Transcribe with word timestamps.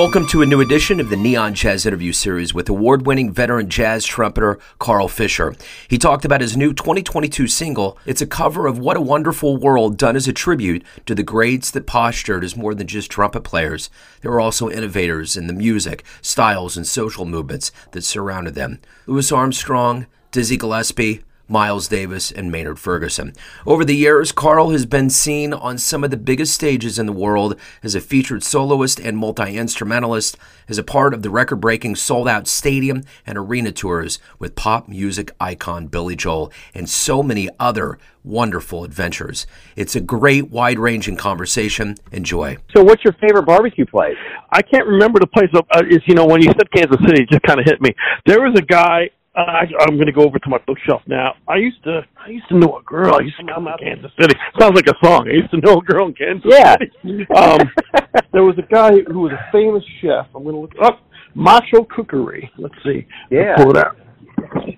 Welcome 0.00 0.26
to 0.28 0.40
a 0.40 0.46
new 0.46 0.62
edition 0.62 0.98
of 0.98 1.10
the 1.10 1.16
Neon 1.16 1.52
Jazz 1.52 1.84
interview 1.84 2.12
series 2.12 2.54
with 2.54 2.70
award 2.70 3.04
winning 3.04 3.30
veteran 3.30 3.68
jazz 3.68 4.06
trumpeter 4.06 4.58
Carl 4.78 5.08
Fischer. 5.08 5.54
He 5.88 5.98
talked 5.98 6.24
about 6.24 6.40
his 6.40 6.56
new 6.56 6.72
2022 6.72 7.46
single. 7.46 7.98
It's 8.06 8.22
a 8.22 8.26
cover 8.26 8.66
of 8.66 8.78
What 8.78 8.96
a 8.96 9.02
Wonderful 9.02 9.58
World 9.58 9.98
done 9.98 10.16
as 10.16 10.26
a 10.26 10.32
tribute 10.32 10.82
to 11.04 11.14
the 11.14 11.22
greats 11.22 11.70
that 11.72 11.86
postured 11.86 12.44
as 12.44 12.56
more 12.56 12.74
than 12.74 12.86
just 12.86 13.10
trumpet 13.10 13.42
players. 13.42 13.90
They 14.22 14.30
were 14.30 14.40
also 14.40 14.70
innovators 14.70 15.36
in 15.36 15.48
the 15.48 15.52
music, 15.52 16.02
styles, 16.22 16.78
and 16.78 16.86
social 16.86 17.26
movements 17.26 17.70
that 17.90 18.02
surrounded 18.02 18.54
them. 18.54 18.80
Louis 19.06 19.30
Armstrong, 19.30 20.06
Dizzy 20.30 20.56
Gillespie, 20.56 21.20
Miles 21.50 21.88
Davis, 21.88 22.30
and 22.30 22.50
Maynard 22.50 22.78
Ferguson. 22.78 23.34
Over 23.66 23.84
the 23.84 23.96
years, 23.96 24.30
Carl 24.32 24.70
has 24.70 24.86
been 24.86 25.10
seen 25.10 25.52
on 25.52 25.78
some 25.78 26.04
of 26.04 26.10
the 26.10 26.16
biggest 26.16 26.54
stages 26.54 26.98
in 26.98 27.06
the 27.06 27.12
world 27.12 27.58
as 27.82 27.94
a 27.94 28.00
featured 28.00 28.44
soloist 28.44 29.00
and 29.00 29.18
multi 29.18 29.56
instrumentalist, 29.56 30.36
as 30.68 30.78
a 30.78 30.84
part 30.84 31.12
of 31.12 31.22
the 31.22 31.30
record 31.30 31.56
breaking 31.56 31.96
sold 31.96 32.28
out 32.28 32.46
stadium 32.46 33.02
and 33.26 33.36
arena 33.36 33.72
tours 33.72 34.20
with 34.38 34.54
pop 34.54 34.88
music 34.88 35.32
icon 35.40 35.88
Billy 35.88 36.14
Joel, 36.14 36.52
and 36.74 36.88
so 36.88 37.22
many 37.22 37.48
other 37.58 37.98
wonderful 38.22 38.84
adventures. 38.84 39.46
It's 39.76 39.96
a 39.96 40.00
great, 40.00 40.50
wide 40.50 40.78
ranging 40.78 41.16
conversation. 41.16 41.96
Enjoy. 42.12 42.58
So, 42.76 42.82
what's 42.82 43.02
your 43.04 43.14
favorite 43.14 43.46
barbecue 43.46 43.86
place? 43.86 44.16
I 44.50 44.62
can't 44.62 44.86
remember 44.86 45.18
the 45.18 45.26
place. 45.26 45.48
Uh, 45.54 45.82
is 45.88 46.00
you 46.06 46.14
know 46.14 46.26
when 46.26 46.42
you 46.42 46.48
said 46.48 46.70
Kansas 46.72 46.98
City, 47.06 47.22
it 47.22 47.30
just 47.30 47.42
kind 47.42 47.58
of 47.58 47.66
hit 47.66 47.80
me. 47.80 47.90
There 48.26 48.40
was 48.40 48.54
a 48.56 48.62
guy 48.62 49.10
I, 49.36 49.62
I'm 49.80 49.94
going 49.94 50.06
to 50.06 50.12
go 50.12 50.22
over 50.22 50.38
to 50.38 50.48
my 50.48 50.58
bookshelf 50.66 51.02
now. 51.06 51.34
I 51.46 51.56
used 51.56 51.82
to, 51.84 52.02
I 52.18 52.30
used 52.30 52.48
to 52.48 52.58
know 52.58 52.78
a 52.78 52.82
girl. 52.82 53.14
I 53.14 53.20
used 53.22 53.38
to 53.38 53.46
come 53.54 53.68
out 53.68 53.74
of 53.74 53.86
Kansas 53.86 54.10
City. 54.20 54.34
Sounds 54.58 54.74
like 54.74 54.88
a 54.88 55.06
song. 55.06 55.28
I 55.28 55.34
used 55.34 55.50
to 55.52 55.58
know 55.58 55.78
a 55.78 55.82
girl 55.82 56.06
in 56.06 56.14
Kansas 56.14 56.50
yeah. 56.50 56.74
City. 56.76 57.26
Um, 57.36 57.60
there 58.32 58.42
was 58.42 58.58
a 58.58 58.66
guy 58.72 58.90
who 59.06 59.20
was 59.20 59.32
a 59.32 59.52
famous 59.52 59.84
chef. 60.00 60.26
I'm 60.34 60.42
going 60.42 60.56
to 60.56 60.60
look 60.60 60.74
up 60.82 61.00
Macho 61.34 61.84
Cookery. 61.84 62.50
Let's 62.58 62.74
see. 62.84 63.06
Yeah. 63.30 63.54
Let's 63.56 63.62
pull 63.62 63.70
it 63.70 63.76
out. 63.76 63.96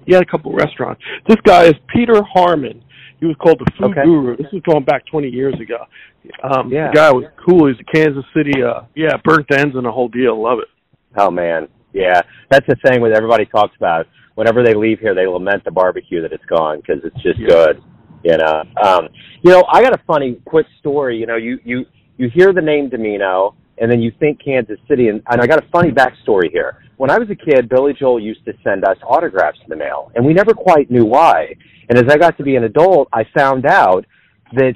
He 0.05 0.13
had 0.13 0.23
a 0.23 0.27
couple 0.27 0.53
of 0.53 0.59
restaurants. 0.59 1.01
This 1.27 1.39
guy 1.47 1.65
is 1.65 1.75
Peter 1.95 2.21
Harmon. 2.23 2.85
He 3.21 3.27
was 3.27 3.37
called 3.41 3.61
the 3.61 3.71
Food 3.79 3.93
Okay. 3.93 4.05
Guru. 4.05 4.37
This 4.37 4.53
was 4.53 4.63
going 4.69 4.85
back 4.85 5.07
20 5.07 5.29
years 5.29 5.55
ago. 5.61 5.87
Um, 6.43 6.71
Yeah. 6.71 6.91
The 6.91 6.97
guy 6.97 7.13
was 7.13 7.25
cool. 7.49 7.69
He's 7.69 7.77
a 7.81 7.97
Kansas 7.97 8.25
City. 8.37 8.63
Uh, 8.63 8.83
yeah, 8.95 9.17
burnt 9.25 9.47
ends 9.53 9.77
and 9.77 9.87
a 9.87 9.93
whole 9.93 10.09
deal. 10.09 10.43
Love 10.43 10.59
it. 10.59 10.69
Oh 11.17 11.31
man, 11.31 11.69
yeah, 11.93 12.23
that's 12.51 12.67
the 12.67 12.77
thing 12.87 13.01
with 13.01 13.13
everybody 13.13 13.47
talks 13.47 13.77
about. 13.77 14.07
Whenever 14.35 14.63
they 14.65 14.75
leave 14.75 14.99
here, 14.99 15.15
they 15.15 15.27
lament 15.27 15.63
the 15.65 15.71
barbecue 15.71 16.23
that 16.23 16.33
it's 16.33 16.45
gone 16.47 16.79
because 16.81 17.03
it's 17.05 17.23
just 17.23 17.39
Yeah. 17.39 17.49
good. 17.49 17.83
You 18.25 18.37
know, 18.39 18.63
um, 18.83 19.09
you 19.43 19.51
know, 19.51 19.65
I 19.69 19.83
got 19.83 19.95
a 19.95 20.01
funny 20.07 20.37
quick 20.45 20.67
story. 20.79 21.17
You 21.19 21.27
know, 21.27 21.37
you 21.37 21.59
you 21.65 21.85
you 22.19 22.29
hear 22.31 22.53
the 22.53 22.63
name 22.63 22.89
Dimino, 22.89 23.55
and 23.79 23.91
then 23.91 24.01
you 24.01 24.13
think 24.21 24.41
Kansas 24.43 24.79
City, 24.89 25.09
and, 25.09 25.23
and 25.29 25.41
I 25.41 25.47
got 25.47 25.59
a 25.63 25.67
funny 25.73 25.91
backstory 25.91 26.51
here. 26.53 26.79
When 26.99 27.11
I 27.11 27.19
was 27.19 27.29
a 27.31 27.35
kid, 27.35 27.69
Billy 27.69 27.95
Joel 27.99 28.21
used 28.21 28.45
to 28.45 28.53
send 28.63 28.85
us 28.85 28.97
autographs 29.05 29.59
in 29.65 29.69
the 29.71 29.77
mail, 29.77 30.13
and 30.15 30.25
we 30.25 30.33
never 30.33 30.55
quite 30.55 30.89
knew 30.91 31.05
why. 31.05 31.55
And 31.89 31.99
as 31.99 32.05
I 32.09 32.17
got 32.17 32.37
to 32.39 32.45
be 32.45 32.55
an 32.55 32.65
adult, 32.65 33.09
I 33.13 33.25
found 33.37 33.67
out 33.67 34.07
that 34.53 34.75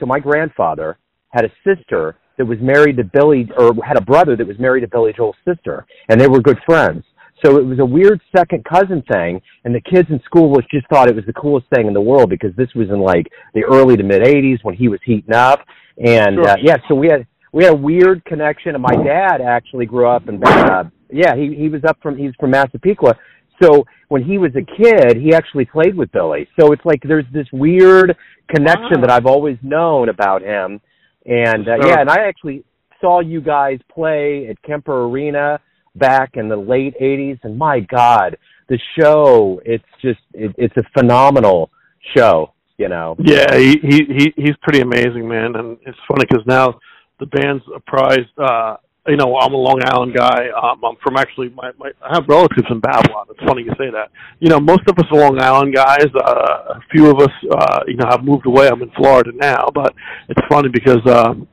so 0.00 0.04
my 0.04 0.18
grandfather 0.18 0.98
had 1.28 1.44
a 1.44 1.50
sister 1.64 2.16
that 2.40 2.46
was 2.46 2.58
married 2.60 2.96
to 2.96 3.04
Billy, 3.04 3.46
or 3.58 3.74
had 3.84 3.98
a 3.98 4.00
brother 4.00 4.34
that 4.34 4.46
was 4.46 4.58
married 4.58 4.80
to 4.80 4.88
Billy 4.88 5.12
Joel's 5.14 5.36
sister, 5.46 5.84
and 6.08 6.18
they 6.18 6.26
were 6.26 6.40
good 6.40 6.58
friends. 6.64 7.04
So 7.44 7.58
it 7.58 7.64
was 7.66 7.78
a 7.80 7.84
weird 7.84 8.18
second 8.34 8.64
cousin 8.64 9.02
thing, 9.12 9.40
and 9.64 9.74
the 9.74 9.80
kids 9.82 10.08
in 10.10 10.20
school 10.24 10.48
was 10.48 10.64
just 10.72 10.86
thought 10.88 11.08
it 11.08 11.14
was 11.14 11.26
the 11.26 11.34
coolest 11.34 11.66
thing 11.74 11.86
in 11.86 11.92
the 11.92 12.00
world 12.00 12.30
because 12.30 12.54
this 12.56 12.68
was 12.74 12.88
in 12.88 13.00
like 13.00 13.26
the 13.52 13.62
early 13.64 13.94
to 13.98 14.02
mid 14.02 14.22
'80s 14.22 14.58
when 14.62 14.74
he 14.74 14.88
was 14.88 15.00
heating 15.04 15.34
up, 15.34 15.60
and 15.98 16.36
Sure. 16.36 16.48
uh, 16.48 16.56
yeah, 16.62 16.76
so 16.88 16.94
we 16.94 17.08
had 17.08 17.26
we 17.52 17.64
had 17.64 17.74
a 17.74 17.76
weird 17.76 18.24
connection. 18.24 18.74
And 18.74 18.82
my 18.82 18.96
dad 19.04 19.40
actually 19.42 19.84
grew 19.86 20.06
up 20.08 20.26
in, 20.30 20.42
uh, 20.42 20.84
yeah, 21.12 21.36
he 21.36 21.54
he 21.54 21.68
was 21.68 21.82
up 21.84 21.98
from 22.02 22.16
he's 22.16 22.32
from 22.40 22.50
Massapequa. 22.52 23.14
So 23.62 23.84
when 24.08 24.22
he 24.24 24.38
was 24.38 24.52
a 24.56 24.64
kid, 24.82 25.16
he 25.18 25.34
actually 25.34 25.66
played 25.66 25.94
with 25.94 26.10
Billy. 26.12 26.48
So 26.58 26.72
it's 26.72 26.84
like 26.86 27.00
there's 27.02 27.26
this 27.32 27.46
weird 27.52 28.16
connection 28.54 28.96
Wow. 28.96 29.00
that 29.02 29.10
I've 29.10 29.26
always 29.26 29.58
known 29.62 30.08
about 30.08 30.40
him. 30.42 30.80
And 31.26 31.68
uh, 31.68 31.76
So- 31.82 31.88
yeah, 31.88 32.00
and 32.00 32.10
I 32.10 32.20
actually 32.26 32.64
saw 33.00 33.20
you 33.20 33.40
guys 33.40 33.78
play 33.92 34.48
at 34.48 34.60
Kemper 34.62 35.04
Arena 35.06 35.58
back 35.96 36.36
in 36.36 36.48
the 36.48 36.56
late 36.56 36.94
80s 37.00 37.38
and 37.44 37.56
my 37.58 37.80
god, 37.80 38.36
the 38.68 38.78
show, 38.98 39.60
it's 39.64 39.84
just 40.00 40.20
it, 40.32 40.54
it's 40.56 40.76
a 40.76 40.82
phenomenal 40.96 41.70
show, 42.16 42.52
you 42.78 42.88
know. 42.88 43.16
Yeah, 43.18 43.56
he 43.56 43.78
he 43.82 44.04
he 44.16 44.32
he's 44.36 44.56
pretty 44.62 44.80
amazing, 44.80 45.26
man. 45.28 45.56
And 45.56 45.76
it's 45.84 45.98
funny 46.06 46.24
because 46.28 46.46
now 46.46 46.78
the 47.18 47.26
band's 47.26 47.64
apprised. 47.74 48.30
uh 48.38 48.76
You 49.08 49.16
know, 49.16 49.36
I'm 49.38 49.54
a 49.54 49.56
Long 49.56 49.80
Island 49.86 50.14
guy. 50.14 50.48
Um, 50.50 50.84
I'm 50.84 50.96
from 51.02 51.16
actually 51.16 51.48
my, 51.50 51.70
my 51.78 51.90
I 52.02 52.14
have 52.14 52.28
relatives 52.28 52.66
in 52.70 52.80
Babylon. 52.80 53.26
It's 53.30 53.40
funny 53.46 53.62
you 53.62 53.72
say 53.78 53.90
that. 53.90 54.10
You 54.40 54.50
know, 54.50 54.60
most 54.60 54.82
of 54.88 54.98
us 54.98 55.06
are 55.10 55.18
Long 55.18 55.40
Island 55.40 55.74
guys. 55.74 56.06
Uh, 56.14 56.76
a 56.76 56.80
few 56.92 57.10
of 57.10 57.18
us, 57.18 57.32
uh, 57.50 57.80
you 57.86 57.96
know, 57.96 58.06
have 58.10 58.22
moved 58.22 58.46
away. 58.46 58.68
I'm 58.68 58.82
in 58.82 58.90
Florida 58.90 59.30
now, 59.34 59.68
but 59.74 59.94
it's 60.28 60.40
funny 60.50 60.68
because, 60.68 61.00
um, 61.06 61.48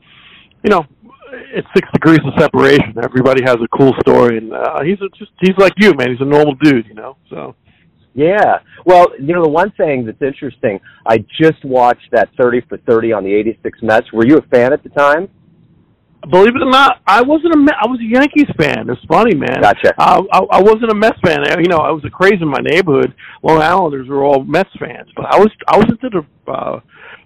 you 0.64 0.70
know, 0.70 0.86
it's 1.32 1.68
six 1.74 1.88
degrees 1.94 2.20
of 2.26 2.34
separation. 2.38 2.94
Everybody 3.02 3.44
has 3.44 3.56
a 3.64 3.78
cool 3.78 3.94
story, 4.02 4.38
and 4.38 4.52
uh, 4.52 4.84
he's 4.84 5.00
a, 5.02 5.10
just 5.18 5.32
he's 5.40 5.58
like 5.58 5.74
you, 5.78 5.94
man. 5.94 6.12
He's 6.12 6.22
a 6.22 6.26
normal 6.26 6.56
dude, 6.56 6.86
you 6.88 6.96
know. 6.96 7.16
So 7.30 7.56
Yeah. 8.14 8.60
Well, 8.86 9.08
you 9.20 9.34
know, 9.34 9.44
the 9.44 9.50
one 9.50 9.72
thing 9.72 10.06
that's 10.06 10.22
interesting, 10.22 10.80
I 11.06 11.20
just 11.40 11.64
watched 11.64 12.10
that 12.12 12.30
30 12.38 12.62
for 12.68 12.78
30 12.78 13.14
on 13.14 13.24
the 13.24 13.34
86 13.34 13.80
Mets. 13.84 14.12
Were 14.12 14.26
you 14.26 14.38
a 14.38 14.42
fan 14.42 14.74
at 14.74 14.84
the 14.84 14.90
time? 14.90 15.30
Believe 16.30 16.56
it 16.56 16.62
or 16.62 16.70
not, 16.70 17.02
I 17.08 17.22
wasn't 17.22 17.54
a 17.54 17.74
I 17.80 17.88
was 17.88 18.00
a 18.02 18.04
Yankees 18.04 18.50
fan. 18.60 18.90
It's 18.90 19.02
funny, 19.08 19.36
man. 19.36 19.62
Gotcha. 19.62 19.94
Uh, 19.98 20.24
I, 20.34 20.40
I 20.58 20.62
wasn't 20.62 20.92
a 20.92 20.96
Mets 20.96 21.18
fan. 21.24 21.40
I- 21.48 21.60
You 21.60 21.68
know, 21.70 21.78
I 21.78 21.92
was 21.92 22.04
a 22.06 22.10
crazy 22.10 22.40
in 22.42 22.48
my 22.50 22.60
neighborhood. 22.60 23.14
Long 23.44 23.62
Islanders 23.62 24.10
were 24.10 24.24
all 24.24 24.44
Mets 24.44 24.70
fans, 24.80 25.10
but 25.16 25.26
I 25.26 25.38
was 25.38 25.50
I 25.68 25.78
was 25.78 25.86
into 25.90 26.10
the 26.10 26.52
uh, 26.52 26.80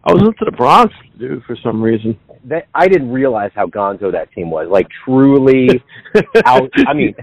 I 0.04 0.12
was 0.14 0.22
into 0.22 0.46
the 0.46 0.52
Bronx, 0.52 0.94
dude, 1.18 1.44
for 1.46 1.56
some 1.64 1.82
reason. 1.82 2.20
That 2.46 2.68
I 2.76 2.88
didn't 2.88 3.12
realize 3.12 3.52
how 3.56 3.66
gonzo 3.68 4.12
that 4.12 4.32
team 4.34 4.52
was. 4.52 4.68
Like 4.70 4.88
truly 5.06 5.70
out 6.46 6.70
I 6.88 6.94
mean 6.94 7.16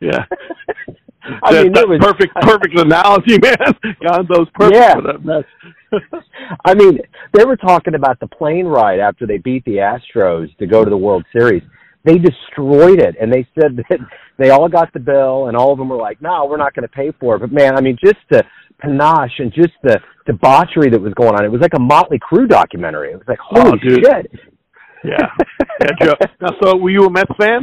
yeah. 0.00 0.24
I 1.42 1.52
That- 1.52 1.64
mean, 1.64 1.72
that 1.72 1.82
it 1.84 1.88
was 1.88 1.98
perfect, 2.00 2.34
perfect 2.40 2.78
analogy, 2.78 3.38
man. 3.38 3.96
Gonzo's 4.02 4.48
perfect 4.54 4.76
Yeah. 4.76 4.94
for 4.94 5.02
that 5.02 5.24
mess. 5.24 5.44
I 6.64 6.74
mean, 6.74 6.98
they 7.32 7.44
were 7.44 7.56
talking 7.56 7.94
about 7.94 8.20
the 8.20 8.26
plane 8.26 8.66
ride 8.66 9.00
after 9.00 9.26
they 9.26 9.38
beat 9.38 9.64
the 9.64 9.76
Astros 9.76 10.54
to 10.58 10.66
go 10.66 10.84
to 10.84 10.90
the 10.90 10.96
World 10.96 11.24
Series. 11.32 11.62
They 12.04 12.16
destroyed 12.18 13.00
it, 13.00 13.16
and 13.20 13.32
they 13.32 13.46
said 13.60 13.76
that 13.88 13.98
they 14.38 14.50
all 14.50 14.68
got 14.68 14.92
the 14.92 15.00
bill, 15.00 15.48
and 15.48 15.56
all 15.56 15.72
of 15.72 15.78
them 15.78 15.88
were 15.88 15.96
like, 15.96 16.22
"No, 16.22 16.46
we're 16.46 16.56
not 16.56 16.72
going 16.74 16.84
to 16.86 16.88
pay 16.94 17.10
for 17.18 17.34
it." 17.36 17.40
But 17.40 17.52
man, 17.52 17.76
I 17.76 17.80
mean, 17.80 17.98
just 18.02 18.18
the 18.30 18.44
panache 18.78 19.38
and 19.40 19.52
just 19.52 19.72
the 19.82 19.98
debauchery 20.26 20.88
that 20.90 21.00
was 21.00 21.12
going 21.14 21.34
on. 21.34 21.44
It 21.44 21.50
was 21.50 21.60
like 21.60 21.74
a 21.74 21.80
Motley 21.80 22.18
Crue 22.20 22.48
documentary. 22.48 23.10
It 23.10 23.16
was 23.16 23.26
like, 23.26 23.38
Oh, 23.52 23.62
holy 23.62 23.78
dude. 23.80 24.04
shit! 24.06 24.30
yeah, 25.04 25.26
yeah, 25.82 25.90
Joe. 26.00 26.14
Now, 26.40 26.48
so 26.62 26.76
were 26.76 26.90
you 26.90 27.04
a 27.04 27.10
Mets 27.10 27.30
fan? 27.38 27.62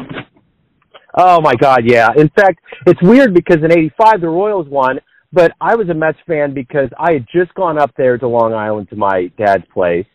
Oh 1.17 1.39
my 1.41 1.55
God, 1.55 1.81
yeah. 1.85 2.09
In 2.15 2.29
fact, 2.29 2.59
it's 2.85 3.01
weird 3.01 3.33
because 3.33 3.57
in 3.63 3.71
'85 3.71 4.21
the 4.21 4.27
Royals 4.29 4.67
won, 4.67 4.99
but 5.31 5.51
I 5.61 5.75
was 5.75 5.89
a 5.89 5.93
Mets 5.93 6.17
fan 6.27 6.53
because 6.53 6.89
I 6.99 7.13
had 7.13 7.25
just 7.33 7.53
gone 7.55 7.77
up 7.77 7.91
there 7.97 8.17
to 8.17 8.27
Long 8.27 8.53
Island 8.53 8.89
to 8.89 8.95
my 8.95 9.27
dad's 9.37 9.63
place 9.73 10.05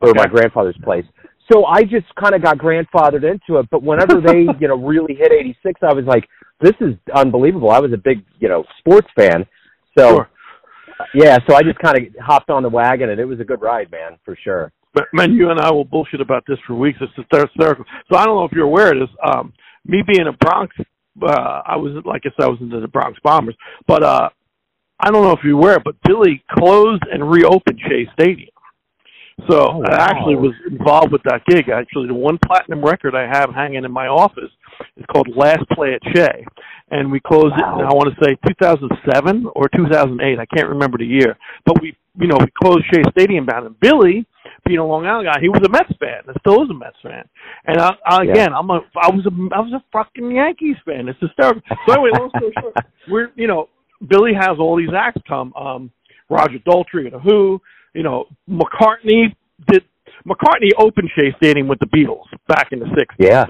or 0.00 0.10
Okay. 0.10 0.18
my 0.18 0.26
grandfather's 0.26 0.76
place. 0.82 1.04
So 1.52 1.64
I 1.66 1.82
just 1.82 2.06
kind 2.20 2.34
of 2.34 2.42
got 2.42 2.58
grandfathered 2.58 3.22
into 3.24 3.58
it. 3.60 3.66
But 3.70 3.82
whenever 3.82 4.20
they, 4.20 4.40
you 4.60 4.68
know, 4.68 4.76
really 4.76 5.14
hit 5.14 5.30
'86, 5.32 5.80
I 5.82 5.92
was 5.92 6.04
like, 6.06 6.26
"This 6.60 6.74
is 6.80 6.94
unbelievable." 7.14 7.70
I 7.70 7.78
was 7.80 7.92
a 7.92 7.98
big, 7.98 8.24
you 8.40 8.48
know, 8.48 8.64
sports 8.78 9.08
fan. 9.16 9.46
So 9.98 10.08
Sure. 10.08 10.28
yeah, 11.14 11.38
so 11.48 11.54
I 11.54 11.62
just 11.62 11.78
kind 11.78 11.96
of 11.98 12.04
hopped 12.24 12.48
on 12.50 12.62
the 12.62 12.68
wagon, 12.70 13.10
and 13.10 13.20
it 13.20 13.24
was 13.24 13.40
a 13.40 13.44
good 13.44 13.60
ride, 13.60 13.90
man, 13.90 14.18
for 14.24 14.36
sure. 14.42 14.72
But 14.94 15.04
man, 15.12 15.34
you 15.34 15.50
and 15.50 15.60
I 15.60 15.70
will 15.70 15.84
bullshit 15.84 16.22
about 16.22 16.44
this 16.48 16.58
for 16.66 16.74
weeks. 16.74 16.98
It's 17.02 17.12
just 17.14 17.28
hysterical. 17.30 17.84
So 18.10 18.16
I 18.18 18.24
don't 18.24 18.36
know 18.36 18.44
if 18.44 18.52
you're 18.52 18.64
aware 18.64 18.92
of 18.94 19.00
this. 19.00 19.16
Um, 19.22 19.52
me 19.86 20.02
being 20.06 20.26
a 20.28 20.32
Bronx, 20.32 20.74
uh, 21.22 21.62
I 21.66 21.76
was 21.76 22.02
like 22.04 22.22
I 22.24 22.30
said, 22.36 22.46
I 22.46 22.48
was 22.48 22.58
into 22.60 22.80
the 22.80 22.88
Bronx 22.88 23.18
Bombers. 23.22 23.56
But 23.86 24.02
uh, 24.02 24.28
I 25.00 25.10
don't 25.10 25.22
know 25.22 25.32
if 25.32 25.40
you're 25.44 25.54
aware, 25.58 25.78
but 25.80 25.94
Billy 26.04 26.42
closed 26.58 27.02
and 27.10 27.30
reopened 27.30 27.80
Shea 27.88 28.06
Stadium. 28.18 28.50
So 29.50 29.58
Oh, 29.68 29.82
I 29.84 29.96
actually 30.10 30.36
was 30.36 30.54
involved 30.70 31.12
with 31.12 31.22
that 31.24 31.42
gig. 31.46 31.68
Actually, 31.68 32.06
the 32.08 32.14
one 32.14 32.38
platinum 32.46 32.82
record 32.82 33.14
I 33.14 33.26
have 33.26 33.50
hanging 33.54 33.84
in 33.84 33.92
my 33.92 34.06
office 34.06 34.50
is 34.96 35.04
called 35.12 35.28
Last 35.36 35.60
Play 35.72 35.92
at 35.94 36.00
Shea, 36.14 36.44
and 36.90 37.12
we 37.12 37.20
closed 37.20 37.52
Wow. 37.60 37.78
it. 37.78 37.82
in, 37.82 37.86
I 37.86 37.92
want 37.92 38.08
to 38.14 38.24
say 38.24 38.34
2007 38.48 39.46
or 39.54 39.68
2008. 39.76 40.38
I 40.38 40.46
can't 40.56 40.68
remember 40.70 40.96
the 40.96 41.04
year, 41.06 41.36
but 41.66 41.80
we, 41.82 41.94
you 42.18 42.26
know, 42.28 42.38
we 42.40 42.46
closed 42.62 42.84
Shea 42.92 43.02
Stadium 43.10 43.44
down. 43.44 43.66
And 43.66 43.78
Billy, 43.78 44.24
being 44.66 44.78
a 44.78 44.86
Long 44.86 45.06
Island 45.06 45.28
guy, 45.32 45.40
he 45.40 45.48
was 45.48 45.62
a 45.66 45.68
Mets 45.70 45.92
fan. 45.98 46.22
And 46.26 46.36
still 46.40 46.62
is 46.64 46.70
a 46.70 46.74
Mets 46.74 46.96
fan. 47.02 47.24
And 47.66 47.78
I, 47.80 47.90
I, 48.06 48.22
Yeah. 48.22 48.32
again, 48.32 48.52
I'm 48.54 48.68
a, 48.70 48.80
I 49.00 49.10
was 49.10 49.26
a, 49.26 49.54
I 49.54 49.60
was 49.60 49.72
a 49.72 49.82
fucking 49.92 50.30
Yankees 50.30 50.76
fan. 50.84 51.08
It's 51.08 51.18
hysterical. 51.20 51.62
So 51.86 51.92
anyway, 51.94 52.10
long 52.18 52.30
story 52.36 52.52
short, 52.60 52.74
we're, 53.08 53.28
you 53.36 53.46
know, 53.46 53.68
Billy 54.08 54.32
has 54.38 54.58
all 54.58 54.76
these 54.76 54.94
acts 54.96 55.20
come. 55.26 55.52
Um, 55.54 55.90
Roger 56.28 56.58
Daltrey 56.66 57.06
of 57.06 57.12
the 57.12 57.18
Who. 57.20 57.60
You 57.94 58.02
know, 58.02 58.26
McCartney 58.48 59.34
did. 59.70 59.84
McCartney 60.26 60.70
opened 60.78 61.08
Shea 61.16 61.32
Stadium 61.36 61.68
with 61.68 61.78
the 61.78 61.86
Beatles 61.86 62.24
back 62.48 62.68
in 62.72 62.80
the 62.80 62.86
'60s. 62.86 63.06
Yeah, 63.18 63.44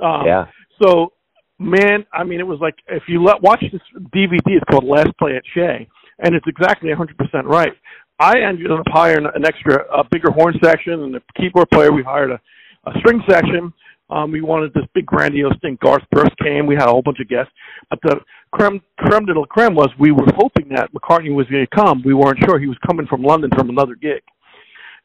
Um, 0.00 0.26
yeah. 0.26 0.44
So, 0.82 1.12
man, 1.58 2.04
I 2.12 2.24
mean, 2.24 2.40
it 2.40 2.46
was 2.46 2.58
like 2.60 2.74
if 2.88 3.04
you 3.08 3.22
let 3.22 3.42
watch 3.42 3.64
this 3.72 3.80
DVD, 4.14 4.38
it's 4.46 4.64
called 4.70 4.84
Last 4.84 5.16
Play 5.18 5.36
at 5.36 5.42
Shea, 5.54 5.88
and 6.18 6.34
it's 6.34 6.46
exactly 6.46 6.90
100% 6.90 7.08
right. 7.44 7.72
I 8.20 8.38
ended 8.46 8.70
up 8.70 8.84
hiring 8.88 9.26
an 9.34 9.46
extra, 9.46 9.86
a 9.90 10.04
bigger 10.04 10.30
horn 10.30 10.54
section, 10.62 10.92
and 10.92 11.16
a 11.16 11.22
keyboard 11.38 11.70
player. 11.70 11.90
We 11.90 12.02
hired 12.02 12.30
a, 12.30 12.40
a 12.86 12.92
string 12.98 13.22
section. 13.28 13.72
Um, 14.10 14.30
we 14.30 14.42
wanted 14.42 14.74
this 14.74 14.84
big 14.94 15.06
grandiose 15.06 15.54
thing. 15.62 15.78
Garth 15.82 16.02
Brooks 16.12 16.34
came. 16.42 16.66
We 16.66 16.74
had 16.74 16.86
a 16.86 16.90
whole 16.90 17.00
bunch 17.00 17.18
of 17.20 17.28
guests. 17.28 17.52
But 17.88 18.00
the 18.02 18.16
creme, 18.52 18.82
creme 18.98 19.24
de 19.24 19.32
la 19.32 19.46
creme 19.46 19.74
was 19.74 19.88
we 19.98 20.12
were 20.12 20.26
hoping 20.36 20.68
that 20.74 20.92
McCartney 20.92 21.34
was 21.34 21.46
going 21.46 21.66
to 21.66 21.76
come. 21.76 22.02
We 22.04 22.12
weren't 22.12 22.38
sure. 22.44 22.58
He 22.58 22.66
was 22.66 22.76
coming 22.86 23.06
from 23.06 23.22
London 23.22 23.50
from 23.56 23.70
another 23.70 23.94
gig. 23.94 24.20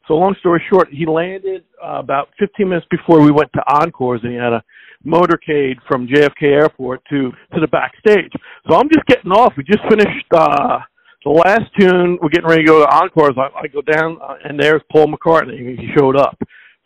So 0.07 0.15
long 0.15 0.35
story 0.39 0.61
short, 0.69 0.89
he 0.91 1.05
landed 1.05 1.63
uh, 1.81 1.99
about 1.99 2.29
15 2.37 2.67
minutes 2.67 2.85
before 2.91 3.21
we 3.21 3.31
went 3.31 3.49
to 3.53 3.61
Encores, 3.81 4.21
and 4.23 4.33
he 4.33 4.37
had 4.37 4.51
a 4.51 4.63
motorcade 5.05 5.77
from 5.87 6.07
JFK 6.07 6.43
Airport 6.43 7.01
to 7.09 7.31
to 7.53 7.61
the 7.61 7.67
backstage. 7.67 8.31
So 8.69 8.75
I'm 8.75 8.89
just 8.89 9.05
getting 9.07 9.31
off. 9.31 9.53
We 9.55 9.63
just 9.63 9.83
finished 9.89 10.25
uh, 10.33 10.79
the 11.25 11.31
last 11.31 11.65
tune. 11.77 12.17
We're 12.21 12.29
getting 12.29 12.47
ready 12.47 12.63
to 12.63 12.67
go 12.67 12.79
to 12.79 12.87
Encores. 12.87 13.35
I, 13.37 13.49
I 13.59 13.67
go 13.67 13.81
down, 13.81 14.19
uh, 14.21 14.35
and 14.43 14.59
there's 14.59 14.81
Paul 14.91 15.07
McCartney. 15.07 15.77
He 15.77 15.87
showed 15.97 16.15
up. 16.15 16.37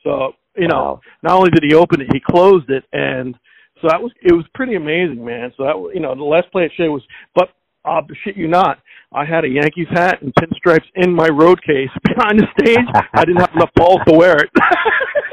So 0.03 0.33
you 0.57 0.67
know, 0.67 0.75
wow. 0.75 1.01
not 1.21 1.33
only 1.33 1.51
did 1.51 1.63
he 1.63 1.75
open 1.75 2.01
it, 2.01 2.07
he 2.11 2.19
closed 2.19 2.69
it, 2.69 2.83
and 2.91 3.35
so 3.81 3.87
that 3.89 4.01
was 4.01 4.11
it 4.21 4.33
was 4.33 4.45
pretty 4.55 4.75
amazing, 4.75 5.23
man. 5.23 5.51
So 5.57 5.63
that 5.63 5.91
you 5.93 5.99
know, 5.99 6.15
the 6.15 6.23
last 6.23 6.51
play 6.51 6.65
at 6.65 6.71
Shea 6.75 6.87
was, 6.87 7.03
but 7.35 7.49
uh, 7.85 8.01
shit 8.23 8.35
you 8.35 8.47
not, 8.47 8.79
I 9.13 9.25
had 9.25 9.45
a 9.45 9.49
Yankees 9.49 9.87
hat 9.91 10.21
and 10.21 10.33
pinstripes 10.35 10.87
in 10.95 11.13
my 11.13 11.27
road 11.27 11.61
case 11.63 11.89
behind 12.03 12.39
the 12.39 12.47
stage. 12.59 12.85
I 13.13 13.25
didn't 13.25 13.41
have 13.41 13.55
enough 13.55 13.71
balls 13.75 14.01
to 14.07 14.13
wear 14.13 14.37
it. 14.37 14.49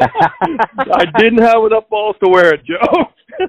I 0.01 1.05
didn't 1.19 1.43
have 1.43 1.65
enough 1.65 1.89
balls 1.89 2.17
to 2.23 2.31
wear 2.31 2.55
it, 2.55 2.61
Joe. 2.65 3.05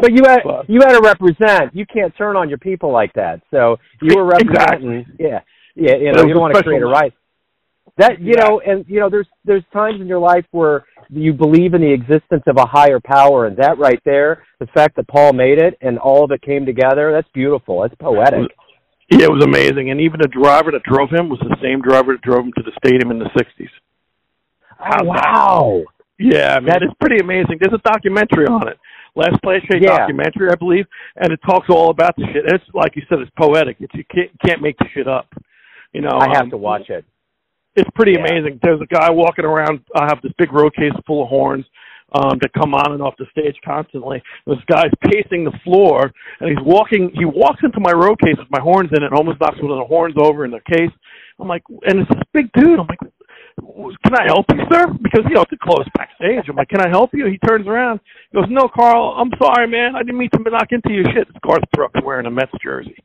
but 0.00 0.12
you 0.12 0.22
had 0.24 0.40
but, 0.44 0.68
you 0.68 0.80
had 0.80 0.92
to 0.92 1.00
represent. 1.02 1.74
You 1.74 1.86
can't 1.86 2.16
turn 2.16 2.36
on 2.36 2.48
your 2.48 2.58
people 2.58 2.92
like 2.92 3.12
that. 3.14 3.40
So 3.50 3.76
you 4.02 4.16
were 4.16 4.24
representing. 4.24 5.00
Exactly. 5.00 5.06
Yeah, 5.18 5.40
yeah. 5.76 5.96
You 5.96 6.12
know, 6.12 6.24
you 6.24 6.34
don't 6.34 6.40
want 6.40 6.54
to 6.54 6.62
create 6.62 6.82
a 6.82 6.86
right. 6.86 7.12
That 7.96 8.20
you 8.20 8.34
know, 8.34 8.60
and 8.64 8.84
you 8.88 9.00
know, 9.00 9.10
there's 9.10 9.28
there's 9.44 9.64
times 9.72 10.00
in 10.00 10.06
your 10.06 10.20
life 10.20 10.44
where 10.52 10.86
you 11.08 11.32
believe 11.32 11.74
in 11.74 11.80
the 11.80 11.92
existence 11.92 12.44
of 12.46 12.56
a 12.56 12.66
higher 12.66 13.00
power, 13.00 13.46
and 13.46 13.56
that 13.58 13.78
right 13.78 14.00
there, 14.04 14.44
the 14.58 14.66
fact 14.66 14.96
that 14.96 15.08
Paul 15.08 15.32
made 15.32 15.58
it 15.58 15.76
and 15.80 15.98
all 15.98 16.24
of 16.24 16.30
it 16.30 16.40
came 16.42 16.64
together, 16.64 17.12
that's 17.12 17.28
beautiful. 17.34 17.82
That's 17.82 17.94
poetic. 17.96 18.50
Yeah, 19.10 19.24
it 19.24 19.30
was 19.30 19.42
amazing, 19.42 19.90
and 19.90 20.00
even 20.00 20.20
the 20.20 20.28
driver 20.28 20.70
that 20.70 20.84
drove 20.84 21.10
him 21.10 21.28
was 21.28 21.40
the 21.40 21.56
same 21.60 21.82
driver 21.82 22.12
that 22.12 22.22
drove 22.22 22.44
him 22.44 22.52
to 22.56 22.62
the 22.62 22.72
stadium 22.78 23.10
in 23.10 23.18
the 23.18 23.28
'60s. 23.36 23.68
Oh, 24.80 25.04
wow! 25.04 25.82
Yeah, 26.18 26.58
man, 26.60 26.82
it's 26.82 26.94
pretty 27.00 27.22
amazing. 27.22 27.58
There's 27.60 27.74
a 27.74 27.88
documentary 27.88 28.46
on 28.46 28.68
it. 28.68 28.78
Last 29.16 29.42
Play 29.42 29.60
Shea 29.60 29.80
yeah. 29.80 29.98
documentary, 29.98 30.50
I 30.50 30.54
believe, 30.54 30.86
and 31.16 31.32
it 31.32 31.40
talks 31.44 31.68
all 31.68 31.90
about 31.90 32.14
the 32.16 32.26
shit. 32.32 32.44
And 32.44 32.54
It's 32.54 32.64
like 32.74 32.94
you 32.94 33.02
said, 33.08 33.18
it's 33.18 33.30
poetic. 33.38 33.76
It's 33.80 33.94
you 33.94 34.04
can't, 34.12 34.30
can't 34.44 34.62
make 34.62 34.78
the 34.78 34.86
shit 34.94 35.08
up. 35.08 35.26
You 35.92 36.02
know, 36.02 36.18
I 36.20 36.28
have 36.32 36.44
um, 36.44 36.50
to 36.50 36.56
watch 36.56 36.90
it. 36.90 37.04
It's 37.74 37.88
pretty 37.94 38.12
yeah. 38.12 38.20
amazing. 38.20 38.60
There's 38.62 38.80
a 38.80 38.86
guy 38.86 39.10
walking 39.10 39.44
around. 39.44 39.80
I 39.96 40.04
have 40.08 40.20
this 40.22 40.32
big 40.38 40.52
road 40.52 40.74
case 40.74 40.92
full 41.06 41.22
of 41.22 41.28
horns 41.28 41.64
um, 42.12 42.38
that 42.40 42.52
come 42.52 42.74
on 42.74 42.92
and 42.92 43.02
off 43.02 43.14
the 43.18 43.26
stage 43.30 43.56
constantly. 43.64 44.22
This 44.46 44.58
guy's 44.66 44.92
pacing 45.10 45.44
the 45.44 45.58
floor, 45.64 46.12
and 46.40 46.48
he's 46.48 46.64
walking. 46.64 47.10
He 47.14 47.24
walks 47.24 47.60
into 47.62 47.80
my 47.80 47.92
road 47.92 48.20
case 48.20 48.36
with 48.38 48.50
my 48.50 48.60
horns 48.60 48.90
in 48.94 49.02
it, 49.02 49.06
and 49.06 49.14
almost 49.14 49.40
knocks 49.40 49.60
one 49.62 49.72
of 49.72 49.78
the 49.78 49.88
horns 49.88 50.14
over 50.18 50.44
in 50.44 50.50
the 50.50 50.60
case. 50.68 50.90
I'm 51.38 51.48
like, 51.48 51.62
and 51.68 52.00
it's 52.00 52.10
this 52.10 52.22
big 52.32 52.52
dude. 52.52 52.78
I'm 52.78 52.86
like, 52.86 53.00
can 53.58 54.14
I 54.14 54.24
help 54.26 54.46
you, 54.50 54.60
sir? 54.70 54.86
Because 55.02 55.24
you 55.28 55.34
know 55.34 55.42
it's 55.42 55.52
a 55.52 55.64
close 55.64 55.86
backstage. 55.96 56.48
I'm 56.48 56.56
like, 56.56 56.68
can 56.68 56.80
I 56.80 56.88
help 56.88 57.10
you? 57.12 57.26
He 57.26 57.38
turns 57.38 57.66
around. 57.66 58.00
He 58.30 58.38
goes, 58.38 58.48
No, 58.50 58.68
Carl. 58.68 59.14
I'm 59.18 59.30
sorry, 59.40 59.68
man. 59.68 59.94
I 59.96 60.02
didn't 60.02 60.18
mean 60.18 60.30
to 60.30 60.50
knock 60.50 60.68
into 60.70 60.92
your 60.92 61.04
shit. 61.14 61.28
It's 61.28 61.38
Garth 61.42 61.64
Brooks 61.72 62.00
wearing 62.04 62.26
a 62.26 62.30
Mets 62.30 62.52
jersey. 62.62 62.96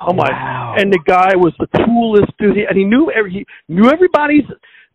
Oh, 0.00 0.08
I'm 0.10 0.16
like, 0.16 0.30
wow. 0.30 0.74
and 0.76 0.92
the 0.92 0.98
guy 1.06 1.36
was 1.36 1.54
the 1.60 1.68
coolest 1.84 2.32
dude, 2.38 2.56
and 2.56 2.76
he 2.76 2.84
knew 2.84 3.12
every 3.12 3.46
he 3.68 3.72
knew 3.72 3.88
everybody's 3.90 4.44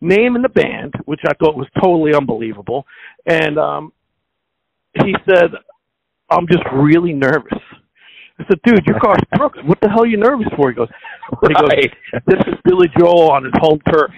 name 0.00 0.36
in 0.36 0.42
the 0.42 0.48
band, 0.48 0.94
which 1.06 1.20
I 1.26 1.32
thought 1.34 1.56
was 1.56 1.68
totally 1.80 2.14
unbelievable. 2.14 2.86
And 3.26 3.58
um, 3.58 3.92
he 5.02 5.14
said, 5.28 5.50
I'm 6.30 6.46
just 6.46 6.64
really 6.72 7.12
nervous. 7.12 7.58
I 8.38 8.44
said, 8.48 8.60
dude, 8.64 8.84
you're 8.86 8.98
Garth 9.00 9.20
Brooks. 9.36 9.58
What 9.64 9.78
the 9.82 9.88
hell 9.88 10.02
are 10.02 10.06
you 10.06 10.16
nervous 10.16 10.46
for? 10.56 10.70
He 10.70 10.76
goes, 10.76 10.88
right. 11.42 11.78
he 11.78 11.92
goes 12.12 12.22
this 12.26 12.40
is 12.46 12.54
Billy 12.64 12.88
Joel 12.98 13.30
on 13.30 13.44
his 13.44 13.52
home 13.60 13.80
turf. 13.92 14.10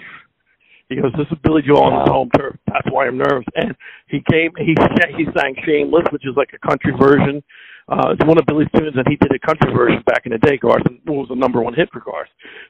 He 0.89 0.97
goes, 0.97 1.13
this 1.17 1.27
is 1.31 1.39
Billy 1.43 1.63
Joel 1.63 1.85
on 1.85 2.01
his 2.01 2.09
home 2.09 2.31
turf. 2.37 2.57
That's 2.67 2.87
why 2.91 3.07
I'm 3.07 3.19
nervous. 3.19 3.47
And 3.57 3.75
he 4.09 4.23
came, 4.31 4.53
he 4.59 4.75
he 5.17 5.25
sang 5.37 5.55
Shameless, 5.65 6.07
which 6.11 6.27
is 6.27 6.37
like 6.37 6.51
a 6.55 6.67
country 6.67 6.93
version 6.99 7.43
uh, 7.89 8.13
it's 8.13 8.25
one 8.25 8.39
of 8.39 8.47
Billy's 8.47 8.69
tunes, 8.77 8.95
and 8.95 9.07
he 9.09 9.17
did 9.17 9.33
a 9.33 9.47
country 9.47 9.73
version 9.75 10.03
back 10.07 10.23
in 10.25 10.33
the 10.33 10.39
day. 10.39 10.57
Garth 10.57 10.87
and 10.87 11.01
was 11.05 11.27
the 11.29 11.35
number 11.35 11.61
one 11.61 11.75
hit 11.75 11.91
for 11.93 12.01
Garth. 12.01 12.29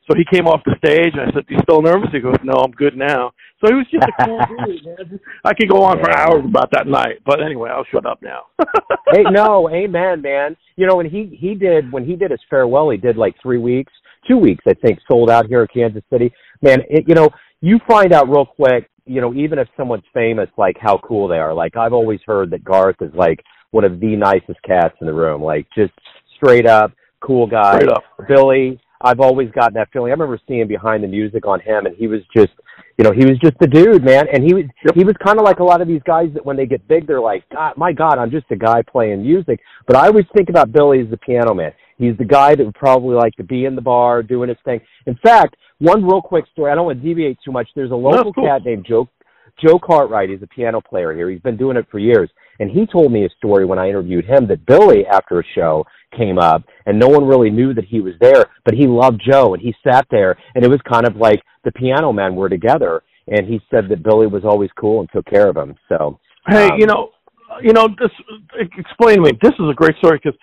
So 0.08 0.16
he 0.16 0.24
came 0.24 0.46
off 0.46 0.62
the 0.64 0.74
stage, 0.78 1.12
and 1.12 1.20
I 1.20 1.32
said, 1.32 1.44
"You 1.48 1.58
still 1.62 1.82
nervous?" 1.82 2.08
He 2.12 2.20
goes, 2.20 2.36
"No, 2.42 2.54
I'm 2.54 2.72
good 2.72 2.96
now." 2.96 3.32
So 3.60 3.68
he 3.68 3.74
was 3.74 3.86
just 3.90 4.04
a 4.08 4.24
cool 4.24 4.40
dude. 4.66 4.84
Man. 4.84 5.20
I 5.44 5.52
could 5.52 5.68
go 5.68 5.84
on 5.84 6.00
for 6.00 6.10
hours 6.10 6.44
about 6.44 6.70
that 6.72 6.86
night, 6.86 7.20
but 7.26 7.42
anyway, 7.42 7.70
I'll 7.70 7.84
shut 7.92 8.06
up 8.06 8.22
now. 8.22 8.46
hey, 9.12 9.22
no, 9.30 9.68
amen, 9.68 10.22
man. 10.22 10.56
You 10.76 10.86
know, 10.86 10.96
when 10.96 11.08
he 11.08 11.36
he 11.38 11.54
did 11.54 11.92
when 11.92 12.06
he 12.06 12.16
did 12.16 12.30
his 12.30 12.40
farewell, 12.48 12.88
he 12.88 12.96
did 12.96 13.16
like 13.16 13.34
three 13.42 13.58
weeks, 13.58 13.92
two 14.26 14.38
weeks, 14.38 14.64
I 14.66 14.72
think, 14.74 14.98
sold 15.10 15.28
out 15.28 15.46
here 15.46 15.60
in 15.60 15.68
Kansas 15.68 16.02
City. 16.10 16.32
Man, 16.62 16.80
it, 16.88 17.04
you 17.06 17.14
know, 17.14 17.28
you 17.62 17.80
find 17.88 18.12
out 18.12 18.28
real 18.28 18.44
quick. 18.44 18.90
You 19.04 19.20
know, 19.20 19.34
even 19.34 19.58
if 19.58 19.66
someone's 19.76 20.04
famous, 20.14 20.48
like 20.56 20.76
how 20.78 20.98
cool 20.98 21.26
they 21.26 21.38
are. 21.38 21.54
Like 21.54 21.76
I've 21.76 21.92
always 21.92 22.20
heard 22.26 22.50
that 22.50 22.62
Garth 22.62 22.96
is 23.00 23.12
like 23.14 23.42
one 23.70 23.84
of 23.84 23.98
the 23.98 24.14
nicest 24.14 24.62
cats 24.64 24.94
in 25.00 25.06
the 25.06 25.14
room. 25.14 25.42
Like 25.42 25.66
just 25.74 25.92
straight 26.36 26.66
up 26.66 26.92
cool 27.22 27.46
guy. 27.46 27.76
Straight 27.76 27.90
up. 27.90 28.04
Billy, 28.28 28.80
I've 29.00 29.20
always 29.20 29.50
gotten 29.50 29.74
that 29.74 29.88
feeling. 29.92 30.10
I 30.10 30.14
remember 30.14 30.38
seeing 30.46 30.68
behind 30.68 31.02
the 31.02 31.08
music 31.08 31.46
on 31.46 31.60
him, 31.60 31.86
and 31.86 31.96
he 31.96 32.06
was 32.06 32.20
just, 32.36 32.52
you 32.98 33.04
know, 33.04 33.12
he 33.12 33.24
was 33.24 33.38
just 33.42 33.58
the 33.60 33.66
dude, 33.66 34.04
man. 34.04 34.26
And 34.32 34.44
he 34.44 34.54
was, 34.54 34.64
yep. 34.84 34.94
he 34.94 35.04
was 35.04 35.14
kind 35.24 35.38
of 35.38 35.44
like 35.44 35.60
a 35.60 35.64
lot 35.64 35.80
of 35.80 35.88
these 35.88 36.02
guys 36.04 36.28
that 36.34 36.44
when 36.44 36.56
they 36.56 36.66
get 36.66 36.86
big, 36.88 37.06
they're 37.06 37.20
like, 37.20 37.44
God, 37.50 37.74
my 37.76 37.92
God, 37.92 38.18
I'm 38.18 38.30
just 38.30 38.46
a 38.50 38.56
guy 38.56 38.82
playing 38.82 39.22
music. 39.22 39.60
But 39.86 39.96
I 39.96 40.06
always 40.06 40.26
think 40.36 40.50
about 40.50 40.72
Billy 40.72 41.00
as 41.00 41.10
the 41.10 41.16
piano 41.16 41.54
man. 41.54 41.72
He's 41.98 42.16
the 42.16 42.24
guy 42.24 42.54
that 42.54 42.64
would 42.64 42.74
probably 42.74 43.14
like 43.14 43.34
to 43.36 43.44
be 43.44 43.64
in 43.64 43.74
the 43.74 43.82
bar 43.82 44.22
doing 44.22 44.48
his 44.48 44.58
thing. 44.64 44.80
In 45.06 45.16
fact, 45.22 45.56
one 45.78 46.04
real 46.04 46.22
quick 46.22 46.44
story. 46.52 46.70
I 46.70 46.74
don't 46.74 46.86
want 46.86 47.02
to 47.02 47.08
deviate 47.08 47.38
too 47.44 47.52
much. 47.52 47.68
There's 47.74 47.90
a 47.90 47.94
local 47.96 48.32
cool. 48.32 48.46
cat 48.46 48.62
named 48.64 48.86
Joe 48.88 49.08
Joe 49.60 49.78
Cartwright. 49.78 50.30
He's 50.30 50.42
a 50.42 50.46
piano 50.46 50.80
player 50.80 51.14
here. 51.14 51.28
He's 51.30 51.40
been 51.40 51.56
doing 51.56 51.76
it 51.76 51.86
for 51.90 51.98
years. 51.98 52.30
And 52.58 52.70
he 52.70 52.86
told 52.86 53.12
me 53.12 53.24
a 53.24 53.30
story 53.30 53.64
when 53.64 53.78
I 53.78 53.88
interviewed 53.88 54.24
him 54.24 54.46
that 54.48 54.64
Billy, 54.66 55.04
after 55.06 55.40
a 55.40 55.44
show, 55.54 55.84
came 56.16 56.38
up 56.38 56.62
and 56.86 56.98
no 56.98 57.08
one 57.08 57.24
really 57.24 57.50
knew 57.50 57.74
that 57.74 57.84
he 57.84 58.00
was 58.00 58.14
there, 58.20 58.46
but 58.64 58.74
he 58.74 58.86
loved 58.86 59.22
Joe 59.28 59.54
and 59.54 59.62
he 59.62 59.74
sat 59.86 60.06
there 60.10 60.36
and 60.54 60.64
it 60.64 60.70
was 60.70 60.80
kind 60.88 61.06
of 61.06 61.16
like 61.16 61.42
the 61.64 61.72
piano 61.72 62.12
men 62.12 62.34
were 62.34 62.48
together. 62.48 63.02
And 63.28 63.46
he 63.46 63.60
said 63.70 63.88
that 63.88 64.02
Billy 64.02 64.26
was 64.26 64.44
always 64.44 64.70
cool 64.78 65.00
and 65.00 65.08
took 65.12 65.26
care 65.26 65.48
of 65.48 65.56
him. 65.56 65.76
So, 65.88 66.18
hey, 66.48 66.68
um, 66.68 66.78
you 66.78 66.86
know, 66.86 67.10
you 67.62 67.72
know, 67.72 67.88
this 67.98 68.10
explain 68.78 69.16
to 69.16 69.22
me. 69.22 69.38
This 69.40 69.52
is 69.52 69.70
a 69.70 69.74
great 69.74 69.96
story 69.96 70.20
because 70.22 70.38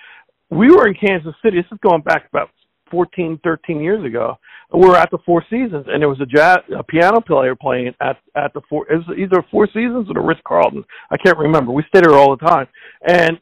we 0.50 0.72
were 0.72 0.88
in 0.88 0.94
Kansas 0.94 1.34
City. 1.44 1.58
This 1.58 1.72
is 1.72 1.80
going 1.82 2.02
back 2.02 2.28
about 2.30 2.50
14, 2.92 3.40
13 3.44 3.82
years 3.82 4.04
ago. 4.06 4.38
We 4.74 4.88
were 4.88 4.98
at 4.98 5.10
the 5.12 5.18
Four 5.26 5.44
Seasons, 5.50 5.86
and 5.88 6.02
there 6.02 6.10
was 6.10 6.22
a 6.22 6.26
jazz, 6.26 6.58
a 6.78 6.84
piano 6.84 7.22
player 7.22 7.56
playing 7.56 7.94
at 8.02 8.18
at 8.36 8.54
the 8.54 8.62
Four. 8.70 8.92
It 8.92 8.98
was 8.98 9.18
either 9.18 9.44
Four 9.50 9.68
Seasons 9.68 10.10
or 10.10 10.14
the 10.14 10.22
Ritz 10.22 10.42
Carlton. 10.48 10.84
I 11.10 11.18
can't 11.18 11.38
remember. 11.38 11.72
We 11.72 11.84
stayed 11.90 12.04
there 12.04 12.16
all 12.16 12.36
the 12.36 12.46
time, 12.46 12.68
and 13.08 13.40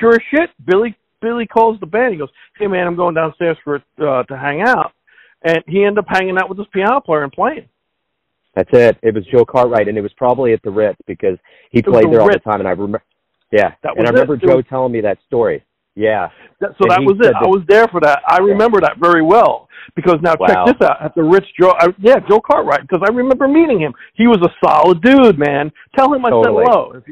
sure 0.00 0.14
as 0.14 0.20
shit, 0.30 0.50
Billy 0.64 0.96
Billy 1.20 1.46
calls 1.46 1.78
the 1.80 1.86
band. 1.86 2.14
He 2.14 2.18
goes, 2.18 2.30
"Hey 2.58 2.66
man, 2.66 2.86
I'm 2.86 2.96
going 2.96 3.14
downstairs 3.14 3.58
for 3.62 3.76
uh, 3.76 4.22
to 4.22 4.36
hang 4.36 4.62
out," 4.62 4.92
and 5.44 5.62
he 5.66 5.84
ended 5.84 5.98
up 5.98 6.06
hanging 6.08 6.38
out 6.38 6.48
with 6.48 6.56
this 6.58 6.66
piano 6.72 7.00
player 7.00 7.24
and 7.24 7.32
playing. 7.32 7.68
That's 8.54 8.70
it. 8.72 8.98
It 9.02 9.14
was 9.14 9.24
Joe 9.26 9.44
Cartwright, 9.44 9.88
and 9.88 9.96
it 9.96 10.02
was 10.02 10.12
probably 10.16 10.52
at 10.52 10.62
the 10.62 10.70
Ritz 10.70 10.98
because 11.06 11.38
he 11.70 11.82
played 11.82 12.04
the 12.04 12.10
there 12.10 12.26
Ritz. 12.26 12.42
all 12.46 12.52
the 12.52 12.52
time. 12.52 12.60
And 12.60 12.68
I 12.68 12.72
remember, 12.72 13.02
yeah, 13.50 13.72
that 13.82 13.96
was 13.96 13.98
and 13.98 14.06
I 14.06 14.10
remember 14.10 14.34
it. 14.34 14.42
Joe 14.42 14.56
was, 14.56 14.64
telling 14.68 14.92
me 14.92 15.00
that 15.00 15.18
story. 15.26 15.64
Yeah. 15.94 16.28
That, 16.60 16.70
so 16.78 16.88
and 16.88 16.90
that 16.90 17.00
was 17.02 17.18
it. 17.20 17.34
I 17.34 17.46
was 17.46 17.62
there 17.68 17.86
for 17.88 18.00
that. 18.00 18.20
I 18.26 18.38
remember 18.38 18.80
that 18.80 18.96
very 19.00 19.22
well 19.22 19.68
because 19.94 20.16
now 20.22 20.34
wow. 20.38 20.46
check 20.46 20.78
this 20.78 20.88
out. 20.88 21.02
At 21.02 21.14
the 21.14 21.22
Ritz 21.22 21.46
Joe, 21.60 21.74
I, 21.78 21.88
yeah, 21.98 22.16
Joe 22.28 22.40
Cartwright, 22.40 22.82
because 22.82 23.02
I 23.06 23.12
remember 23.12 23.48
meeting 23.48 23.80
him. 23.80 23.92
He 24.14 24.26
was 24.26 24.38
a 24.42 24.50
solid 24.64 25.02
dude, 25.02 25.38
man. 25.38 25.70
Tell 25.96 26.12
him 26.12 26.24
I 26.24 26.30
totally. 26.30 26.64
said 26.64 26.72
hello. 26.72 27.02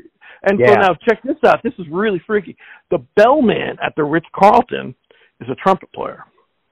And 0.43 0.59
yeah. 0.59 0.69
so 0.69 0.75
now 0.75 0.95
check 1.07 1.23
this 1.23 1.37
out. 1.45 1.63
This 1.63 1.75
is 1.79 1.87
really 1.91 2.23
freaky. 2.27 2.57
The 2.91 3.05
bellman 3.17 3.77
at 3.85 3.93
the 3.97 4.05
Ritz 4.05 4.27
Carlton 4.35 4.95
is 5.41 5.49
a 5.51 5.55
trumpet 5.57 5.93
player. 5.93 6.25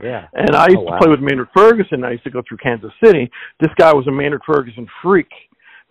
Yeah. 0.02 0.26
And 0.32 0.54
I 0.54 0.68
used 0.68 0.78
oh, 0.78 0.92
to 0.92 0.98
play 0.98 1.10
with 1.10 1.20
Maynard 1.20 1.48
Ferguson. 1.54 2.04
I 2.04 2.12
used 2.12 2.24
to 2.24 2.30
go 2.30 2.42
through 2.48 2.58
Kansas 2.58 2.92
City. 3.04 3.30
This 3.60 3.70
guy 3.76 3.92
was 3.92 4.06
a 4.06 4.12
Maynard 4.12 4.42
Ferguson 4.46 4.86
freak. 5.02 5.28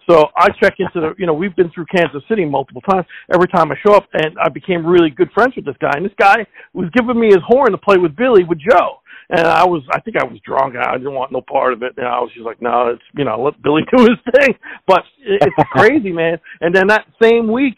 So 0.10 0.28
I 0.38 0.48
check 0.62 0.76
into 0.80 1.02
the, 1.02 1.14
you 1.18 1.26
know, 1.26 1.34
we've 1.34 1.56
been 1.56 1.70
through 1.72 1.86
Kansas 1.94 2.24
City 2.30 2.46
multiple 2.46 2.82
times. 2.82 3.06
Every 3.34 3.48
time 3.48 3.72
I 3.72 3.76
show 3.86 3.94
up, 3.94 4.08
and 4.14 4.38
I 4.42 4.50
became 4.50 4.86
really 4.86 5.10
good 5.10 5.30
friends 5.34 5.54
with 5.56 5.66
this 5.66 5.76
guy. 5.82 5.92
And 5.96 6.06
this 6.06 6.16
guy 6.18 6.46
was 6.74 6.90
giving 6.94 7.20
me 7.20 7.28
his 7.28 7.44
horn 7.46 7.72
to 7.72 7.78
play 7.78 7.98
with 7.98 8.16
Billy 8.16 8.44
with 8.44 8.60
Joe. 8.60 9.00
And 9.30 9.46
I 9.46 9.66
was, 9.66 9.84
I 9.92 10.00
think 10.00 10.16
I 10.18 10.24
was 10.24 10.40
drunk. 10.46 10.76
And 10.76 10.84
I 10.84 10.98
didn't 10.98 11.14
want 11.14 11.34
no 11.34 11.42
part 11.42 11.74
of 11.74 11.84
it. 11.84 11.94
And 11.98 12.08
I 12.08 12.20
was 12.20 12.32
just 12.34 12.46
like, 12.46 12.62
no, 12.62 12.88
it's, 12.88 13.04
you 13.18 13.26
know, 13.26 13.42
let 13.42 13.62
Billy 13.62 13.82
do 13.96 14.04
his 14.04 14.20
thing. 14.36 14.56
But 14.88 15.04
it's 15.26 15.56
crazy, 15.72 16.14
man. 16.14 16.40
And 16.62 16.74
then 16.74 16.88
that 16.88 17.06
same 17.22 17.52
week, 17.52 17.76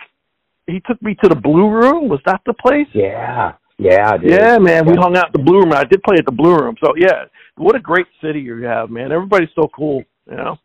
he 0.67 0.81
took 0.87 1.01
me 1.01 1.17
to 1.23 1.29
the 1.29 1.35
Blue 1.35 1.67
Room. 1.67 2.09
Was 2.09 2.19
that 2.27 2.41
the 2.45 2.53
place? 2.53 2.87
Yeah, 2.93 3.53
yeah, 3.79 4.17
dude. 4.17 4.29
Yeah, 4.29 4.59
man. 4.59 4.85
We 4.85 4.93
hung 4.95 5.17
out 5.17 5.27
at 5.27 5.33
the 5.33 5.39
Blue 5.39 5.61
Room. 5.61 5.73
I 5.73 5.83
did 5.83 6.03
play 6.03 6.17
at 6.19 6.25
the 6.27 6.31
Blue 6.31 6.55
Room. 6.55 6.75
So 6.83 6.93
yeah, 6.95 7.25
what 7.55 7.75
a 7.75 7.79
great 7.79 8.05
city 8.23 8.39
you 8.39 8.61
have, 8.65 8.91
man. 8.91 9.11
Everybody's 9.11 9.49
so 9.55 9.67
cool. 9.75 10.03
You 10.29 10.37
know. 10.37 10.57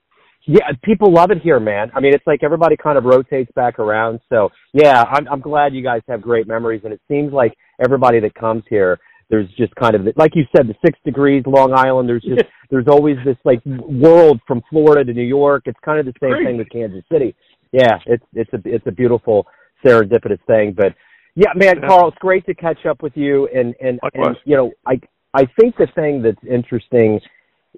Yeah, 0.47 0.71
people 0.83 1.13
love 1.13 1.31
it 1.31 1.41
here, 1.43 1.59
man. 1.59 1.91
I 1.95 2.01
mean, 2.01 2.13
it's 2.15 2.27
like 2.27 2.43
everybody 2.43 2.77
kind 2.77 2.99
of 2.99 3.05
rotates 3.05 3.51
back 3.55 3.79
around. 3.79 4.21
So 4.29 4.51
yeah, 4.73 5.03
I'm 5.03 5.27
I'm 5.29 5.41
glad 5.41 5.75
you 5.75 5.83
guys 5.83 6.03
have 6.09 6.21
great 6.21 6.47
memories, 6.47 6.83
and 6.85 6.93
it 6.93 7.01
seems 7.09 7.33
like 7.33 7.55
everybody 7.83 8.21
that 8.21 8.35
comes 8.35 8.63
here, 8.69 8.99
there's 9.31 9.49
just 9.57 9.75
kind 9.77 9.95
of 9.95 10.07
like 10.17 10.33
you 10.35 10.45
said, 10.55 10.69
the 10.69 10.75
six 10.85 10.99
degrees, 11.05 11.45
Long 11.47 11.73
Island. 11.73 12.09
There's 12.09 12.23
just 12.23 12.45
there's 12.71 12.89
always 12.89 13.17
this 13.25 13.39
like 13.45 13.65
world 13.65 14.41
from 14.47 14.63
Florida 14.69 15.05
to 15.05 15.13
New 15.15 15.27
York. 15.27 15.63
It's 15.67 15.79
kind 15.83 15.99
of 15.99 16.05
the 16.05 16.13
same 16.21 16.33
Great. 16.33 16.47
thing 16.47 16.59
with 16.59 16.69
Kansas 16.71 17.05
City. 17.11 17.35
Yeah, 17.73 17.99
it's 18.07 18.25
it's 18.35 18.53
a 18.53 18.61
it's 18.67 18.87
a 18.87 18.93
beautiful 18.93 19.47
serendipitous 19.85 20.41
thing. 20.47 20.75
But 20.77 20.95
yeah, 21.35 21.53
man. 21.57 21.81
Carl, 21.81 22.09
it's 22.09 22.19
great 22.19 22.45
to 22.47 22.55
catch 22.55 22.85
up 22.85 23.03
with 23.03 23.17
you. 23.17 23.49
And 23.49 23.75
and 23.81 23.99
and 24.13 24.37
you 24.45 24.57
know, 24.57 24.73
I 24.87 25.01
I 25.33 25.47
think 25.59 25.77
the 25.77 25.89
thing 25.95 26.23
that's 26.23 26.37
interesting 26.49 27.19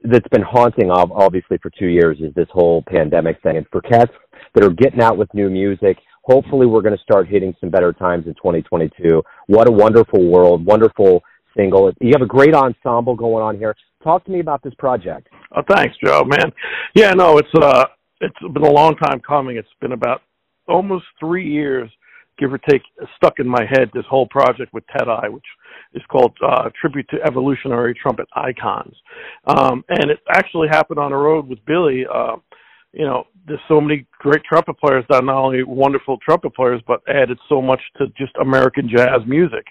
that's 0.05 0.29
been 0.29 0.43
haunting 0.43 0.91
ob- 0.91 1.13
obviously 1.13 1.59
for 1.59 1.71
two 1.71 1.87
years 1.87 2.19
is 2.21 2.35
this 2.35 2.49
whole 2.51 2.83
pandemic 2.89 3.43
thing. 3.43 3.57
And 3.57 3.67
for 3.71 3.81
cats 3.81 4.13
that 4.55 4.65
are 4.65 4.71
getting 4.71 5.01
out 5.01 5.17
with 5.17 5.33
new 5.35 5.51
music, 5.51 5.99
hopefully 6.23 6.67
we're 6.67 6.83
going 6.83 6.97
to 6.97 7.03
start 7.03 7.29
hitting 7.29 7.55
some 7.61 7.71
better 7.71 7.93
times 7.93 8.27
in 8.27 8.35
2022. 8.35 9.23
What 9.47 9.69
a 9.69 9.73
wonderful 9.73 10.31
world, 10.31 10.65
wonderful 10.65 11.23
single. 11.57 11.93
You 12.01 12.13
have 12.13 12.23
a 12.23 12.27
great 12.27 12.55
ensemble 12.55 13.15
going 13.15 13.43
on 13.43 13.57
here. 13.57 13.75
Talk 14.03 14.25
to 14.27 14.31
me 14.31 14.41
about 14.41 14.63
this 14.63 14.75
project. 14.75 15.29
Oh, 15.57 15.63
thanks, 15.69 15.97
Joe, 16.05 16.25
man. 16.25 16.53
Yeah, 16.95 17.13
no, 17.13 17.39
it's 17.39 17.49
uh, 17.61 17.87
it's 18.21 18.39
been 18.53 18.65
a 18.65 18.71
long 18.71 18.97
time 18.97 19.21
coming. 19.27 19.57
It's 19.57 19.69
been 19.81 19.93
about 19.93 20.23
almost 20.69 21.05
three 21.19 21.49
years, 21.49 21.91
give 22.39 22.53
or 22.53 22.59
take, 22.59 22.83
stuck 23.17 23.39
in 23.39 23.49
my 23.49 23.65
head. 23.69 23.91
This 23.95 24.05
whole 24.09 24.27
project 24.29 24.73
with 24.73 24.85
Ted 24.97 25.09
Eye, 25.09 25.29
which 25.29 25.45
is 25.95 26.03
called 26.11 26.37
uh, 26.47 26.71
Tribute 26.81 27.09
to 27.11 27.23
Evolutionary 27.23 27.95
Trumpet 27.95 28.27
Icons, 28.35 28.95
um, 29.47 29.85
and 29.89 30.11
it 30.11 30.19
actually 30.31 30.69
happened 30.69 30.99
on 30.99 31.11
the 31.11 31.17
road 31.17 31.49
with 31.49 31.65
Billy. 31.67 32.05
Uh, 32.13 32.37
you 32.93 33.05
know, 33.05 33.27
there's 33.47 33.61
so 33.69 33.81
many 33.81 34.07
great 34.19 34.43
trumpet 34.45 34.79
players 34.79 35.05
that 35.09 35.17
are 35.17 35.25
not 35.25 35.37
only 35.37 35.63
wonderful 35.63 36.17
trumpet 36.19 36.55
players, 36.55 36.81
but 36.87 37.03
added 37.09 37.39
so 37.49 37.61
much 37.61 37.81
to 37.99 38.07
just 38.17 38.33
American 38.41 38.89
jazz 38.89 39.21
music. 39.27 39.67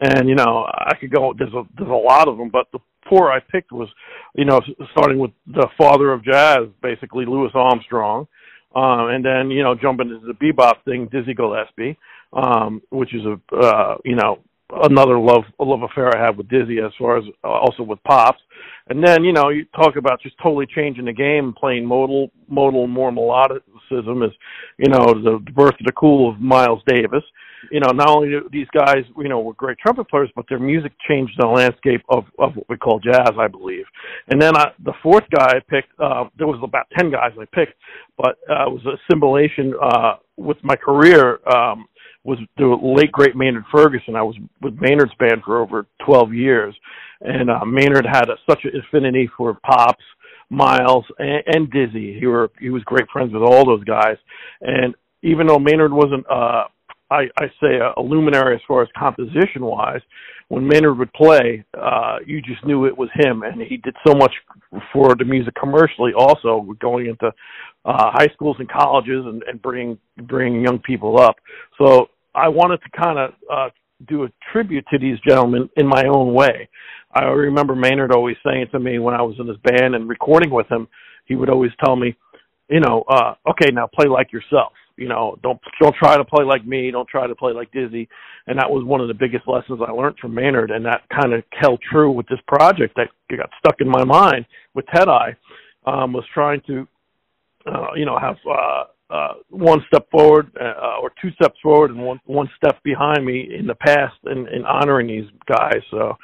And 0.00 0.28
you 0.28 0.34
know, 0.34 0.66
I 0.66 0.94
could 0.98 1.12
go. 1.12 1.34
There's 1.36 1.52
a 1.52 1.62
there's 1.76 1.90
a 1.90 1.92
lot 1.92 2.26
of 2.26 2.38
them, 2.38 2.48
but 2.50 2.66
the 2.72 2.78
four 3.08 3.30
I 3.30 3.40
picked 3.40 3.72
was, 3.72 3.88
you 4.34 4.44
know, 4.44 4.60
starting 4.92 5.18
with 5.18 5.32
the 5.46 5.68
father 5.76 6.12
of 6.12 6.24
jazz, 6.24 6.68
basically 6.82 7.26
Louis 7.26 7.50
Armstrong, 7.54 8.26
um, 8.74 9.08
and 9.08 9.24
then 9.24 9.50
you 9.50 9.62
know 9.62 9.74
jumping 9.74 10.08
into 10.08 10.26
the 10.26 10.32
bebop 10.32 10.82
thing, 10.84 11.08
Dizzy 11.12 11.34
Gillespie, 11.34 11.98
um, 12.32 12.80
which 12.90 13.14
is 13.14 13.22
a 13.26 13.56
uh, 13.56 13.96
you 14.04 14.16
know 14.16 14.38
another 14.82 15.18
love 15.18 15.44
a 15.58 15.64
love 15.64 15.82
affair 15.82 16.14
I 16.16 16.24
have 16.24 16.36
with 16.36 16.48
Dizzy 16.48 16.78
as 16.78 16.92
far 16.98 17.18
as 17.18 17.24
uh, 17.44 17.48
also 17.48 17.82
with 17.82 18.02
pops. 18.04 18.40
And 18.88 19.04
then 19.04 19.24
you 19.24 19.32
know 19.32 19.48
you 19.50 19.64
talk 19.76 19.96
about 19.96 20.20
just 20.20 20.36
totally 20.42 20.66
changing 20.66 21.04
the 21.04 21.12
game, 21.12 21.54
playing 21.58 21.86
modal 21.86 22.30
modal 22.48 22.86
more 22.86 23.10
melodicism 23.10 24.26
is 24.26 24.32
you 24.78 24.88
know 24.88 25.14
the 25.14 25.38
birth 25.52 25.74
of 25.78 25.86
the 25.86 25.92
cool 25.92 26.30
of 26.30 26.40
Miles 26.40 26.82
Davis. 26.86 27.22
You 27.70 27.80
know, 27.80 27.90
not 27.90 28.08
only 28.08 28.30
do 28.30 28.48
these 28.50 28.66
guys, 28.72 29.04
you 29.18 29.28
know, 29.28 29.40
were 29.40 29.52
great 29.52 29.76
trumpet 29.78 30.08
players, 30.08 30.30
but 30.34 30.46
their 30.48 30.58
music 30.58 30.92
changed 31.06 31.34
the 31.38 31.46
landscape 31.46 32.02
of 32.08 32.24
of 32.38 32.56
what 32.56 32.68
we 32.68 32.76
call 32.76 32.98
jazz, 33.00 33.30
I 33.38 33.48
believe. 33.48 33.84
And 34.28 34.40
then 34.40 34.56
I, 34.56 34.72
the 34.82 34.94
fourth 35.02 35.24
guy 35.30 35.56
I 35.56 35.60
picked, 35.68 35.92
uh, 36.00 36.24
there 36.38 36.46
was 36.46 36.58
about 36.62 36.86
ten 36.96 37.10
guys 37.10 37.32
I 37.38 37.44
picked, 37.54 37.74
but 38.16 38.38
uh, 38.48 38.66
it 38.66 38.72
was 38.72 38.86
a 38.86 38.96
symbolization 39.10 39.74
uh, 39.80 40.14
with 40.36 40.56
my 40.62 40.74
career. 40.74 41.40
Um, 41.46 41.86
was 42.24 42.38
the 42.56 42.66
late 42.66 43.12
great 43.12 43.36
Maynard 43.36 43.64
Ferguson. 43.72 44.16
I 44.16 44.22
was 44.22 44.36
with 44.60 44.74
Maynard's 44.80 45.14
band 45.18 45.42
for 45.44 45.60
over 45.60 45.86
12 46.04 46.34
years, 46.34 46.74
and 47.20 47.50
uh, 47.50 47.64
Maynard 47.64 48.06
had 48.06 48.28
a, 48.28 48.36
such 48.48 48.60
an 48.64 48.72
affinity 48.78 49.28
for 49.36 49.58
Pops, 49.64 50.04
Miles, 50.50 51.04
and, 51.18 51.42
and 51.46 51.70
Dizzy. 51.70 52.18
He 52.18 52.26
were 52.26 52.50
he 52.60 52.70
was 52.70 52.82
great 52.84 53.08
friends 53.12 53.32
with 53.32 53.42
all 53.42 53.64
those 53.64 53.84
guys, 53.84 54.16
and 54.60 54.94
even 55.22 55.46
though 55.46 55.58
Maynard 55.58 55.92
wasn't, 55.92 56.24
uh, 56.30 56.64
I, 57.10 57.22
I 57.38 57.46
say 57.60 57.78
a, 57.78 58.00
a 58.00 58.02
luminary 58.02 58.54
as 58.54 58.60
far 58.66 58.82
as 58.82 58.88
composition 58.96 59.62
wise, 59.62 60.00
when 60.48 60.66
Maynard 60.66 60.98
would 60.98 61.12
play, 61.12 61.64
uh, 61.80 62.18
you 62.26 62.42
just 62.42 62.64
knew 62.64 62.84
it 62.84 62.96
was 62.96 63.08
him, 63.14 63.42
and 63.42 63.62
he 63.62 63.76
did 63.76 63.94
so 64.06 64.14
much 64.14 64.32
for 64.92 65.14
the 65.14 65.24
music 65.24 65.54
commercially. 65.54 66.12
Also, 66.16 66.66
going 66.80 67.06
into 67.06 67.26
uh, 67.84 68.10
high 68.10 68.28
schools 68.34 68.56
and 68.58 68.68
colleges 68.68 69.24
and, 69.26 69.42
and 69.44 69.62
bringing 69.62 69.96
bringing 70.24 70.62
young 70.62 70.80
people 70.80 71.20
up. 71.20 71.36
So 71.78 72.08
I 72.34 72.48
wanted 72.48 72.80
to 72.82 73.00
kind 73.00 73.18
of 73.18 73.30
uh, 73.50 73.68
do 74.08 74.24
a 74.24 74.28
tribute 74.52 74.84
to 74.92 74.98
these 74.98 75.18
gentlemen 75.26 75.68
in 75.76 75.86
my 75.86 76.04
own 76.12 76.34
way. 76.34 76.68
I 77.12 77.24
remember 77.24 77.74
Maynard 77.74 78.12
always 78.12 78.36
saying 78.44 78.66
to 78.72 78.80
me 78.80 78.98
when 78.98 79.14
I 79.14 79.22
was 79.22 79.36
in 79.38 79.46
his 79.46 79.56
band 79.58 79.94
and 79.94 80.08
recording 80.08 80.50
with 80.50 80.70
him, 80.70 80.88
he 81.26 81.36
would 81.36 81.50
always 81.50 81.72
tell 81.84 81.96
me, 81.96 82.16
you 82.68 82.80
know, 82.80 83.04
uh, 83.08 83.34
okay, 83.50 83.70
now 83.72 83.88
play 83.92 84.08
like 84.08 84.32
yourself. 84.32 84.72
You 85.00 85.08
know, 85.08 85.38
don't 85.42 85.58
don't 85.80 85.94
try 85.96 86.18
to 86.18 86.24
play 86.24 86.44
like 86.44 86.66
me. 86.66 86.90
Don't 86.90 87.08
try 87.08 87.26
to 87.26 87.34
play 87.34 87.52
like 87.52 87.72
Dizzy. 87.72 88.06
And 88.46 88.58
that 88.58 88.70
was 88.70 88.84
one 88.84 89.00
of 89.00 89.08
the 89.08 89.14
biggest 89.14 89.48
lessons 89.48 89.80
I 89.80 89.90
learned 89.90 90.18
from 90.18 90.34
Maynard, 90.34 90.70
and 90.70 90.84
that 90.84 91.02
kind 91.08 91.32
of 91.32 91.42
held 91.52 91.80
true 91.90 92.10
with 92.10 92.26
this 92.28 92.38
project 92.46 92.96
that 92.96 93.08
got 93.34 93.48
stuck 93.58 93.80
in 93.80 93.88
my 93.88 94.04
mind 94.04 94.44
with 94.74 94.84
Ted 94.94 95.08
Eye. 95.08 95.34
Um, 95.86 96.12
was 96.12 96.24
trying 96.34 96.60
to, 96.66 96.86
uh, 97.64 97.94
you 97.96 98.04
know, 98.04 98.18
have 98.18 98.36
uh, 98.46 98.84
uh, 99.08 99.34
one 99.48 99.80
step 99.88 100.10
forward 100.10 100.52
uh, 100.60 101.00
or 101.00 101.10
two 101.22 101.30
steps 101.32 101.58
forward 101.62 101.90
and 101.90 102.04
one 102.04 102.20
one 102.26 102.48
step 102.56 102.82
behind 102.82 103.24
me 103.24 103.56
in 103.58 103.66
the 103.66 103.74
past 103.74 104.14
in, 104.26 104.46
in 104.48 104.64
honoring 104.66 105.06
these 105.06 105.30
guys. 105.48 105.80
So 105.90 106.14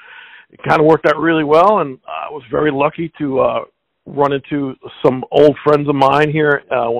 it 0.51 0.61
kind 0.69 0.81
of 0.81 0.87
worked 0.87 1.07
out 1.07 1.17
really 1.19 1.45
well, 1.45 1.79
and 1.79 1.99
I 2.07 2.31
was 2.31 2.43
very 2.51 2.71
lucky 2.71 3.11
to 3.19 3.41
uh, 3.41 3.61
run 4.05 4.33
into 4.33 4.75
some 5.05 5.25
old 5.33 5.57
friends 5.65 5.89
of 5.89 5.95
mine 5.95 6.31
here 6.31 6.63
uh, 6.71 6.91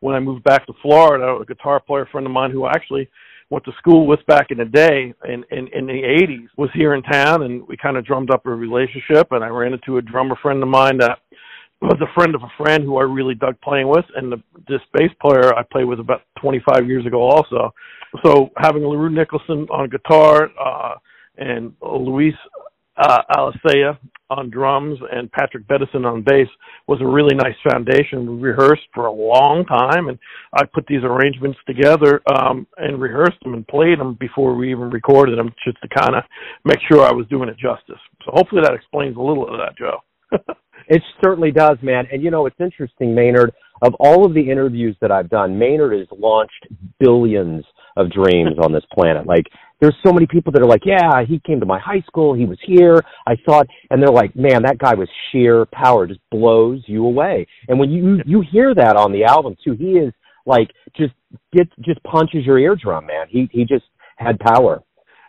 when 0.00 0.14
I 0.14 0.20
moved 0.20 0.44
back 0.44 0.66
to 0.66 0.72
Florida. 0.82 1.36
A 1.40 1.44
guitar 1.44 1.80
player 1.80 2.06
friend 2.10 2.26
of 2.26 2.32
mine 2.32 2.50
who 2.50 2.66
actually 2.66 3.08
went 3.50 3.64
to 3.64 3.72
school 3.78 4.06
with 4.06 4.24
back 4.26 4.50
in 4.50 4.58
the 4.58 4.64
day 4.64 5.14
in 5.28 5.44
in, 5.50 5.68
in 5.68 5.86
the 5.86 5.92
80s 5.92 6.48
was 6.56 6.70
here 6.74 6.94
in 6.94 7.02
town, 7.02 7.42
and 7.42 7.66
we 7.68 7.76
kind 7.76 7.96
of 7.96 8.04
drummed 8.04 8.30
up 8.30 8.46
a 8.46 8.50
relationship. 8.50 9.28
And 9.32 9.44
I 9.44 9.48
ran 9.48 9.72
into 9.72 9.98
a 9.98 10.02
drummer 10.02 10.36
friend 10.42 10.62
of 10.62 10.68
mine 10.68 10.98
that 10.98 11.18
was 11.80 12.00
a 12.00 12.12
friend 12.14 12.34
of 12.34 12.42
a 12.42 12.52
friend 12.62 12.84
who 12.84 12.96
I 12.96 13.02
really 13.02 13.34
dug 13.34 13.60
playing 13.60 13.88
with, 13.88 14.04
and 14.16 14.32
the, 14.32 14.42
this 14.68 14.80
bass 14.92 15.10
player 15.20 15.54
I 15.54 15.62
played 15.70 15.84
with 15.84 16.00
about 16.00 16.22
25 16.40 16.86
years 16.86 17.04
ago 17.04 17.20
also. 17.20 17.72
So 18.24 18.50
having 18.56 18.84
LaRue 18.84 19.10
Nicholson 19.10 19.66
on 19.70 19.90
guitar 19.90 20.50
uh, 20.58 20.94
and 21.36 21.74
Luis 21.82 22.34
uh, 22.96 23.22
Alicea 23.36 23.98
on 24.30 24.50
drums 24.50 24.98
and 25.12 25.30
Patrick 25.32 25.66
Bedison 25.66 26.04
on 26.04 26.22
bass 26.22 26.48
was 26.88 27.00
a 27.00 27.06
really 27.06 27.34
nice 27.34 27.56
foundation. 27.70 28.40
We 28.40 28.48
rehearsed 28.48 28.88
for 28.94 29.06
a 29.06 29.12
long 29.12 29.64
time, 29.66 30.08
and 30.08 30.18
I 30.54 30.64
put 30.64 30.86
these 30.86 31.02
arrangements 31.02 31.58
together 31.66 32.22
um, 32.32 32.66
and 32.76 33.00
rehearsed 33.00 33.42
them 33.42 33.54
and 33.54 33.66
played 33.66 33.98
them 33.98 34.16
before 34.18 34.54
we 34.54 34.70
even 34.70 34.90
recorded 34.90 35.38
them, 35.38 35.52
just 35.64 35.78
to 35.82 35.88
kind 35.88 36.16
of 36.16 36.24
make 36.64 36.78
sure 36.90 37.04
I 37.04 37.12
was 37.12 37.26
doing 37.28 37.48
it 37.48 37.56
justice. 37.56 38.00
So 38.24 38.32
hopefully 38.32 38.62
that 38.62 38.74
explains 38.74 39.16
a 39.16 39.20
little 39.20 39.44
of 39.48 39.58
that, 39.58 39.76
Joe. 39.76 40.00
It 40.88 41.02
certainly 41.22 41.50
does, 41.50 41.78
man. 41.82 42.06
And 42.12 42.22
you 42.22 42.30
know, 42.30 42.46
it's 42.46 42.60
interesting, 42.60 43.14
Maynard. 43.14 43.52
Of 43.82 43.94
all 43.98 44.24
of 44.24 44.34
the 44.34 44.50
interviews 44.50 44.96
that 45.00 45.10
I've 45.10 45.28
done, 45.28 45.58
Maynard 45.58 45.98
has 45.98 46.06
launched 46.16 46.66
billions 47.00 47.64
of 47.96 48.10
dreams 48.10 48.56
on 48.62 48.72
this 48.72 48.84
planet. 48.92 49.26
Like, 49.26 49.44
there's 49.80 49.96
so 50.06 50.12
many 50.12 50.26
people 50.26 50.52
that 50.52 50.62
are 50.62 50.68
like, 50.68 50.84
yeah, 50.84 51.22
he 51.26 51.40
came 51.46 51.60
to 51.60 51.66
my 51.66 51.78
high 51.78 52.00
school, 52.06 52.34
he 52.34 52.44
was 52.44 52.58
here, 52.64 53.02
I 53.26 53.36
thought, 53.44 53.66
and 53.90 54.00
they're 54.00 54.08
like, 54.08 54.34
man, 54.36 54.62
that 54.62 54.78
guy 54.78 54.94
was 54.94 55.08
sheer 55.30 55.66
power, 55.66 56.06
just 56.06 56.20
blows 56.30 56.82
you 56.86 57.04
away. 57.04 57.46
And 57.68 57.78
when 57.78 57.90
you 57.90 58.20
you 58.24 58.42
hear 58.50 58.74
that 58.74 58.96
on 58.96 59.12
the 59.12 59.24
album 59.24 59.56
too, 59.64 59.74
he 59.74 59.92
is 59.92 60.12
like 60.46 60.70
just 60.96 61.14
gets 61.52 61.70
just 61.80 62.02
punches 62.04 62.46
your 62.46 62.58
eardrum, 62.58 63.06
man. 63.06 63.26
He 63.28 63.48
he 63.52 63.64
just 63.64 63.84
had 64.16 64.38
power. 64.38 64.82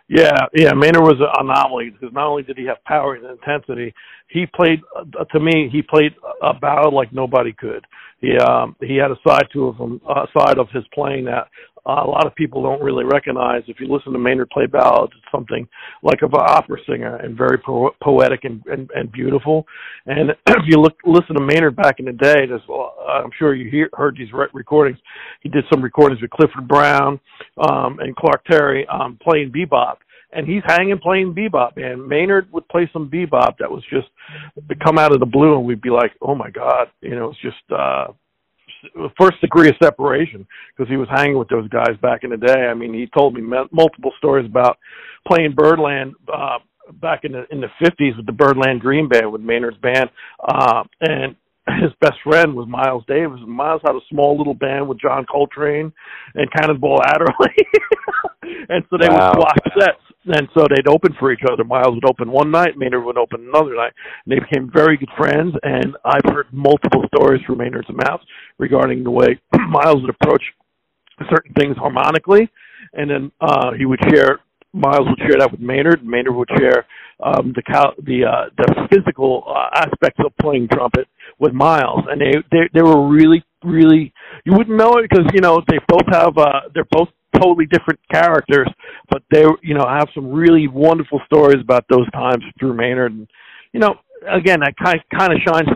Yeah, 0.08 0.46
yeah. 0.54 0.72
Maynard 0.72 1.02
was 1.02 1.18
an 1.18 1.26
anomaly 1.40 1.90
because 1.90 2.14
not 2.14 2.28
only 2.28 2.44
did 2.44 2.56
he 2.56 2.66
have 2.66 2.82
power 2.84 3.16
and 3.16 3.26
intensity, 3.26 3.92
he 4.28 4.46
played. 4.54 4.80
Uh, 4.96 5.24
to 5.24 5.40
me, 5.40 5.68
he 5.72 5.82
played 5.82 6.12
a 6.42 6.54
ballad 6.54 6.94
like 6.94 7.12
nobody 7.12 7.52
could. 7.52 7.84
He 8.20 8.36
um, 8.38 8.76
he 8.80 8.96
had 8.96 9.10
a 9.10 9.18
side 9.26 9.48
to 9.52 9.72
him, 9.72 10.00
a 10.08 10.26
side 10.38 10.58
of 10.58 10.68
his 10.72 10.84
playing 10.94 11.24
that 11.24 11.48
uh, 11.86 12.02
a 12.04 12.08
lot 12.08 12.26
of 12.26 12.34
people 12.34 12.62
don't 12.62 12.82
really 12.82 13.04
recognize. 13.04 13.62
If 13.68 13.80
you 13.80 13.86
listen 13.86 14.12
to 14.12 14.18
Maynard 14.18 14.50
play 14.50 14.66
ballads, 14.66 15.12
it's 15.16 15.32
something 15.32 15.68
like 16.02 16.22
of 16.22 16.32
an 16.32 16.40
opera 16.40 16.78
singer 16.88 17.16
and 17.16 17.36
very 17.36 17.58
po- 17.58 17.94
poetic 18.02 18.44
and, 18.44 18.62
and 18.66 18.90
and 18.94 19.10
beautiful. 19.12 19.66
And 20.06 20.30
if 20.46 20.62
you 20.66 20.80
look 20.80 20.96
listen 21.04 21.36
to 21.36 21.42
Maynard 21.42 21.76
back 21.76 21.98
in 21.98 22.06
the 22.06 22.12
day, 22.12 22.46
there's 22.46 22.62
uh, 22.68 23.06
I'm 23.06 23.30
sure 23.38 23.54
you 23.54 23.70
hear, 23.70 23.88
heard 23.94 24.16
these 24.16 24.32
re- 24.32 24.48
recordings. 24.52 24.98
He 25.40 25.48
did 25.48 25.64
some 25.72 25.82
recordings 25.82 26.20
with 26.20 26.30
Clifford 26.30 26.66
Brown 26.66 27.20
um, 27.68 27.98
and 28.00 28.14
Clark 28.16 28.44
Terry 28.44 28.86
um, 28.88 29.18
playing 29.22 29.52
bebop 29.52 29.96
and 30.32 30.46
he's 30.46 30.62
hanging 30.66 30.98
playing 30.98 31.34
bebop. 31.34 31.76
And 31.76 32.06
Maynard 32.06 32.52
would 32.52 32.68
play 32.68 32.90
some 32.92 33.08
bebop 33.08 33.56
that 33.58 33.70
was 33.70 33.82
just 33.90 34.08
come 34.84 34.98
out 34.98 35.12
of 35.12 35.20
the 35.20 35.26
blue, 35.26 35.56
and 35.56 35.64
we'd 35.64 35.80
be 35.80 35.90
like, 35.90 36.12
"Oh 36.20 36.34
my 36.34 36.50
god!" 36.50 36.88
You 37.00 37.14
know, 37.14 37.30
it's 37.30 37.40
just 37.40 37.56
uh, 37.72 38.08
first 39.20 39.40
degree 39.40 39.68
of 39.68 39.76
separation 39.82 40.46
because 40.76 40.90
he 40.90 40.96
was 40.96 41.08
hanging 41.10 41.38
with 41.38 41.48
those 41.48 41.68
guys 41.68 41.96
back 42.02 42.24
in 42.24 42.30
the 42.30 42.36
day. 42.36 42.66
I 42.66 42.74
mean, 42.74 42.94
he 42.94 43.08
told 43.16 43.34
me 43.34 43.42
multiple 43.42 44.12
stories 44.18 44.46
about 44.46 44.78
playing 45.26 45.54
Birdland 45.54 46.14
uh, 46.32 46.58
back 47.00 47.24
in 47.24 47.32
the 47.32 47.44
in 47.50 47.60
the 47.60 47.68
fifties 47.82 48.16
with 48.16 48.26
the 48.26 48.32
Birdland 48.32 48.80
Dream 48.80 49.08
Band 49.08 49.32
with 49.32 49.40
Maynard's 49.40 49.78
band, 49.78 50.10
uh, 50.46 50.84
and 51.00 51.36
his 51.82 51.90
best 52.00 52.16
friend 52.22 52.54
was 52.54 52.68
Miles 52.68 53.04
Davis. 53.08 53.40
And 53.42 53.50
Miles 53.50 53.82
had 53.84 53.96
a 53.96 54.00
small 54.10 54.38
little 54.38 54.54
band 54.54 54.88
with 54.88 55.00
John 55.00 55.26
Coltrane 55.30 55.92
and 56.34 56.52
Cannonball 56.52 57.02
Adderley, 57.04 57.56
and 58.68 58.84
so 58.90 58.96
they 59.00 59.08
wow. 59.08 59.32
would 59.34 59.40
swap 59.40 59.56
sets. 59.78 60.00
And 60.28 60.48
so 60.54 60.66
they'd 60.68 60.88
open 60.88 61.14
for 61.20 61.32
each 61.32 61.42
other. 61.50 61.62
Miles 61.62 61.94
would 61.94 62.08
open 62.08 62.32
one 62.32 62.50
night, 62.50 62.76
Maynard 62.76 63.04
would 63.04 63.16
open 63.16 63.46
another 63.46 63.76
night. 63.76 63.92
And 64.24 64.32
they 64.32 64.40
became 64.40 64.68
very 64.74 64.96
good 64.96 65.10
friends. 65.16 65.54
And 65.62 65.96
I've 66.04 66.24
heard 66.24 66.48
multiple 66.50 67.04
stories 67.14 67.42
from 67.46 67.58
Maynard's 67.58 67.88
mouth 67.90 68.20
regarding 68.58 69.04
the 69.04 69.10
way 69.10 69.40
Miles 69.68 70.02
would 70.02 70.14
approach 70.20 70.42
certain 71.30 71.52
things 71.54 71.76
harmonically, 71.76 72.50
and 72.92 73.10
then 73.10 73.32
uh, 73.40 73.72
he 73.76 73.86
would 73.86 74.00
share 74.10 74.40
Miles 74.72 75.06
would 75.08 75.18
share 75.18 75.38
that 75.38 75.50
with 75.50 75.60
Maynard. 75.60 76.04
Maynard 76.04 76.34
would 76.34 76.50
share 76.58 76.86
um, 77.22 77.54
the 77.54 77.62
the 78.04 78.24
uh, 78.24 78.50
the 78.58 78.88
physical 78.92 79.44
uh, 79.48 79.70
aspects 79.74 80.20
of 80.24 80.36
playing 80.40 80.68
trumpet 80.68 81.08
with 81.38 81.52
Miles, 81.52 82.04
and 82.10 82.20
they 82.20 82.32
they 82.50 82.68
they 82.74 82.82
were 82.82 83.08
really 83.08 83.42
really 83.64 84.12
you 84.44 84.52
wouldn't 84.52 84.76
know 84.76 84.98
it 84.98 85.08
because 85.08 85.24
you 85.32 85.40
know 85.40 85.62
they 85.68 85.78
both 85.88 86.06
have 86.12 86.36
uh, 86.36 86.68
they're 86.74 86.84
both 86.90 87.08
totally 87.40 87.66
different 87.66 88.00
characters, 88.12 88.68
but 89.10 89.22
they 89.32 89.44
you 89.62 89.74
know 89.74 89.86
have 89.88 90.08
some 90.14 90.30
really 90.30 90.68
wonderful 90.68 91.20
stories 91.24 91.60
about 91.62 91.84
those 91.88 92.10
times 92.10 92.44
through 92.58 92.74
Maynard, 92.74 93.12
and 93.12 93.26
you 93.72 93.80
know 93.80 93.94
again 94.28 94.60
that 94.60 94.74
kind 94.76 95.00
kind 95.16 95.32
of 95.32 95.38
shines 95.46 95.68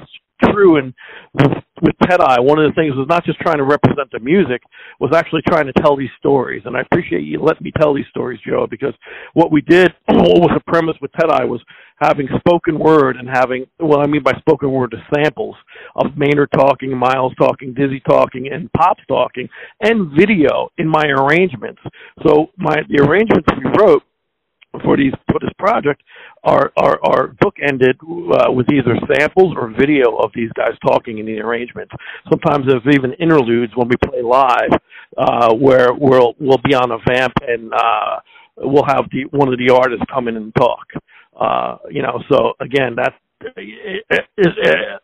true 0.52 0.76
and 0.76 0.94
with, 1.34 1.52
with 1.82 1.96
Ted 2.02 2.20
Eye, 2.20 2.40
one 2.40 2.58
of 2.58 2.68
the 2.68 2.74
things 2.74 2.94
was 2.96 3.08
not 3.08 3.24
just 3.24 3.38
trying 3.40 3.58
to 3.58 3.64
represent 3.64 4.10
the 4.12 4.20
music, 4.20 4.62
was 4.98 5.12
actually 5.14 5.42
trying 5.48 5.66
to 5.66 5.72
tell 5.80 5.96
these 5.96 6.10
stories. 6.18 6.62
And 6.64 6.76
I 6.76 6.80
appreciate 6.80 7.22
you 7.22 7.40
letting 7.40 7.64
me 7.64 7.72
tell 7.78 7.94
these 7.94 8.08
stories, 8.10 8.40
Joe, 8.46 8.66
because 8.70 8.94
what 9.34 9.52
we 9.52 9.60
did, 9.62 9.92
what 10.08 10.40
was 10.40 10.50
the 10.54 10.62
premise 10.66 10.96
with 11.00 11.12
Ted 11.12 11.30
Eye 11.30 11.44
was 11.44 11.60
having 12.00 12.28
spoken 12.38 12.78
word 12.78 13.16
and 13.16 13.28
having, 13.28 13.66
what 13.78 14.00
I 14.00 14.06
mean 14.06 14.22
by 14.22 14.32
spoken 14.38 14.70
word 14.70 14.94
is 14.94 15.00
samples 15.14 15.54
of 15.96 16.16
Maynard 16.16 16.50
talking, 16.52 16.96
Miles 16.96 17.34
talking, 17.38 17.74
Dizzy 17.74 18.00
talking, 18.08 18.48
and 18.52 18.72
Pops 18.72 19.02
talking, 19.06 19.48
and 19.80 20.10
video 20.18 20.70
in 20.78 20.88
my 20.88 21.04
arrangements. 21.04 21.80
So 22.26 22.48
my 22.56 22.76
the 22.88 23.04
arrangements 23.04 23.48
we 23.56 23.70
wrote 23.78 24.02
for 24.84 24.96
these 24.96 25.12
for 25.30 25.40
this 25.40 25.50
project 25.58 26.02
are 26.44 26.72
are, 26.76 26.98
are 27.02 27.34
bookended 27.42 27.96
uh, 28.02 28.52
with 28.52 28.66
either 28.72 28.96
samples 29.12 29.54
or 29.56 29.70
video 29.70 30.16
of 30.16 30.30
these 30.34 30.50
guys 30.56 30.72
talking 30.86 31.18
in 31.18 31.26
the 31.26 31.40
arrangements. 31.40 31.92
Sometimes 32.30 32.66
there's 32.66 32.94
even 32.94 33.12
interludes 33.14 33.72
when 33.74 33.88
we 33.88 33.96
play 33.96 34.22
live, 34.22 34.70
uh, 35.18 35.54
where 35.54 35.92
we'll 35.92 36.34
we'll 36.38 36.62
be 36.64 36.74
on 36.74 36.90
a 36.92 36.98
vamp 37.08 37.34
and 37.46 37.72
uh, 37.72 38.20
we'll 38.58 38.86
have 38.86 39.06
the 39.10 39.24
one 39.36 39.48
of 39.52 39.58
the 39.58 39.72
artists 39.72 40.04
come 40.12 40.28
in 40.28 40.36
and 40.36 40.54
talk. 40.54 40.86
Uh, 41.38 41.76
you 41.90 42.02
know, 42.02 42.22
so 42.30 42.52
again, 42.60 42.94
that's 42.96 43.14
it, 43.56 44.04
it, 44.10 44.24
it, 44.36 44.50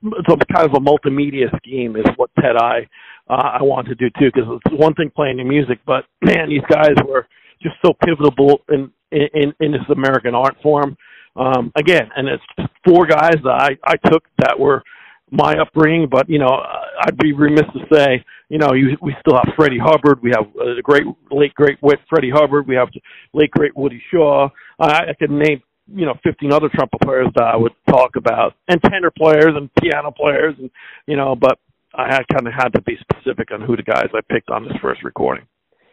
it's 0.02 0.28
a 0.28 0.54
kind 0.54 0.68
of 0.68 0.74
a 0.74 0.80
multimedia 0.80 1.54
scheme 1.56 1.96
is 1.96 2.04
what 2.16 2.30
Ted 2.40 2.56
I 2.56 2.86
uh, 3.28 3.58
I 3.58 3.62
want 3.62 3.88
to 3.88 3.94
do 3.94 4.08
too 4.18 4.30
because 4.32 4.44
it's 4.48 4.80
one 4.80 4.94
thing 4.94 5.10
playing 5.14 5.38
the 5.38 5.44
music, 5.44 5.78
but 5.86 6.04
man, 6.22 6.48
these 6.48 6.62
guys 6.70 6.94
were 7.06 7.26
just 7.62 7.76
so 7.84 7.92
pivotal 8.04 8.60
in 8.68 8.90
in, 9.34 9.52
in 9.60 9.72
this 9.72 9.88
American 9.90 10.34
art 10.34 10.56
form. 10.62 10.96
Um, 11.36 11.72
again, 11.76 12.08
and 12.16 12.28
it's 12.28 12.70
four 12.86 13.06
guys 13.06 13.36
that 13.42 13.76
I, 13.84 13.92
I 13.92 14.10
took 14.10 14.24
that 14.38 14.58
were 14.58 14.82
my 15.30 15.54
upbringing, 15.60 16.08
but 16.10 16.28
you 16.28 16.38
know, 16.38 16.62
I'd 17.00 17.18
be 17.18 17.32
remiss 17.32 17.66
to 17.74 17.94
say, 17.94 18.24
you 18.48 18.58
know, 18.58 18.72
you, 18.74 18.96
we 19.02 19.14
still 19.20 19.34
have 19.34 19.54
Freddie 19.56 19.78
Hubbard. 19.78 20.22
We 20.22 20.30
have 20.30 20.46
uh, 20.46 20.76
the 20.76 20.82
great, 20.82 21.04
late 21.30 21.54
great 21.54 21.78
Freddie 22.08 22.30
Hubbard. 22.30 22.66
We 22.66 22.76
have 22.76 22.88
late 23.34 23.50
great 23.50 23.76
Woody 23.76 24.02
Shaw. 24.10 24.48
I, 24.78 25.10
I 25.10 25.14
could 25.18 25.30
name, 25.30 25.62
you 25.92 26.06
know, 26.06 26.14
15 26.22 26.52
other 26.52 26.68
trumpet 26.72 27.00
players 27.02 27.28
that 27.34 27.44
I 27.44 27.56
would 27.56 27.72
talk 27.88 28.16
about, 28.16 28.54
and 28.68 28.80
tenor 28.82 29.10
players 29.10 29.52
and 29.56 29.68
piano 29.80 30.12
players, 30.12 30.54
and 30.58 30.70
you 31.06 31.16
know, 31.16 31.34
but 31.34 31.58
I 31.94 32.06
had 32.06 32.22
kind 32.28 32.46
of 32.46 32.52
had 32.52 32.68
to 32.70 32.82
be 32.82 32.96
specific 33.00 33.50
on 33.52 33.62
who 33.62 33.76
the 33.76 33.82
guys 33.82 34.08
I 34.14 34.20
picked 34.32 34.50
on 34.50 34.64
this 34.64 34.76
first 34.80 35.02
recording. 35.02 35.46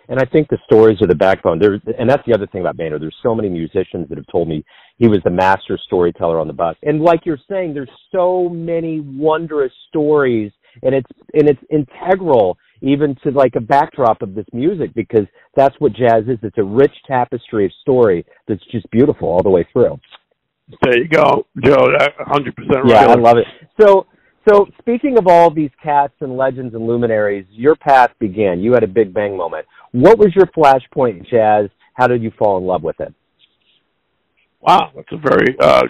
And 0.10 0.20
I 0.20 0.26
think 0.26 0.50
the 0.50 0.58
stories 0.66 1.02
are 1.02 1.08
the 1.08 1.16
backbone. 1.16 1.60
There, 1.60 1.80
and 1.98 2.10
that's 2.10 2.26
the 2.28 2.34
other 2.34 2.48
thing 2.48 2.62
about 2.62 2.78
Maynard. 2.78 3.02
There's 3.02 3.16
so 3.24 3.34
many 3.34 3.50
musicians 3.50 4.10
that 4.10 4.18
have 4.18 4.28
told 4.32 4.48
me 4.48 4.64
he 4.98 5.08
was 5.08 5.20
the 5.24 5.30
master 5.30 5.80
storyteller 5.86 6.40
on 6.40 6.48
the 6.48 6.54
bus. 6.54 6.76
And 6.84 7.02
like 7.02 7.26
you're 7.26 7.40
saying, 7.50 7.74
there's 7.74 7.90
so 8.12 8.50
many 8.50 9.00
wondrous 9.00 9.72
stories, 9.90 10.52
and 10.82 10.94
it's 10.94 11.10
and 11.34 11.50
it's 11.50 11.62
integral 11.70 12.58
even 12.82 13.16
to 13.24 13.32
like 13.32 13.56
a 13.56 13.62
backdrop 13.62 14.22
of 14.22 14.36
this 14.36 14.46
music 14.52 14.94
because 14.94 15.26
that's 15.56 15.76
what 15.80 15.94
jazz 15.94 16.24
is. 16.28 16.38
It's 16.44 16.58
a 16.58 16.64
rich 16.64 16.94
tapestry 17.08 17.66
of 17.66 17.72
story 17.82 18.26
that's 18.48 18.64
just 18.72 18.90
beautiful 18.92 19.30
all 19.30 19.42
the 19.42 19.50
way 19.50 19.66
through. 19.72 20.00
There 20.82 20.98
you 20.98 21.08
go, 21.08 21.46
Joe. 21.64 21.88
Hundred 22.20 22.56
percent 22.56 22.84
right. 22.84 22.90
Yeah, 22.90 23.06
I 23.08 23.16
love 23.16 23.38
it. 23.38 23.46
So 23.80 24.06
so, 24.48 24.68
speaking 24.80 25.18
of 25.18 25.28
all 25.28 25.50
these 25.50 25.72
cats 25.82 26.14
and 26.20 26.36
legends 26.36 26.76
and 26.76 26.86
luminaries, 26.86 27.46
your 27.52 27.76
path 27.76 28.12
began. 28.20 28.60
You 28.60 28.74
had 28.74 28.84
a 28.84 28.88
big 28.88 29.14
bang 29.14 29.38
moment. 29.38 29.66
What 29.92 30.18
was 30.18 30.36
your 30.36 30.48
flashpoint 30.48 31.30
jazz? 31.30 31.70
How 31.94 32.08
did 32.08 32.22
you 32.22 32.32
fall 32.38 32.58
in 32.58 32.66
love 32.66 32.84
with 32.84 33.00
it? 33.00 33.14
Wow, 34.60 34.92
that's 34.96 35.12
a 35.12 35.18
very, 35.18 35.56
uh, 35.60 35.84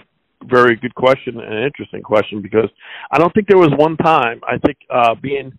very 0.44 0.76
good 0.76 0.94
question 0.94 1.40
and 1.40 1.54
an 1.54 1.64
interesting 1.64 2.02
question 2.02 2.42
because 2.42 2.68
I 3.10 3.18
don't 3.18 3.32
think 3.34 3.48
there 3.48 3.58
was 3.58 3.72
one 3.76 3.96
time. 3.96 4.40
I 4.46 4.58
think 4.58 4.78
uh, 4.90 5.14
being 5.20 5.56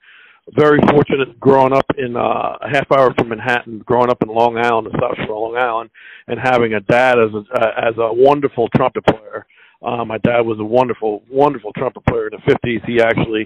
very 0.54 0.80
fortunate 0.90 1.40
growing 1.40 1.74
up 1.74 1.86
in 1.98 2.16
uh, 2.16 2.58
a 2.62 2.70
half 2.72 2.92
hour 2.92 3.14
from 3.18 3.30
Manhattan, 3.30 3.80
growing 3.80 4.10
up 4.10 4.22
in 4.22 4.30
Long 4.30 4.58
Island, 4.58 4.88
the 4.88 4.98
South 5.02 5.18
Shore, 5.26 5.48
of 5.48 5.54
Long 5.54 5.58
Island, 5.58 5.90
and 6.28 6.40
having 6.40 6.76
a 6.76 6.82
dad 6.82 7.18
as 7.18 7.32
a, 7.34 7.60
uh, 7.60 7.90
as 7.90 7.96
a 7.98 8.14
wonderful 8.14 8.70
trumpet 8.76 9.06
player 9.06 9.46
uh, 9.86 10.04
my 10.04 10.18
dad 10.18 10.42
was 10.42 10.58
a 10.60 10.66
wonderful, 10.66 11.22
wonderful 11.30 11.72
trumpet 11.74 12.04
player 12.08 12.28
in 12.28 12.34
the 12.34 12.52
50s. 12.52 12.84
He 12.88 13.00
actually 13.00 13.46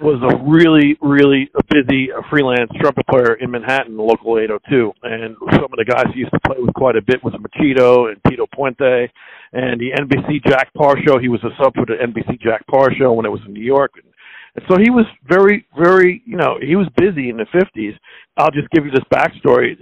was 0.00 0.20
a 0.20 0.36
really, 0.44 0.98
really 1.00 1.48
busy 1.70 2.10
freelance 2.28 2.70
trumpet 2.78 3.06
player 3.06 3.34
in 3.40 3.50
Manhattan, 3.50 3.96
the 3.96 4.02
local 4.02 4.38
802. 4.38 4.92
And 5.02 5.34
some 5.56 5.72
of 5.72 5.78
the 5.80 5.88
guys 5.88 6.12
he 6.12 6.20
used 6.20 6.32
to 6.32 6.40
play 6.44 6.56
with 6.60 6.74
quite 6.74 6.96
a 6.96 7.02
bit 7.02 7.24
was 7.24 7.32
Machito 7.40 8.12
and 8.12 8.20
Tito 8.28 8.46
Puente 8.54 9.08
and 9.52 9.80
the 9.80 9.96
NBC 9.96 10.44
Jack 10.44 10.72
Paar 10.74 10.96
show. 11.06 11.18
He 11.18 11.28
was 11.28 11.42
a 11.42 11.56
sub 11.56 11.72
for 11.74 11.86
the 11.86 11.96
NBC 11.96 12.38
Jack 12.38 12.66
Paar 12.66 12.92
show 12.92 13.14
when 13.14 13.24
it 13.24 13.32
was 13.32 13.40
in 13.46 13.54
New 13.54 13.64
York. 13.64 13.92
And, 13.96 14.12
and 14.56 14.64
so 14.68 14.76
he 14.76 14.90
was 14.90 15.06
very, 15.26 15.66
very, 15.78 16.22
you 16.26 16.36
know, 16.36 16.58
he 16.60 16.76
was 16.76 16.86
busy 16.96 17.30
in 17.30 17.38
the 17.38 17.46
50s. 17.48 17.96
I'll 18.36 18.50
just 18.50 18.68
give 18.70 18.84
you 18.84 18.90
this 18.90 19.08
backstory. 19.08 19.72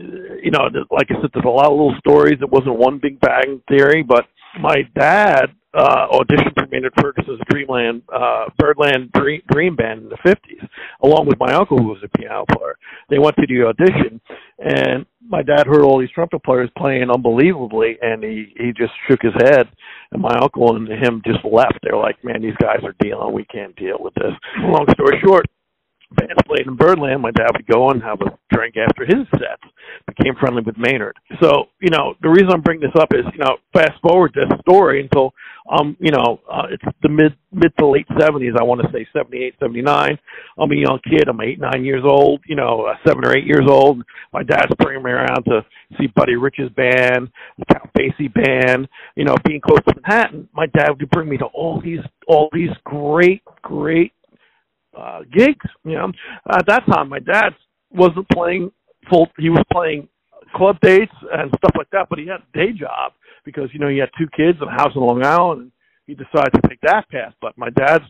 You 0.40 0.52
know, 0.52 0.70
like 0.92 1.10
I 1.10 1.20
said, 1.20 1.30
there's 1.34 1.44
a 1.44 1.48
lot 1.48 1.66
of 1.66 1.72
little 1.72 1.96
stories. 1.98 2.38
It 2.40 2.50
wasn't 2.50 2.78
one 2.78 3.00
big 3.02 3.18
bang 3.18 3.60
theory, 3.68 4.04
but 4.06 4.26
my 4.60 4.82
dad 4.94 5.46
uh, 5.76 6.08
auditioned 6.08 6.54
for 6.54 6.66
Maynard 6.70 6.94
Ferguson's 6.98 7.40
Dreamland, 7.50 8.02
uh, 8.12 8.46
Birdland 8.58 9.12
Dream, 9.12 9.42
Dream 9.52 9.76
Band 9.76 10.02
in 10.02 10.08
the 10.08 10.16
50s, 10.26 10.66
along 11.02 11.26
with 11.26 11.38
my 11.38 11.52
uncle 11.52 11.76
who 11.78 11.88
was 11.88 12.02
a 12.02 12.18
piano 12.18 12.44
player. 12.50 12.76
They 13.10 13.18
went 13.18 13.36
to 13.36 13.46
the 13.46 13.66
audition, 13.66 14.20
and 14.58 15.04
my 15.28 15.42
dad 15.42 15.66
heard 15.66 15.82
all 15.82 16.00
these 16.00 16.10
trumpet 16.10 16.42
players 16.44 16.70
playing 16.78 17.10
unbelievably, 17.10 17.98
and 18.00 18.22
he, 18.24 18.54
he 18.56 18.72
just 18.76 18.92
shook 19.08 19.20
his 19.22 19.34
head, 19.34 19.68
and 20.12 20.22
my 20.22 20.34
uncle 20.40 20.74
and 20.76 20.88
him 20.88 21.20
just 21.26 21.44
left. 21.44 21.78
They're 21.82 21.96
like, 21.96 22.22
man, 22.24 22.40
these 22.40 22.56
guys 22.60 22.80
are 22.82 22.94
dealing. 23.00 23.34
We 23.34 23.44
can't 23.44 23.76
deal 23.76 23.98
with 24.00 24.14
this. 24.14 24.32
Long 24.60 24.86
story 24.92 25.20
short, 25.24 25.46
bands 26.14 26.42
played 26.46 26.66
in 26.66 26.76
Birdland, 26.76 27.22
my 27.22 27.30
dad 27.30 27.50
would 27.52 27.66
go 27.66 27.90
and 27.90 28.02
have 28.02 28.20
a 28.20 28.38
drink 28.54 28.76
after 28.76 29.04
his 29.04 29.26
sets. 29.32 29.62
Became 30.06 30.34
friendly 30.38 30.62
with 30.62 30.76
Maynard. 30.78 31.16
So, 31.42 31.66
you 31.80 31.90
know, 31.90 32.14
the 32.22 32.28
reason 32.28 32.50
I'm 32.50 32.60
bringing 32.60 32.82
this 32.82 33.00
up 33.00 33.08
is, 33.12 33.24
you 33.32 33.38
know, 33.38 33.56
fast 33.72 34.00
forward 34.02 34.32
this 34.34 34.50
story 34.60 35.00
until, 35.00 35.32
um, 35.70 35.96
you 36.00 36.10
know, 36.10 36.40
uh, 36.50 36.66
it's 36.70 36.84
the 37.02 37.08
mid 37.08 37.34
mid 37.52 37.72
to 37.78 37.86
late 37.86 38.06
70s. 38.10 38.58
I 38.58 38.64
want 38.64 38.82
to 38.82 38.88
say 38.92 39.06
78, 39.12 39.54
79. 39.60 40.18
I'm 40.58 40.70
a 40.70 40.74
young 40.74 41.00
kid. 41.04 41.28
I'm 41.28 41.40
eight, 41.40 41.58
nine 41.60 41.84
years 41.84 42.02
old. 42.04 42.40
You 42.46 42.56
know, 42.56 42.86
uh, 42.86 42.94
seven 43.06 43.24
or 43.24 43.36
eight 43.36 43.46
years 43.46 43.66
old. 43.68 44.02
My 44.32 44.42
dad's 44.42 44.74
bringing 44.78 45.02
me 45.02 45.10
around 45.10 45.44
to 45.44 45.64
see 45.98 46.06
Buddy 46.14 46.36
Rich's 46.36 46.70
band, 46.70 47.28
the 47.58 47.64
Count 47.72 47.90
Basie 47.98 48.32
band. 48.32 48.88
You 49.16 49.24
know, 49.24 49.36
being 49.44 49.60
close 49.60 49.80
to 49.88 49.94
Manhattan, 49.96 50.48
my 50.52 50.66
dad 50.66 50.90
would 50.90 51.10
bring 51.10 51.28
me 51.28 51.38
to 51.38 51.46
all 51.46 51.80
these 51.80 52.00
all 52.28 52.48
these 52.52 52.70
great, 52.84 53.42
great 53.62 54.12
uh, 54.96 55.20
gigs. 55.32 55.66
You 55.84 55.94
know, 55.94 56.12
at 56.50 56.66
that 56.66 56.84
time, 56.86 57.08
my 57.08 57.20
dad 57.20 57.50
wasn't 57.90 58.28
playing 58.30 58.70
full. 59.10 59.28
He 59.38 59.50
was 59.50 59.64
playing 59.72 60.08
club 60.54 60.76
dates 60.80 61.12
and 61.32 61.50
stuff 61.58 61.72
like 61.76 61.90
that, 61.90 62.06
but 62.08 62.18
he 62.18 62.26
had 62.26 62.40
a 62.40 62.58
day 62.58 62.72
job 62.72 63.12
because 63.44 63.68
you 63.72 63.78
know 63.78 63.88
he 63.88 63.98
had 63.98 64.10
two 64.18 64.28
kids 64.36 64.58
and 64.60 64.68
a 64.68 64.72
house 64.72 64.92
in 64.94 65.00
Long 65.00 65.24
Island, 65.24 65.62
and 65.62 65.72
he 66.06 66.14
decided 66.14 66.52
to 66.54 66.68
take 66.68 66.80
that 66.82 67.08
path. 67.10 67.34
But 67.40 67.56
my 67.56 67.70
dad's 67.70 68.04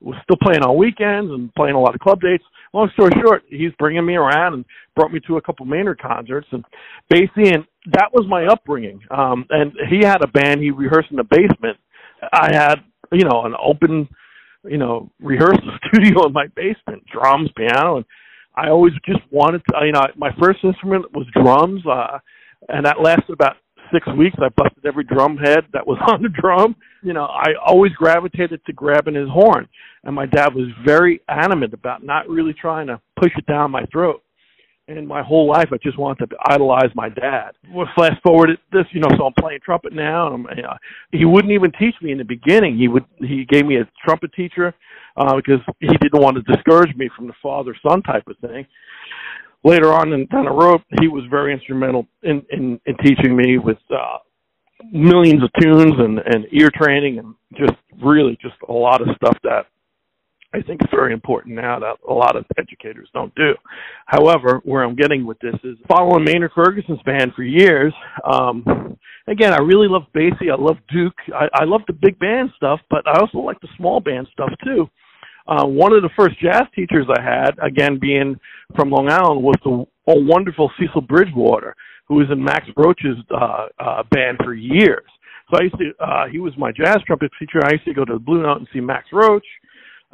was 0.00 0.16
still 0.22 0.36
playing 0.42 0.62
on 0.62 0.76
weekends 0.76 1.30
and 1.30 1.52
playing 1.54 1.74
a 1.74 1.80
lot 1.80 1.94
of 1.94 2.00
club 2.00 2.20
dates. 2.20 2.44
Long 2.72 2.90
story 2.92 3.12
short, 3.22 3.42
he's 3.48 3.72
bringing 3.78 4.04
me 4.04 4.16
around 4.16 4.54
and 4.54 4.64
brought 4.94 5.12
me 5.12 5.20
to 5.26 5.36
a 5.36 5.42
couple 5.42 5.64
Maynard 5.64 6.00
concerts 6.00 6.46
and 6.52 6.64
Basie, 7.12 7.54
and 7.54 7.64
that 7.92 8.10
was 8.12 8.26
my 8.28 8.46
upbringing. 8.46 9.00
Um, 9.10 9.46
and 9.50 9.72
he 9.88 10.04
had 10.04 10.22
a 10.22 10.26
band. 10.28 10.60
He 10.60 10.70
rehearsed 10.70 11.10
in 11.10 11.16
the 11.16 11.24
basement. 11.24 11.78
I 12.32 12.52
had, 12.52 12.76
you 13.12 13.24
know, 13.24 13.44
an 13.44 13.54
open 13.62 14.08
you 14.64 14.78
know 14.78 15.10
rehearsal 15.20 15.78
studio 15.88 16.26
in 16.26 16.32
my 16.32 16.46
basement, 16.54 17.04
drums, 17.06 17.50
piano, 17.56 17.96
and 17.96 18.04
I 18.56 18.68
always 18.70 18.92
just 19.06 19.20
wanted 19.30 19.62
to. 19.70 19.86
You 19.86 19.92
know, 19.92 20.02
my 20.16 20.30
first 20.40 20.60
instrument 20.64 21.12
was 21.12 21.26
drums, 21.34 21.82
uh, 21.86 22.18
and 22.68 22.86
that 22.86 23.00
lasted 23.00 23.32
about 23.32 23.56
six 23.92 24.06
weeks. 24.16 24.36
I 24.40 24.48
busted 24.56 24.84
every 24.86 25.04
drum 25.04 25.36
head 25.36 25.64
that 25.72 25.86
was 25.86 25.98
on 26.12 26.22
the 26.22 26.28
drum. 26.28 26.76
You 27.02 27.12
know, 27.12 27.24
I 27.24 27.52
always 27.64 27.92
gravitated 27.92 28.60
to 28.66 28.72
grabbing 28.72 29.14
his 29.14 29.28
horn, 29.28 29.68
and 30.04 30.14
my 30.14 30.26
dad 30.26 30.54
was 30.54 30.68
very 30.84 31.20
adamant 31.28 31.74
about 31.74 32.02
not 32.02 32.28
really 32.28 32.54
trying 32.54 32.88
to 32.88 33.00
push 33.20 33.32
it 33.36 33.46
down 33.46 33.70
my 33.70 33.84
throat. 33.92 34.23
And 34.86 35.08
my 35.08 35.22
whole 35.22 35.48
life, 35.48 35.68
I 35.72 35.78
just 35.82 35.98
wanted 35.98 36.28
to 36.28 36.36
idolize 36.50 36.90
my 36.94 37.08
dad. 37.08 37.52
Well, 37.72 37.88
fast 37.96 38.22
forward 38.22 38.50
at 38.50 38.58
this, 38.70 38.84
you 38.92 39.00
know, 39.00 39.08
so 39.16 39.24
I'm 39.26 39.32
playing 39.38 39.60
trumpet 39.64 39.94
now, 39.94 40.26
and 40.26 40.46
I'm, 40.46 40.56
you 40.56 40.62
know, 40.62 40.74
he 41.10 41.24
wouldn't 41.24 41.52
even 41.52 41.72
teach 41.78 41.94
me 42.02 42.12
in 42.12 42.18
the 42.18 42.24
beginning. 42.24 42.76
He 42.76 42.88
would, 42.88 43.04
he 43.18 43.46
gave 43.48 43.64
me 43.64 43.76
a 43.76 43.88
trumpet 44.04 44.32
teacher 44.34 44.74
uh, 45.16 45.36
because 45.36 45.60
he 45.80 45.86
didn't 45.86 46.20
want 46.20 46.36
to 46.36 46.42
discourage 46.52 46.94
me 46.96 47.08
from 47.16 47.26
the 47.26 47.32
father 47.42 47.74
son 47.82 48.02
type 48.02 48.24
of 48.26 48.36
thing 48.38 48.66
later 49.64 49.92
on 49.92 50.12
in, 50.12 50.26
down 50.26 50.44
the 50.44 50.50
road, 50.50 50.82
he 51.00 51.08
was 51.08 51.24
very 51.28 51.52
instrumental 51.52 52.06
in, 52.22 52.44
in, 52.50 52.78
in 52.86 52.96
teaching 52.98 53.34
me 53.34 53.58
with 53.58 53.78
uh, 53.90 54.18
millions 54.92 55.42
of 55.42 55.50
tunes 55.60 55.94
and, 55.98 56.18
and 56.18 56.46
ear 56.52 56.70
training 56.74 57.18
and 57.18 57.34
just 57.56 57.72
really 58.02 58.38
just 58.40 58.54
a 58.68 58.72
lot 58.72 59.00
of 59.00 59.08
stuff 59.16 59.36
that 59.42 59.66
I 60.54 60.62
think 60.62 60.82
is 60.82 60.88
very 60.90 61.12
important 61.12 61.56
now 61.56 61.80
that 61.80 61.96
a 62.08 62.12
lot 62.12 62.36
of 62.36 62.44
educators 62.56 63.08
don't 63.12 63.34
do. 63.34 63.54
However, 64.06 64.60
where 64.64 64.84
I'm 64.84 64.94
getting 64.94 65.26
with 65.26 65.38
this 65.40 65.56
is 65.64 65.76
following 65.88 66.24
Maynard 66.24 66.52
Ferguson's 66.54 67.02
band 67.02 67.32
for 67.34 67.42
years. 67.42 67.92
Um, 68.24 68.96
again, 69.26 69.52
I 69.52 69.58
really 69.58 69.88
love 69.88 70.04
Basie. 70.14 70.52
I 70.52 70.60
love 70.60 70.76
Duke. 70.92 71.16
I, 71.34 71.48
I 71.52 71.64
love 71.64 71.80
the 71.88 71.92
big 71.92 72.18
band 72.20 72.50
stuff, 72.56 72.78
but 72.88 73.06
I 73.08 73.18
also 73.18 73.38
like 73.38 73.60
the 73.60 73.68
small 73.76 73.98
band 73.98 74.28
stuff 74.32 74.50
too. 74.64 74.88
Uh, 75.46 75.66
one 75.66 75.92
of 75.92 76.02
the 76.02 76.10
first 76.16 76.40
jazz 76.40 76.62
teachers 76.74 77.06
I 77.10 77.20
had, 77.20 77.58
again 77.60 77.98
being 78.00 78.36
from 78.76 78.90
Long 78.90 79.10
Island, 79.10 79.42
was 79.42 79.56
the 79.64 79.84
a 80.06 80.20
wonderful 80.20 80.70
Cecil 80.78 81.00
Bridgewater, 81.00 81.74
who 82.06 82.16
was 82.16 82.26
in 82.30 82.42
Max 82.42 82.66
Roach's 82.76 83.16
uh, 83.34 83.66
uh, 83.78 84.02
band 84.10 84.38
for 84.44 84.54
years. 84.54 85.04
So 85.50 85.58
I 85.58 85.62
used 85.64 85.78
to, 85.78 86.04
uh, 86.04 86.26
he 86.30 86.38
was 86.38 86.52
my 86.56 86.72
jazz 86.72 86.98
trumpet 87.06 87.30
teacher. 87.38 87.60
I 87.64 87.72
used 87.72 87.84
to 87.86 87.94
go 87.94 88.04
to 88.04 88.14
the 88.14 88.18
Blue 88.18 88.42
Note 88.42 88.58
and 88.58 88.68
see 88.72 88.80
Max 88.80 89.06
Roach 89.12 89.44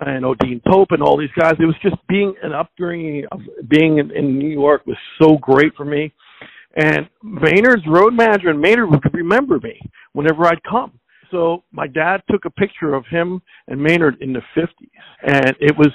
and 0.00 0.24
Odean 0.24 0.62
Pope 0.66 0.88
and 0.92 1.02
all 1.02 1.16
these 1.16 1.30
guys. 1.38 1.54
It 1.58 1.66
was 1.66 1.76
just 1.82 1.96
being 2.08 2.34
an 2.42 2.52
upbringing 2.52 3.24
of 3.32 3.40
being 3.68 3.98
in, 3.98 4.10
in 4.10 4.38
New 4.38 4.48
York 4.50 4.86
was 4.86 4.96
so 5.20 5.36
great 5.38 5.74
for 5.76 5.84
me. 5.84 6.12
And 6.76 7.08
Maynard's 7.22 7.86
road 7.86 8.14
manager 8.14 8.48
and 8.50 8.60
Maynard 8.60 8.90
would 8.90 9.02
remember 9.12 9.58
me 9.58 9.80
whenever 10.12 10.46
I'd 10.46 10.62
come 10.62 11.00
so 11.30 11.62
my 11.72 11.86
dad 11.86 12.22
took 12.30 12.44
a 12.44 12.50
picture 12.50 12.94
of 12.94 13.04
him 13.06 13.40
and 13.68 13.80
Maynard 13.80 14.16
in 14.20 14.32
the 14.32 14.42
50s, 14.56 14.66
and 15.22 15.54
it 15.60 15.76
was 15.76 15.92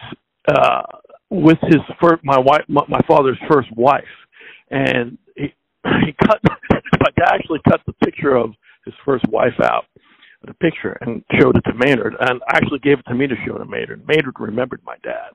uh, 0.47 0.81
with 1.29 1.57
his 1.63 1.81
first, 2.01 2.23
my 2.23 2.39
wife, 2.39 2.63
my, 2.67 2.83
my 2.87 3.01
father's 3.07 3.39
first 3.49 3.69
wife, 3.75 4.03
and 4.71 5.17
he 5.35 5.53
he 6.05 6.13
cut 6.25 6.39
my 6.43 7.11
dad 7.17 7.33
actually 7.33 7.59
cut 7.69 7.81
the 7.85 7.93
picture 8.05 8.35
of 8.35 8.53
his 8.85 8.93
first 9.03 9.25
wife 9.29 9.59
out 9.63 9.85
the 10.43 10.53
picture 10.55 10.97
and 11.01 11.23
showed 11.39 11.57
it 11.57 11.63
to 11.65 11.73
Maynard, 11.73 12.15
and 12.19 12.41
actually 12.49 12.79
gave 12.79 12.99
it 12.99 13.05
to 13.07 13.15
me 13.15 13.27
to 13.27 13.35
show 13.45 13.57
to 13.57 13.65
Maynard. 13.65 14.05
Maynard 14.07 14.35
remembered 14.39 14.81
my 14.85 14.95
dad 15.03 15.31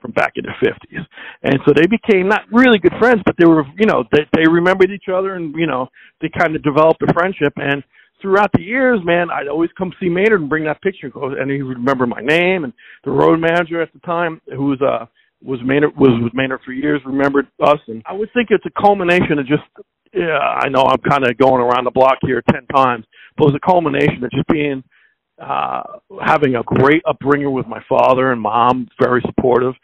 from 0.00 0.12
back 0.12 0.32
in 0.36 0.44
the 0.44 0.52
fifties, 0.60 1.04
and 1.42 1.58
so 1.66 1.72
they 1.74 1.86
became 1.86 2.28
not 2.28 2.42
really 2.52 2.78
good 2.78 2.94
friends, 2.98 3.22
but 3.24 3.34
they 3.38 3.46
were, 3.46 3.64
you 3.78 3.86
know, 3.86 4.04
they 4.12 4.26
they 4.36 4.48
remembered 4.48 4.90
each 4.90 5.08
other, 5.12 5.34
and 5.34 5.54
you 5.56 5.66
know, 5.66 5.88
they 6.20 6.30
kind 6.38 6.54
of 6.54 6.62
developed 6.62 7.02
a 7.02 7.12
friendship. 7.12 7.52
And 7.56 7.82
throughout 8.20 8.50
the 8.52 8.62
years, 8.62 9.00
man, 9.04 9.28
I'd 9.30 9.48
always 9.48 9.70
come 9.76 9.92
see 10.00 10.08
Maynard 10.08 10.40
and 10.40 10.48
bring 10.48 10.64
that 10.64 10.82
picture, 10.82 11.10
and 11.14 11.50
he 11.50 11.62
would 11.62 11.78
remember 11.78 12.06
my 12.06 12.20
name. 12.20 12.64
And 12.64 12.72
the 13.04 13.10
road 13.10 13.40
manager 13.40 13.82
at 13.82 13.92
the 13.92 14.00
time, 14.00 14.40
who 14.46 14.66
was 14.66 14.80
uh 14.82 15.06
was 15.42 15.60
Maynard 15.64 15.96
was 15.96 16.18
with 16.22 16.32
Maynard 16.34 16.60
for 16.64 16.72
years, 16.72 17.00
remembered 17.04 17.46
us. 17.62 17.78
And 17.88 18.02
I 18.06 18.14
would 18.14 18.30
think 18.32 18.48
it's 18.50 18.64
a 18.66 18.80
culmination 18.80 19.38
of 19.38 19.46
just 19.46 19.62
yeah, 20.14 20.38
I 20.38 20.68
know 20.68 20.82
I'm 20.82 20.98
kind 20.98 21.26
of 21.26 21.36
going 21.38 21.60
around 21.60 21.84
the 21.84 21.90
block 21.90 22.18
here 22.22 22.42
ten 22.50 22.66
times, 22.66 23.04
but 23.36 23.44
it 23.44 23.52
was 23.52 23.60
a 23.62 23.66
culmination 23.66 24.24
of 24.24 24.30
just 24.30 24.46
being 24.48 24.82
uh 25.42 25.82
having 26.24 26.54
a 26.54 26.62
great 26.62 27.02
upbringing 27.08 27.52
with 27.52 27.66
my 27.66 27.82
father 27.88 28.32
and 28.32 28.40
mom, 28.40 28.88
very 29.00 29.22
supportive. 29.26 29.74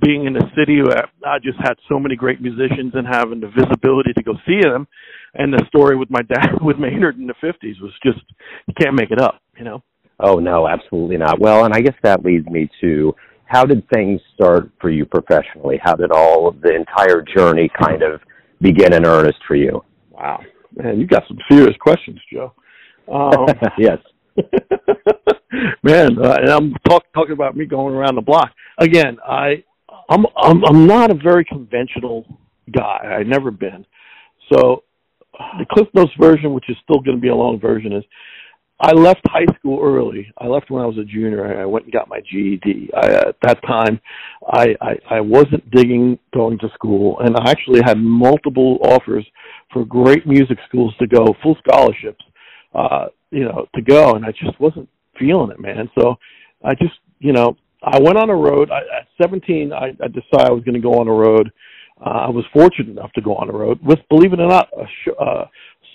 Being 0.00 0.24
in 0.24 0.36
a 0.36 0.50
city 0.56 0.80
where 0.80 1.04
I 1.26 1.38
just 1.38 1.58
had 1.58 1.74
so 1.88 1.98
many 1.98 2.16
great 2.16 2.40
musicians 2.40 2.92
and 2.94 3.06
having 3.06 3.40
the 3.40 3.48
visibility 3.48 4.12
to 4.14 4.22
go 4.22 4.32
see 4.46 4.60
them 4.62 4.88
and 5.34 5.52
the 5.52 5.64
story 5.66 5.96
with 5.96 6.10
my 6.10 6.22
dad 6.34 6.62
with 6.62 6.78
Maynard 6.78 7.18
in 7.18 7.26
the 7.26 7.34
fifties 7.40 7.76
was 7.80 7.92
just 8.02 8.20
you 8.66 8.74
can't 8.80 8.94
make 8.94 9.10
it 9.10 9.20
up, 9.20 9.40
you 9.56 9.64
know. 9.64 9.82
Oh 10.20 10.38
no, 10.38 10.68
absolutely 10.68 11.16
not. 11.16 11.40
Well, 11.40 11.64
and 11.64 11.74
I 11.74 11.80
guess 11.80 11.96
that 12.02 12.24
leads 12.24 12.46
me 12.46 12.70
to 12.80 13.14
how 13.44 13.64
did 13.64 13.86
things 13.90 14.20
start 14.34 14.70
for 14.80 14.88
you 14.88 15.04
professionally? 15.04 15.78
How 15.82 15.94
did 15.94 16.10
all 16.10 16.48
of 16.48 16.60
the 16.60 16.74
entire 16.74 17.22
journey 17.22 17.70
kind 17.82 18.02
of 18.02 18.20
begin 18.62 18.94
in 18.94 19.04
earnest 19.04 19.38
for 19.46 19.56
you? 19.56 19.84
Wow, 20.10 20.40
man, 20.76 21.00
you 21.00 21.06
got 21.06 21.24
some 21.28 21.38
serious 21.50 21.76
questions, 21.80 22.20
Joe. 22.32 22.52
Um, 23.12 23.46
yes. 23.78 23.98
man, 25.82 26.18
uh, 26.18 26.36
and 26.40 26.48
I'm 26.48 26.74
talk, 26.88 27.04
talking 27.14 27.32
about 27.32 27.56
me 27.56 27.66
going 27.66 27.94
around 27.94 28.14
the 28.14 28.22
block 28.22 28.50
again. 28.78 29.18
I, 29.26 29.62
I'm, 30.08 30.24
I'm, 30.36 30.64
I'm 30.64 30.86
not 30.86 31.10
a 31.10 31.14
very 31.14 31.44
conventional 31.44 32.24
guy. 32.74 33.16
I've 33.18 33.26
never 33.26 33.50
been. 33.50 33.84
So 34.52 34.84
the 35.58 35.66
Cliff 35.70 35.88
Notes 35.94 36.12
version, 36.18 36.52
which 36.52 36.68
is 36.68 36.76
still 36.82 37.00
going 37.00 37.16
to 37.16 37.20
be 37.20 37.28
a 37.28 37.34
long 37.34 37.60
version, 37.60 37.92
is 37.92 38.04
I 38.82 38.92
left 38.92 39.22
high 39.26 39.46
school 39.58 39.80
early. 39.82 40.32
I 40.38 40.48
left 40.48 40.70
when 40.70 40.82
I 40.82 40.86
was 40.86 40.98
a 40.98 41.04
junior. 41.04 41.60
I 41.60 41.64
went 41.66 41.86
and 41.86 41.94
got 41.94 42.08
my 42.08 42.20
GED. 42.20 42.90
I, 42.96 43.06
at 43.28 43.36
that 43.42 43.62
time, 43.62 44.00
I, 44.52 44.74
I 44.82 45.16
I 45.16 45.20
wasn't 45.20 45.70
digging 45.70 46.18
going 46.34 46.58
to 46.60 46.68
school, 46.74 47.20
and 47.20 47.36
I 47.36 47.50
actually 47.50 47.80
had 47.84 47.98
multiple 47.98 48.78
offers 48.82 49.26
for 49.72 49.84
great 49.86 50.26
music 50.26 50.58
schools 50.68 50.94
to 51.00 51.06
go, 51.06 51.34
full 51.42 51.56
scholarships, 51.66 52.24
uh, 52.74 53.06
you 53.30 53.44
know, 53.44 53.66
to 53.76 53.82
go, 53.82 54.14
and 54.16 54.26
I 54.26 54.32
just 54.32 54.60
wasn't 54.60 54.88
feeling 55.18 55.52
it, 55.52 55.60
man. 55.60 55.88
So 55.98 56.16
I 56.64 56.74
just, 56.74 56.94
you 57.20 57.32
know, 57.32 57.56
I 57.84 58.00
went 58.00 58.18
on 58.18 58.30
a 58.30 58.36
road. 58.36 58.70
I, 58.72 58.80
at 59.00 59.08
17, 59.22 59.72
I, 59.72 59.88
I 60.02 60.08
decided 60.08 60.48
I 60.48 60.52
was 60.52 60.64
going 60.64 60.74
to 60.74 60.80
go 60.80 60.94
on 60.94 61.08
a 61.08 61.12
road 61.12 61.52
uh, 62.04 62.26
I 62.26 62.30
was 62.30 62.44
fortunate 62.52 62.90
enough 62.90 63.12
to 63.12 63.20
go 63.20 63.36
on 63.36 63.46
the 63.48 63.52
road 63.54 63.78
with, 63.84 64.00
believe 64.08 64.32
it 64.32 64.40
or 64.40 64.48
not, 64.48 64.68
a 64.76 64.84
sh- 64.86 65.14
uh, 65.20 65.44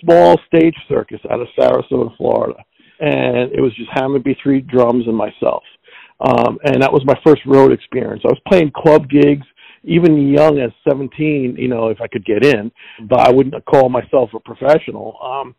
small 0.00 0.40
stage 0.46 0.74
circus 0.88 1.20
out 1.30 1.40
of 1.40 1.48
Sarasota, 1.58 2.16
Florida, 2.16 2.64
and 3.00 3.52
it 3.52 3.60
was 3.60 3.74
just 3.76 3.90
Hammond 3.92 4.24
B3 4.24 4.66
drums 4.66 5.06
and 5.06 5.16
myself. 5.16 5.62
Um, 6.20 6.58
and 6.64 6.82
that 6.82 6.92
was 6.92 7.04
my 7.04 7.14
first 7.24 7.42
road 7.46 7.72
experience. 7.72 8.22
I 8.24 8.28
was 8.28 8.40
playing 8.48 8.72
club 8.74 9.08
gigs, 9.08 9.46
even 9.84 10.28
young 10.28 10.58
as 10.58 10.70
17, 10.88 11.56
you 11.58 11.68
know, 11.68 11.88
if 11.88 12.00
I 12.00 12.08
could 12.08 12.24
get 12.24 12.44
in, 12.44 12.72
but 13.08 13.20
I 13.20 13.30
wouldn't 13.30 13.64
call 13.66 13.88
myself 13.88 14.30
a 14.34 14.40
professional. 14.40 15.16
Um, 15.22 15.54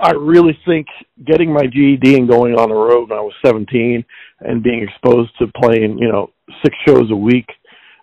I 0.00 0.12
really 0.12 0.56
think 0.64 0.86
getting 1.26 1.52
my 1.52 1.66
GED 1.66 2.16
and 2.16 2.28
going 2.28 2.54
on 2.54 2.68
the 2.68 2.74
road 2.74 3.10
when 3.10 3.18
I 3.18 3.22
was 3.22 3.34
17 3.44 4.04
and 4.40 4.62
being 4.62 4.82
exposed 4.82 5.30
to 5.40 5.48
playing, 5.60 5.98
you 5.98 6.10
know, 6.10 6.30
six 6.62 6.74
shows 6.86 7.10
a 7.10 7.16
week 7.16 7.46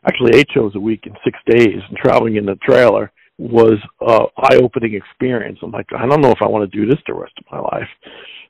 actually 0.08 0.40
eight 0.40 0.48
shows 0.54 0.74
a 0.76 0.80
week 0.80 1.06
in 1.06 1.14
six 1.24 1.38
days 1.48 1.82
and 1.88 1.98
traveling 1.98 2.36
in 2.36 2.46
the 2.46 2.56
trailer 2.56 3.12
was 3.38 3.78
a 4.02 4.26
eye-opening 4.38 4.96
experience. 4.96 5.60
I'm 5.62 5.72
like, 5.72 5.88
I 5.98 6.08
don't 6.08 6.22
know 6.22 6.32
if 6.32 6.42
I 6.42 6.48
want 6.48 6.70
to 6.70 6.78
do 6.78 6.88
this 6.88 7.00
the 7.06 7.14
rest 7.14 7.34
of 7.38 7.46
my 7.52 7.60
life. 7.60 7.88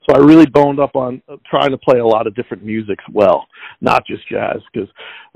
So 0.08 0.16
I 0.16 0.20
really 0.20 0.46
boned 0.46 0.80
up 0.80 0.96
on 0.96 1.22
trying 1.50 1.72
to 1.72 1.78
play 1.78 2.00
a 2.00 2.06
lot 2.06 2.28
of 2.28 2.36
different 2.36 2.64
musics 2.64 3.04
well, 3.12 3.46
not 3.82 4.06
just 4.08 4.28
jazz. 4.30 4.58
Because 4.72 4.88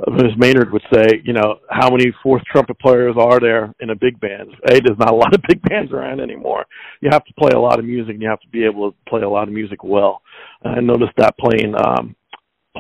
as 0.08 0.38
Maynard 0.38 0.72
would 0.72 0.84
say, 0.94 1.22
you 1.26 1.34
know, 1.34 1.60
how 1.70 1.90
many 1.90 2.14
fourth 2.24 2.44
trumpet 2.46 2.80
players 2.80 3.16
are 3.20 3.42
there 3.42 3.74
in 3.82 3.90
a 3.90 3.96
big 3.96 4.18
band? 4.22 4.52
A, 4.70 4.80
there's 4.80 4.98
not 4.98 5.12
a 5.12 5.16
lot 5.16 5.36
of 5.36 5.42
big 5.50 5.62
bands 5.64 5.92
around 5.92 6.22
anymore. 6.22 6.66
You 7.02 7.10
have 7.12 7.26
to 7.26 7.34
play 7.34 7.52
a 7.54 7.60
lot 7.60 7.80
of 7.80 7.86
music, 7.86 8.14
and 8.14 8.22
you 8.22 8.30
have 8.30 8.40
to 8.42 8.48
be 8.48 8.64
able 8.64 8.92
to 8.92 8.98
play 9.10 9.24
a 9.24 9.30
lot 9.30 9.50
of 9.50 9.54
music 9.54 9.84
well. 9.84 10.22
And 10.64 10.76
I 10.76 10.80
noticed 10.80 11.18
that 11.18 11.38
playing 11.38 11.76
um, 11.76 12.16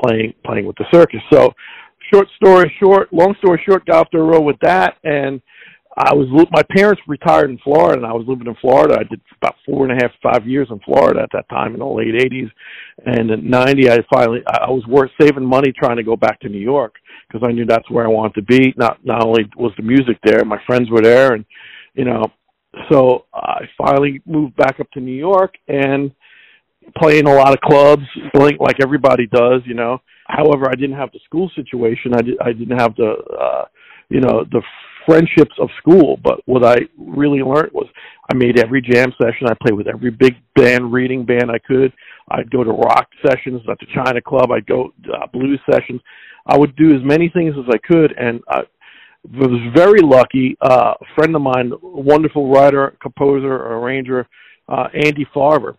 playing 0.01 0.33
playing 0.45 0.65
with 0.65 0.77
the 0.77 0.85
circus. 0.93 1.19
So 1.29 1.51
short 2.13 2.27
story 2.37 2.73
short, 2.79 3.11
long 3.11 3.35
story 3.39 3.61
short, 3.67 3.85
got 3.85 3.97
off 3.97 4.07
the 4.13 4.19
road 4.19 4.41
with 4.41 4.57
that, 4.61 4.95
and 5.03 5.41
I 5.97 6.13
was 6.13 6.27
my 6.51 6.63
parents 6.75 7.01
retired 7.07 7.49
in 7.49 7.57
Florida, 7.59 7.97
and 7.97 8.05
I 8.05 8.13
was 8.13 8.25
living 8.27 8.47
in 8.47 8.55
Florida. 8.61 8.97
I 8.99 9.03
did 9.03 9.19
about 9.41 9.55
four 9.65 9.85
and 9.85 9.91
a 9.91 10.01
half, 10.01 10.11
five 10.23 10.47
years 10.47 10.67
in 10.71 10.79
Florida 10.79 11.21
at 11.21 11.29
that 11.33 11.49
time 11.49 11.73
in 11.73 11.79
the 11.79 11.85
late 11.85 12.15
'80s, 12.15 12.49
and 13.05 13.29
in 13.29 13.49
'90, 13.49 13.89
I 13.89 13.97
finally 14.13 14.39
I 14.47 14.69
was 14.69 14.85
worth 14.87 15.11
saving 15.19 15.45
money 15.45 15.73
trying 15.77 15.97
to 15.97 16.03
go 16.03 16.15
back 16.15 16.39
to 16.41 16.49
New 16.49 16.59
York 16.59 16.95
because 17.27 17.45
I 17.47 17.51
knew 17.51 17.65
that's 17.65 17.89
where 17.89 18.05
I 18.05 18.09
wanted 18.09 18.35
to 18.35 18.43
be. 18.43 18.73
Not 18.77 19.05
not 19.05 19.25
only 19.25 19.49
was 19.57 19.73
the 19.75 19.83
music 19.83 20.17
there, 20.23 20.45
my 20.45 20.61
friends 20.65 20.89
were 20.89 21.01
there, 21.01 21.33
and 21.33 21.43
you 21.93 22.05
know, 22.05 22.23
so 22.89 23.25
I 23.33 23.65
finally 23.77 24.21
moved 24.25 24.55
back 24.55 24.79
up 24.79 24.89
to 24.91 25.01
New 25.01 25.17
York 25.17 25.55
and 25.67 26.11
playing 26.97 27.27
a 27.27 27.33
lot 27.33 27.53
of 27.53 27.59
clubs, 27.59 28.03
like 28.33 28.77
everybody 28.81 29.27
does, 29.27 29.61
you 29.65 29.73
know 29.73 30.01
However, 30.31 30.69
I 30.69 30.75
didn't 30.75 30.95
have 30.95 31.11
the 31.11 31.19
school 31.25 31.51
situation. 31.55 32.13
I, 32.13 32.21
did, 32.21 32.37
I 32.39 32.53
didn't 32.53 32.79
have 32.79 32.95
the, 32.95 33.13
uh, 33.39 33.65
you 34.09 34.21
know, 34.21 34.45
the 34.49 34.61
friendships 35.05 35.55
of 35.59 35.69
school. 35.77 36.17
But 36.23 36.39
what 36.45 36.65
I 36.65 36.77
really 36.97 37.41
learned 37.41 37.71
was 37.73 37.87
I 38.31 38.35
made 38.35 38.59
every 38.59 38.81
jam 38.81 39.11
session. 39.21 39.47
I 39.47 39.53
played 39.61 39.75
with 39.75 39.87
every 39.87 40.11
big 40.11 40.35
band, 40.55 40.91
reading 40.93 41.25
band 41.25 41.51
I 41.51 41.59
could. 41.59 41.91
I'd 42.29 42.51
go 42.51 42.63
to 42.63 42.71
rock 42.71 43.09
sessions 43.25 43.61
at 43.69 43.77
the 43.79 43.87
China 43.93 44.21
Club. 44.21 44.51
I'd 44.51 44.65
go 44.65 44.93
uh, 45.13 45.27
blues 45.27 45.59
sessions. 45.69 46.01
I 46.45 46.57
would 46.57 46.75
do 46.75 46.95
as 46.95 47.03
many 47.03 47.29
things 47.29 47.55
as 47.57 47.65
I 47.69 47.77
could, 47.77 48.13
and 48.17 48.41
I 48.47 48.61
was 49.33 49.59
very 49.75 50.01
lucky. 50.01 50.57
Uh, 50.61 50.93
a 50.99 51.05
friend 51.15 51.35
of 51.35 51.41
mine, 51.41 51.71
a 51.71 51.77
wonderful 51.81 52.49
writer, 52.49 52.97
composer, 53.01 53.53
arranger, 53.53 54.27
uh, 54.69 54.87
Andy 54.93 55.25
Farber, 55.35 55.77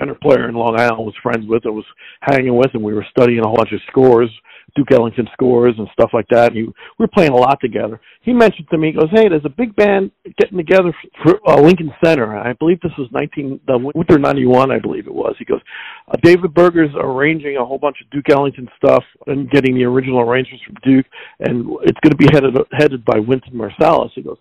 tenor 0.00 0.16
player 0.20 0.48
in 0.48 0.54
Long 0.54 0.80
Island, 0.80 1.04
was 1.04 1.14
friends 1.22 1.46
with 1.46 1.64
and 1.66 1.74
was 1.74 1.84
hanging 2.22 2.56
with, 2.56 2.70
and 2.72 2.82
we 2.82 2.94
were 2.94 3.06
studying 3.10 3.40
a 3.40 3.46
whole 3.46 3.56
bunch 3.56 3.72
of 3.72 3.80
scores 3.88 4.30
Duke 4.76 4.92
Ellington 4.92 5.28
scores 5.32 5.74
and 5.78 5.88
stuff 5.92 6.10
like 6.12 6.26
that. 6.30 6.48
And 6.48 6.56
he, 6.56 6.62
we 6.62 6.72
were 6.98 7.08
playing 7.08 7.32
a 7.32 7.36
lot 7.36 7.58
together. 7.60 8.00
He 8.22 8.32
mentioned 8.32 8.68
to 8.70 8.78
me, 8.78 8.88
he 8.88 8.98
goes, 8.98 9.10
"Hey, 9.12 9.28
there's 9.28 9.44
a 9.44 9.48
big 9.48 9.74
band 9.76 10.10
getting 10.38 10.58
together 10.58 10.94
for, 11.22 11.38
uh, 11.48 11.60
Lincoln 11.60 11.92
Center. 12.04 12.36
I 12.36 12.52
believe 12.54 12.80
this 12.80 12.92
was 12.98 13.08
19 13.12 13.60
the 13.66 13.78
winter 13.94 14.18
'91, 14.18 14.70
I 14.70 14.78
believe 14.78 15.06
it 15.06 15.14
was." 15.14 15.34
He 15.38 15.44
goes, 15.44 15.60
uh, 16.08 16.16
"David 16.22 16.54
Berger's 16.54 16.94
arranging 16.96 17.56
a 17.56 17.64
whole 17.64 17.78
bunch 17.78 17.96
of 18.00 18.10
Duke 18.10 18.30
Ellington 18.30 18.68
stuff 18.76 19.04
and 19.26 19.50
getting 19.50 19.74
the 19.74 19.84
original 19.84 20.20
arrangements 20.20 20.64
from 20.64 20.76
Duke, 20.84 21.06
and 21.40 21.66
it's 21.82 22.00
going 22.00 22.12
to 22.12 22.16
be 22.16 22.28
headed 22.32 22.56
headed 22.72 23.04
by 23.04 23.18
Wynton 23.18 23.54
Marsalis." 23.54 24.12
He 24.14 24.22
goes. 24.22 24.38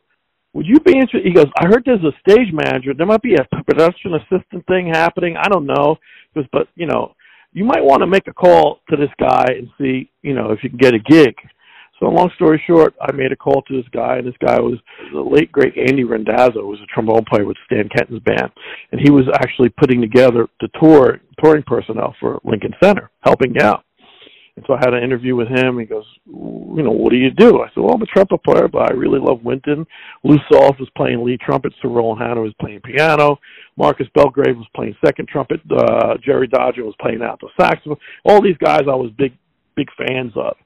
Would 0.53 0.65
you 0.65 0.79
be 0.79 0.93
interested? 0.93 1.25
He 1.25 1.33
goes, 1.33 1.45
I 1.59 1.67
heard 1.67 1.83
there's 1.85 2.03
a 2.03 2.17
stage 2.27 2.51
manager. 2.51 2.93
There 2.93 3.05
might 3.05 3.21
be 3.21 3.35
a 3.35 3.63
production 3.63 4.15
assistant 4.15 4.65
thing 4.67 4.87
happening. 4.87 5.37
I 5.37 5.47
don't 5.47 5.65
know. 5.65 5.97
Goes, 6.33 6.45
but 6.51 6.67
you 6.75 6.87
know, 6.87 7.13
you 7.53 7.63
might 7.63 7.83
want 7.83 8.01
to 8.01 8.07
make 8.07 8.27
a 8.27 8.33
call 8.33 8.79
to 8.89 8.95
this 8.95 9.09
guy 9.19 9.45
and 9.49 9.69
see, 9.79 10.09
you 10.21 10.33
know, 10.33 10.51
if 10.51 10.63
you 10.63 10.69
can 10.69 10.79
get 10.79 10.93
a 10.93 10.99
gig. 10.99 11.35
So 11.99 12.05
long 12.05 12.31
story 12.35 12.61
short, 12.65 12.95
I 13.01 13.11
made 13.11 13.33
a 13.33 13.35
call 13.35 13.61
to 13.63 13.75
this 13.75 13.89
guy, 13.91 14.17
and 14.17 14.27
this 14.27 14.37
guy 14.39 14.57
was 14.59 14.79
the 15.11 15.19
late 15.19 15.51
great 15.51 15.73
Andy 15.77 16.05
Randazzo, 16.05 16.61
who 16.61 16.67
was 16.67 16.79
a 16.79 16.93
trombone 16.93 17.25
player 17.29 17.45
with 17.45 17.57
Stan 17.65 17.89
Kenton's 17.89 18.21
band, 18.21 18.51
and 18.91 19.01
he 19.01 19.11
was 19.11 19.25
actually 19.35 19.69
putting 19.69 19.99
together 19.99 20.47
the 20.61 20.69
tour 20.81 21.19
touring 21.43 21.63
personnel 21.67 22.15
for 22.19 22.39
Lincoln 22.45 22.73
Center, 22.81 23.11
helping 23.21 23.61
out. 23.61 23.83
And 24.59 24.65
so 24.67 24.73
I 24.73 24.79
had 24.83 24.93
an 24.93 25.01
interview 25.01 25.37
with 25.37 25.47
him. 25.47 25.79
He 25.79 25.85
goes, 25.85 26.03
you 26.27 26.83
know, 26.83 26.91
what 26.91 27.11
do 27.11 27.15
you 27.15 27.31
do? 27.31 27.61
I 27.61 27.69
said, 27.69 27.81
well, 27.81 27.93
I'm 27.93 28.01
a 28.01 28.05
trumpet 28.07 28.43
player, 28.43 28.67
but 28.67 28.91
I 28.91 28.93
really 28.93 29.17
love 29.17 29.41
Wynton. 29.41 29.87
Lou 30.25 30.35
Soloff 30.51 30.77
was 30.77 30.89
playing 30.97 31.23
lead 31.23 31.39
trumpet. 31.39 31.71
Sir 31.81 31.87
Roland 31.87 32.21
Hanna 32.21 32.41
was 32.41 32.51
playing 32.59 32.81
piano. 32.81 33.39
Marcus 33.77 34.07
Belgrave 34.13 34.57
was 34.57 34.67
playing 34.75 34.97
second 35.05 35.29
trumpet. 35.29 35.61
Uh, 35.71 36.15
Jerry 36.21 36.49
Dodgion 36.49 36.83
was 36.83 36.93
playing 36.99 37.21
alto 37.21 37.47
saxophone. 37.57 37.95
All 38.25 38.41
these 38.41 38.57
guys 38.57 38.81
I 38.81 38.95
was 38.95 39.11
big, 39.17 39.31
big 39.77 39.87
fans 39.97 40.33
of. 40.35 40.57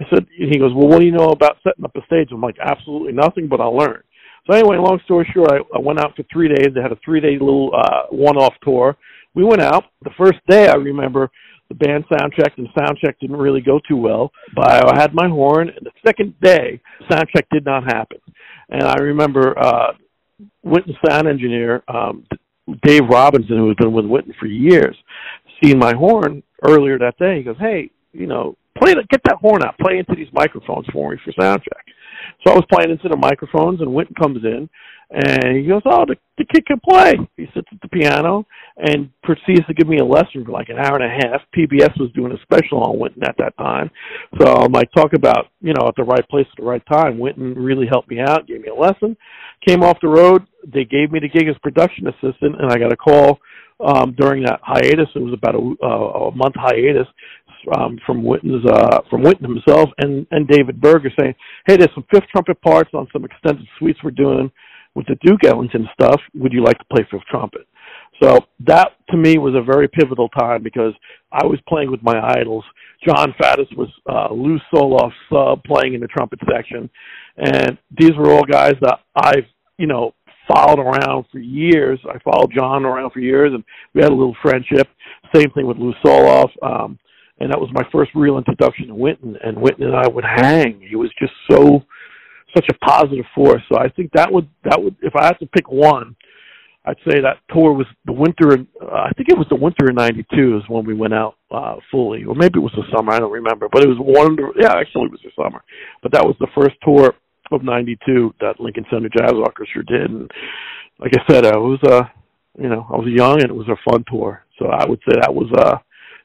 I 0.00 0.06
said, 0.08 0.26
he 0.34 0.58
goes, 0.58 0.72
well, 0.74 0.88
what 0.88 1.00
do 1.00 1.04
you 1.04 1.12
know 1.12 1.28
about 1.28 1.58
setting 1.62 1.84
up 1.84 1.94
a 1.94 2.06
stage? 2.06 2.30
I'm 2.32 2.40
like, 2.40 2.56
absolutely 2.58 3.12
nothing, 3.12 3.48
but 3.48 3.60
I'll 3.60 3.76
learn. 3.76 4.02
So 4.46 4.54
anyway, 4.54 4.78
long 4.78 4.98
story 5.04 5.30
short, 5.34 5.52
I, 5.52 5.58
I 5.76 5.78
went 5.78 6.00
out 6.00 6.16
for 6.16 6.24
three 6.32 6.48
days. 6.48 6.68
They 6.74 6.80
had 6.80 6.90
a 6.90 6.98
three-day 7.04 7.32
little 7.32 7.70
uh, 7.76 8.04
one-off 8.08 8.54
tour. 8.62 8.96
We 9.34 9.44
went 9.44 9.60
out. 9.60 9.84
The 10.04 10.10
first 10.16 10.38
day, 10.48 10.68
I 10.68 10.74
remember 10.74 11.30
the 11.72 11.86
band 11.86 12.04
sound 12.12 12.32
checked, 12.34 12.58
and 12.58 12.68
sound 12.78 12.98
check 13.04 13.18
didn't 13.20 13.36
really 13.36 13.60
go 13.60 13.80
too 13.88 13.96
well. 13.96 14.30
But 14.54 14.70
I 14.70 15.00
had 15.00 15.14
my 15.14 15.28
horn, 15.28 15.68
and 15.68 15.86
the 15.86 15.92
second 16.06 16.34
day, 16.40 16.80
sound 17.10 17.26
check 17.34 17.46
did 17.50 17.64
not 17.64 17.84
happen. 17.84 18.18
And 18.68 18.82
I 18.82 18.96
remember 18.96 19.58
uh, 19.58 19.92
Wynton 20.62 20.94
sound 21.08 21.28
engineer 21.28 21.82
um, 21.88 22.26
Dave 22.82 23.02
Robinson, 23.10 23.56
who 23.56 23.68
has 23.68 23.76
been 23.76 23.92
with 23.92 24.06
Wynton 24.06 24.34
for 24.38 24.46
years, 24.46 24.96
seeing 25.62 25.78
my 25.78 25.94
horn 25.94 26.42
earlier 26.62 26.98
that 26.98 27.18
day. 27.18 27.38
He 27.38 27.42
goes, 27.42 27.56
"Hey, 27.58 27.90
you 28.12 28.26
know, 28.26 28.56
play 28.78 28.94
the, 28.94 29.04
get 29.10 29.22
that 29.24 29.36
horn 29.36 29.64
out, 29.64 29.78
play 29.78 29.98
into 29.98 30.14
these 30.14 30.32
microphones 30.32 30.86
for 30.92 31.10
me 31.10 31.18
for 31.24 31.32
sound 31.40 31.62
check." 31.62 31.84
So 32.46 32.52
I 32.52 32.56
was 32.56 32.64
playing 32.72 32.90
into 32.90 33.08
the 33.08 33.16
microphones, 33.16 33.80
and 33.80 33.92
Wynton 33.92 34.14
comes 34.14 34.44
in, 34.44 34.68
and 35.12 35.58
he 35.58 35.68
goes, 35.68 35.82
"Oh, 35.84 36.04
the, 36.06 36.16
the 36.38 36.44
kid 36.44 36.64
can 36.66 36.80
play." 36.80 37.14
He 37.36 37.44
sits 37.54 37.68
at 37.70 37.80
the 37.82 37.88
piano 37.88 38.46
and 38.78 39.10
proceeds 39.22 39.66
to 39.66 39.74
give 39.74 39.86
me 39.86 39.98
a 39.98 40.04
lesson 40.04 40.44
for 40.44 40.52
like 40.52 40.70
an 40.70 40.78
hour 40.78 40.96
and 40.96 41.04
a 41.04 41.28
half. 41.28 41.42
PBS 41.56 41.98
was 42.00 42.10
doing 42.14 42.32
a 42.32 42.42
special 42.42 42.82
on 42.82 42.98
Wynton 42.98 43.22
at 43.24 43.36
that 43.38 43.56
time, 43.58 43.90
so 44.40 44.48
I'm 44.48 44.72
like, 44.72 44.90
talk 44.92 45.12
about 45.12 45.48
you 45.60 45.74
know 45.74 45.86
at 45.86 45.96
the 45.96 46.04
right 46.04 46.26
place 46.28 46.46
at 46.50 46.56
the 46.56 46.68
right 46.68 46.82
time. 46.90 47.18
Wynton 47.18 47.54
really 47.54 47.86
helped 47.86 48.10
me 48.10 48.20
out, 48.20 48.46
gave 48.46 48.62
me 48.62 48.68
a 48.68 48.74
lesson. 48.74 49.16
Came 49.66 49.82
off 49.82 49.98
the 50.00 50.08
road, 50.08 50.46
they 50.66 50.84
gave 50.84 51.12
me 51.12 51.20
the 51.20 51.28
gig 51.28 51.46
as 51.48 51.56
production 51.62 52.08
assistant, 52.08 52.60
and 52.60 52.72
I 52.72 52.78
got 52.78 52.92
a 52.92 52.96
call 52.96 53.38
um, 53.84 54.14
during 54.18 54.42
that 54.44 54.60
hiatus. 54.62 55.08
It 55.14 55.22
was 55.22 55.34
about 55.34 55.54
a, 55.54 55.74
uh, 55.84 56.28
a 56.28 56.34
month 56.34 56.54
hiatus 56.56 57.06
um, 57.76 57.98
from 58.06 58.24
Wynton's 58.24 58.64
uh, 58.66 59.00
from 59.10 59.22
Wynton 59.22 59.44
himself 59.44 59.90
and 59.98 60.26
and 60.30 60.48
David 60.48 60.80
Berger 60.80 61.10
saying, 61.20 61.34
"Hey, 61.66 61.76
there's 61.76 61.94
some 61.94 62.06
fifth 62.10 62.28
trumpet 62.32 62.60
parts 62.62 62.90
on 62.94 63.06
some 63.12 63.26
extended 63.26 63.66
suites 63.78 63.98
we're 64.02 64.10
doing 64.10 64.50
with 64.94 65.06
the 65.06 65.16
Duke 65.22 65.44
Ellington 65.44 65.88
stuff. 65.92 66.20
Would 66.34 66.52
you 66.52 66.62
like 66.64 66.78
to 66.78 66.84
play 66.92 67.06
fifth 67.10 67.26
trumpet?" 67.30 67.66
So 68.22 68.38
that 68.66 68.92
to 69.10 69.16
me 69.16 69.38
was 69.38 69.54
a 69.54 69.62
very 69.62 69.88
pivotal 69.88 70.28
time 70.28 70.62
because 70.62 70.92
I 71.32 71.44
was 71.44 71.58
playing 71.68 71.90
with 71.90 72.02
my 72.02 72.20
idols. 72.38 72.64
Jon 73.06 73.34
Faddis 73.40 73.76
was 73.76 73.88
uh, 74.08 74.32
Lou 74.32 74.58
Soloff 74.72 75.12
sub 75.30 75.64
playing 75.64 75.94
in 75.94 76.00
the 76.00 76.06
trumpet 76.06 76.38
section, 76.50 76.88
and 77.36 77.78
these 77.98 78.12
were 78.16 78.32
all 78.32 78.44
guys 78.44 78.74
that 78.80 79.00
I've 79.16 79.46
you 79.78 79.86
know 79.86 80.14
followed 80.48 80.80
around 80.80 81.24
for 81.32 81.38
years. 81.38 81.98
I 82.08 82.18
followed 82.18 82.52
John 82.56 82.84
around 82.84 83.10
for 83.12 83.20
years, 83.20 83.52
and 83.54 83.64
we 83.94 84.02
had 84.02 84.10
a 84.10 84.14
little 84.14 84.36
friendship. 84.42 84.88
Same 85.34 85.50
thing 85.50 85.66
with 85.66 85.78
Lou 85.78 85.94
Soloff. 86.04 86.50
Um, 86.62 86.98
and 87.38 87.50
that 87.50 87.60
was 87.60 87.70
my 87.72 87.82
first 87.90 88.12
real 88.14 88.38
introduction 88.38 88.88
to 88.88 88.94
Wynton. 88.94 89.36
And 89.42 89.60
Wynton 89.60 89.86
and 89.86 89.96
I 89.96 90.06
would 90.06 90.24
hang. 90.24 90.80
He 90.88 90.96
was 90.96 91.10
just 91.18 91.32
so 91.50 91.82
such 92.54 92.68
a 92.70 92.74
positive 92.84 93.24
force. 93.34 93.62
So 93.70 93.78
I 93.78 93.88
think 93.88 94.10
that 94.14 94.32
would 94.32 94.48
that 94.64 94.82
would 94.82 94.96
if 95.02 95.14
I 95.16 95.24
had 95.26 95.38
to 95.40 95.46
pick 95.46 95.70
one, 95.70 96.16
I'd 96.84 96.96
say 97.08 97.20
that 97.20 97.38
tour 97.52 97.72
was 97.72 97.86
the 98.04 98.12
winter. 98.12 98.66
Uh, 98.80 98.86
I 98.86 99.10
think 99.16 99.28
it 99.28 99.38
was 99.38 99.46
the 99.50 99.56
winter 99.56 99.88
in 99.88 99.94
'92 99.94 100.58
is 100.58 100.68
when 100.68 100.84
we 100.84 100.94
went 100.94 101.14
out 101.14 101.36
uh, 101.50 101.76
fully, 101.90 102.24
or 102.24 102.34
maybe 102.34 102.58
it 102.58 102.62
was 102.62 102.74
the 102.76 102.84
summer. 102.94 103.12
I 103.12 103.20
don't 103.20 103.32
remember, 103.32 103.68
but 103.70 103.82
it 103.82 103.88
was 103.88 103.98
wonderful. 104.00 104.54
Yeah, 104.60 104.74
actually, 104.74 105.06
it 105.06 105.12
was 105.12 105.22
the 105.24 105.30
summer. 105.36 105.62
But 106.02 106.12
that 106.12 106.24
was 106.24 106.36
the 106.40 106.48
first 106.54 106.76
tour 106.82 107.14
of 107.52 107.64
'92 107.64 108.34
that 108.40 108.60
Lincoln 108.60 108.86
Center 108.90 109.08
Jazz 109.08 109.32
Orchestra 109.32 109.84
did. 109.84 110.10
And 110.10 110.30
like 110.98 111.12
I 111.14 111.32
said, 111.32 111.46
I 111.46 111.56
was 111.56 111.78
uh, 111.88 112.02
you 112.58 112.68
know, 112.68 112.86
I 112.90 112.96
was 112.96 113.08
young 113.08 113.40
and 113.40 113.50
it 113.50 113.54
was 113.54 113.68
a 113.68 113.90
fun 113.90 114.04
tour. 114.10 114.44
So 114.58 114.66
I 114.66 114.84
would 114.86 115.00
say 115.08 115.14
that 115.20 115.34
was 115.34 115.50
uh, 115.56 115.78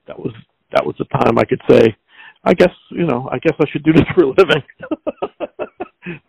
that 0.07 0.19
was 0.19 0.33
that 0.71 0.85
was 0.85 0.95
the 0.99 1.05
time 1.05 1.37
I 1.37 1.45
could 1.45 1.61
say, 1.69 1.95
I 2.43 2.53
guess 2.53 2.73
you 2.91 3.05
know, 3.05 3.29
I 3.31 3.39
guess 3.39 3.53
I 3.59 3.65
should 3.71 3.83
do 3.83 3.93
this 3.93 4.05
for 4.15 4.23
a 4.23 4.29
living. 4.29 4.63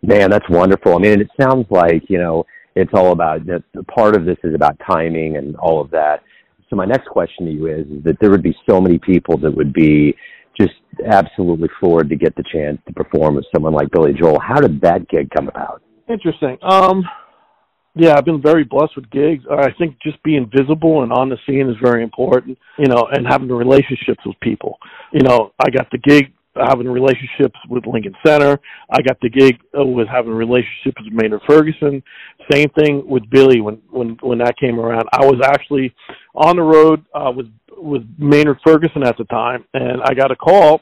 Man, 0.09 0.31
that's 0.31 0.49
wonderful. 0.49 0.95
I 0.95 0.97
mean, 0.97 1.21
it 1.21 1.29
sounds 1.39 1.67
like 1.69 2.09
you 2.09 2.17
know 2.17 2.43
it's 2.75 2.91
all 2.95 3.11
about 3.11 3.45
that. 3.45 3.63
Part 3.93 4.15
of 4.15 4.25
this 4.25 4.37
is 4.43 4.55
about 4.55 4.75
timing 4.89 5.37
and 5.37 5.55
all 5.57 5.79
of 5.79 5.91
that. 5.91 6.23
So 6.67 6.75
my 6.75 6.85
next 6.85 7.07
question 7.09 7.45
to 7.45 7.51
you 7.51 7.67
is, 7.67 7.85
is 7.85 8.03
that 8.05 8.17
there 8.19 8.31
would 8.31 8.41
be 8.41 8.55
so 8.67 8.81
many 8.81 8.97
people 8.97 9.37
that 9.37 9.55
would 9.55 9.71
be 9.71 10.15
just 10.59 10.73
absolutely 11.05 11.69
floored 11.79 12.09
to 12.09 12.15
get 12.15 12.35
the 12.35 12.43
chance 12.51 12.79
to 12.87 12.93
perform 12.93 13.35
with 13.35 13.45
someone 13.53 13.73
like 13.73 13.91
Billy 13.91 14.13
Joel. 14.13 14.39
How 14.39 14.59
did 14.59 14.81
that 14.81 15.07
gig 15.09 15.29
come 15.29 15.47
about? 15.47 15.83
Interesting. 16.07 16.57
Um, 16.63 17.03
yeah, 17.93 18.15
I've 18.17 18.25
been 18.25 18.41
very 18.41 18.63
blessed 18.63 18.95
with 18.95 19.11
gigs. 19.11 19.43
I 19.51 19.71
think 19.77 19.97
just 20.01 20.21
being 20.23 20.49
visible 20.51 21.03
and 21.03 21.13
on 21.13 21.29
the 21.29 21.37
scene 21.45 21.69
is 21.69 21.75
very 21.83 22.01
important, 22.01 22.57
you 22.79 22.87
know, 22.87 23.07
and 23.11 23.27
having 23.27 23.47
the 23.47 23.53
relationships 23.53 24.25
with 24.25 24.39
people. 24.41 24.79
You 25.13 25.21
know, 25.21 25.53
I 25.59 25.69
got 25.69 25.91
the 25.91 25.99
gig 25.99 26.33
having 26.67 26.87
relationships 26.87 27.57
with 27.69 27.85
Lincoln 27.85 28.15
Center. 28.25 28.59
I 28.89 29.01
got 29.01 29.19
the 29.21 29.29
gig 29.29 29.59
with 29.73 30.07
having 30.07 30.31
relationships 30.31 31.01
with 31.03 31.13
Maynard 31.13 31.41
Ferguson. 31.47 32.03
Same 32.51 32.69
thing 32.77 33.03
with 33.07 33.29
Billy 33.29 33.61
when 33.61 33.81
when 33.89 34.17
when 34.21 34.37
that 34.39 34.57
came 34.57 34.79
around. 34.79 35.07
I 35.11 35.25
was 35.25 35.39
actually 35.43 35.93
on 36.35 36.55
the 36.55 36.63
road 36.63 37.05
uh, 37.13 37.31
with 37.35 37.47
with 37.77 38.03
Maynard 38.17 38.59
Ferguson 38.65 39.03
at 39.03 39.17
the 39.17 39.25
time, 39.25 39.65
and 39.73 40.01
I 40.03 40.13
got 40.13 40.31
a 40.31 40.35
call 40.35 40.81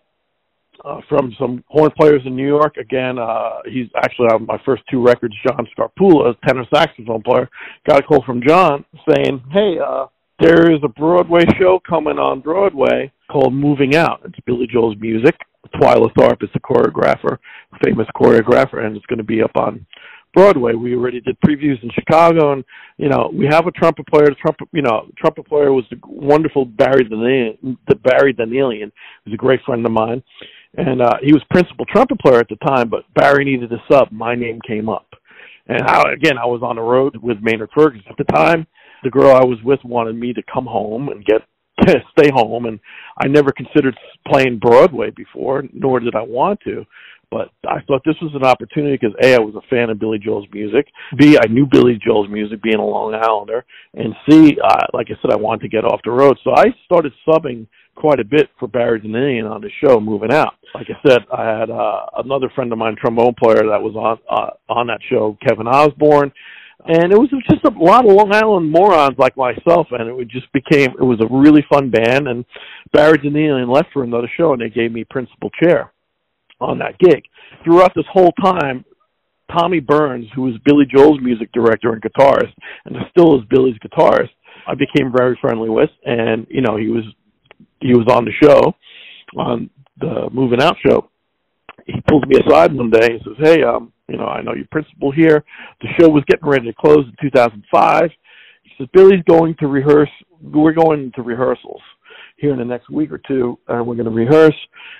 uh, 0.83 1.01
from 1.09 1.35
some 1.39 1.63
horn 1.67 1.91
players 1.99 2.21
in 2.25 2.35
New 2.35 2.47
York. 2.47 2.77
Again, 2.77 3.19
uh, 3.19 3.59
he's 3.65 3.87
actually 3.97 4.27
on 4.27 4.45
my 4.45 4.59
first 4.65 4.83
two 4.89 5.03
records. 5.03 5.35
John 5.45 5.67
Scarpulla, 5.77 6.35
tenor 6.47 6.65
saxophone 6.73 7.21
player, 7.23 7.49
got 7.87 7.99
a 7.99 8.03
call 8.03 8.23
from 8.23 8.41
John 8.45 8.85
saying, 9.09 9.41
"Hey, 9.51 9.77
uh, 9.79 10.07
there 10.39 10.71
is 10.71 10.79
a 10.83 10.87
Broadway 10.87 11.43
show 11.59 11.79
coming 11.87 12.19
on 12.19 12.41
Broadway 12.41 13.11
called 13.29 13.53
Moving 13.53 13.95
Out. 13.95 14.21
It's 14.23 14.39
Billy 14.45 14.67
Joel's 14.71 14.95
music. 14.99 15.35
Twyla 15.67 16.11
Tharp 16.13 16.43
is 16.43 16.49
the 16.53 16.59
choreographer, 16.59 17.37
famous 17.83 18.07
choreographer, 18.15 18.85
and 18.85 18.95
it's 18.95 19.05
going 19.05 19.17
to 19.17 19.23
be 19.23 19.41
up 19.41 19.55
on 19.55 19.85
Broadway. 20.33 20.73
We 20.73 20.95
already 20.95 21.21
did 21.21 21.37
previews 21.41 21.81
in 21.81 21.89
Chicago, 21.91 22.53
and 22.53 22.63
you 22.97 23.09
know 23.09 23.31
we 23.33 23.47
have 23.47 23.65
a 23.65 23.71
trumpet 23.71 24.05
player. 24.07 24.27
The 24.27 24.35
trumpet, 24.35 24.67
you 24.71 24.81
know, 24.81 25.07
trumpet 25.17 25.47
player 25.47 25.73
was 25.73 25.85
the 25.89 25.97
wonderful 26.05 26.65
Barry 26.65 27.05
Danielian. 27.05 27.77
The 27.87 27.95
Barry 27.95 28.33
Danielian 28.33 28.91
was 29.25 29.33
a 29.33 29.37
great 29.37 29.61
friend 29.65 29.85
of 29.85 29.91
mine, 29.91 30.21
and 30.77 31.01
uh, 31.01 31.15
he 31.23 31.33
was 31.33 31.41
principal 31.49 31.85
trumpet 31.85 32.19
player 32.19 32.39
at 32.39 32.49
the 32.49 32.57
time. 32.57 32.89
But 32.89 33.11
Barry 33.15 33.45
needed 33.45 33.71
a 33.71 33.81
sub. 33.91 34.11
My 34.11 34.35
name 34.35 34.59
came 34.67 34.89
up, 34.89 35.07
and 35.67 35.81
how 35.87 36.03
again 36.11 36.37
I 36.37 36.45
was 36.45 36.61
on 36.63 36.75
the 36.75 36.83
road 36.83 37.17
with 37.17 37.37
Maynard 37.41 37.71
Ferguson 37.75 38.05
at 38.09 38.17
the 38.17 38.31
time. 38.31 38.67
The 39.03 39.09
girl 39.09 39.31
I 39.31 39.45
was 39.45 39.59
with 39.63 39.79
wanted 39.83 40.15
me 40.15 40.33
to 40.33 40.41
come 40.51 40.65
home 40.65 41.09
and 41.09 41.23
get 41.25 41.41
to 41.85 41.95
stay 42.17 42.29
home, 42.31 42.65
and 42.65 42.79
I 43.17 43.27
never 43.27 43.51
considered 43.51 43.95
playing 44.27 44.59
Broadway 44.59 45.11
before, 45.11 45.63
nor 45.73 45.99
did 45.99 46.15
I 46.15 46.21
want 46.21 46.59
to. 46.61 46.85
But 47.29 47.49
I 47.67 47.81
thought 47.81 48.03
this 48.05 48.15
was 48.21 48.31
an 48.35 48.45
opportunity 48.45 48.97
because 48.97 49.15
A, 49.21 49.35
I 49.35 49.39
was 49.39 49.53
a 49.55 49.67
fan 49.69 49.89
of 49.89 49.99
Billy 49.99 50.17
Joel's 50.17 50.47
music. 50.53 50.87
B, 51.17 51.37
I 51.37 51.47
knew 51.47 51.67
Billy 51.69 51.99
Joel's 52.03 52.29
music 52.29 52.63
being 52.63 52.77
a 52.77 52.85
Long 52.85 53.13
Islander. 53.13 53.65
And 53.95 54.15
C, 54.29 54.57
uh, 54.63 54.85
like 54.93 55.07
I 55.09 55.21
said, 55.21 55.31
I 55.31 55.35
wanted 55.35 55.63
to 55.63 55.67
get 55.67 55.83
off 55.83 55.99
the 56.05 56.11
road. 56.11 56.37
So 56.43 56.51
I 56.55 56.67
started 56.85 57.11
subbing 57.27 57.67
quite 57.95 58.21
a 58.21 58.23
bit 58.23 58.49
for 58.57 58.67
Barry 58.69 59.01
Danielian 59.01 59.49
on 59.49 59.59
the 59.59 59.69
show 59.83 59.99
moving 59.99 60.31
out. 60.31 60.53
Like 60.73 60.87
I 60.89 61.09
said, 61.09 61.19
I 61.35 61.59
had 61.59 61.69
uh, 61.69 62.05
another 62.17 62.49
friend 62.55 62.71
of 62.71 62.77
mine, 62.77 62.95
trombone 62.97 63.35
player, 63.41 63.67
that 63.67 63.81
was 63.81 63.95
on 63.95 64.19
uh, 64.29 64.73
on 64.73 64.87
that 64.87 64.99
show, 65.09 65.37
Kevin 65.45 65.67
Osborne. 65.67 66.31
And 66.85 67.11
it 67.11 67.17
was 67.17 67.29
just 67.49 67.65
a 67.65 67.83
lot 67.83 68.05
of 68.05 68.13
Long 68.13 68.33
Island 68.33 68.71
morons 68.71 69.17
like 69.17 69.35
myself, 69.35 69.87
and 69.91 70.21
it 70.21 70.27
just 70.27 70.51
became 70.53 70.91
it 70.91 71.03
was 71.03 71.19
a 71.19 71.33
really 71.33 71.65
fun 71.69 71.89
band. 71.89 72.27
And 72.27 72.45
Barry 72.93 73.17
Danielian 73.17 73.73
left 73.73 73.89
for 73.91 74.03
another 74.03 74.29
show, 74.37 74.53
and 74.53 74.61
they 74.61 74.69
gave 74.69 74.91
me 74.91 75.03
principal 75.03 75.49
chair 75.61 75.91
on 76.61 76.79
that 76.79 76.97
gig. 76.99 77.23
Throughout 77.63 77.93
this 77.95 78.05
whole 78.11 78.31
time, 78.43 78.85
Tommy 79.51 79.79
Byrnes, 79.79 80.27
who 80.35 80.43
was 80.43 80.55
Billy 80.65 80.85
Joel's 80.85 81.19
music 81.21 81.51
director 81.51 81.93
and 81.93 82.01
guitarist, 82.01 82.53
and 82.85 82.95
still 83.11 83.37
is 83.37 83.45
Billy's 83.49 83.77
guitarist, 83.79 84.29
I 84.67 84.75
became 84.75 85.11
very 85.15 85.37
friendly 85.41 85.69
with, 85.69 85.89
and 86.05 86.45
you 86.49 86.61
know 86.61 86.77
he 86.77 86.89
was 86.89 87.03
he 87.79 87.93
was 87.93 88.07
on 88.09 88.25
the 88.25 88.31
show, 88.43 88.75
on 89.37 89.69
the 89.99 90.29
Moving 90.31 90.61
Out 90.61 90.75
show. 90.85 91.09
He 91.85 92.01
pulls 92.07 92.23
me 92.27 92.39
aside 92.45 92.73
one 92.73 92.89
day 92.89 93.07
and 93.11 93.21
says, 93.23 93.35
"Hey, 93.39 93.63
um, 93.63 93.93
you 94.07 94.17
know, 94.17 94.25
I 94.25 94.41
know 94.41 94.53
your 94.53 94.67
principal 94.71 95.11
here. 95.11 95.43
The 95.81 95.87
show 95.99 96.09
was 96.09 96.23
getting 96.27 96.47
ready 96.47 96.65
to 96.67 96.73
close 96.73 97.05
in 97.05 97.15
2005." 97.21 98.11
He 98.63 98.71
says, 98.77 98.87
"Billy's 98.93 99.23
going 99.29 99.55
to 99.59 99.67
rehearse. 99.67 100.09
We're 100.41 100.73
going 100.73 101.11
to 101.15 101.21
rehearsals." 101.21 101.81
here 102.37 102.51
in 102.51 102.59
the 102.59 102.65
next 102.65 102.89
week 102.89 103.11
or 103.11 103.19
two, 103.27 103.57
and 103.67 103.85
we're 103.85 103.95
going 103.95 104.05
to 104.05 104.11
rehearse, 104.11 104.55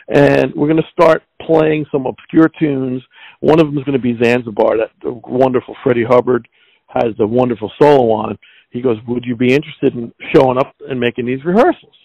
and 0.08 0.54
we're 0.56 0.68
going 0.68 0.82
to 0.82 0.92
start 0.92 1.24
playing 1.42 1.86
some 1.92 2.06
obscure 2.06 2.50
tunes. 2.60 3.02
One 3.40 3.60
of 3.60 3.68
them 3.68 3.78
is 3.78 3.84
going 3.84 3.94
to 3.94 4.02
be 4.02 4.18
Zanzibar, 4.22 4.78
that 4.78 4.92
the 5.02 5.14
wonderful 5.24 5.76
Freddie 5.84 6.04
Hubbard 6.04 6.48
has 6.88 7.14
a 7.20 7.28
wonderful 7.28 7.72
solo 7.80 8.12
on. 8.12 8.38
He 8.72 8.82
goes, 8.82 8.98
"Would 9.08 9.24
you 9.26 9.36
be 9.36 9.54
interested 9.54 9.94
in 9.94 10.12
showing 10.34 10.58
up 10.58 10.76
and 10.90 11.00
making 11.00 11.26
these 11.26 11.44
rehearsals?" 11.46 11.96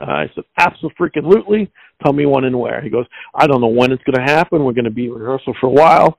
I 0.00 0.28
said, 0.34 0.44
"Absolutely. 0.58 1.70
Tell 2.02 2.12
me 2.12 2.26
when 2.26 2.44
and 2.44 2.58
where." 2.58 2.80
He 2.80 2.90
goes, 2.90 3.06
"I 3.34 3.46
don't 3.46 3.60
know 3.60 3.68
when 3.68 3.92
it's 3.92 4.02
going 4.04 4.26
to 4.26 4.32
happen. 4.32 4.64
We're 4.64 4.72
going 4.72 4.84
to 4.84 4.90
be 4.90 5.06
in 5.06 5.12
rehearsal 5.12 5.54
for 5.60 5.68
a 5.68 5.70
while. 5.70 6.18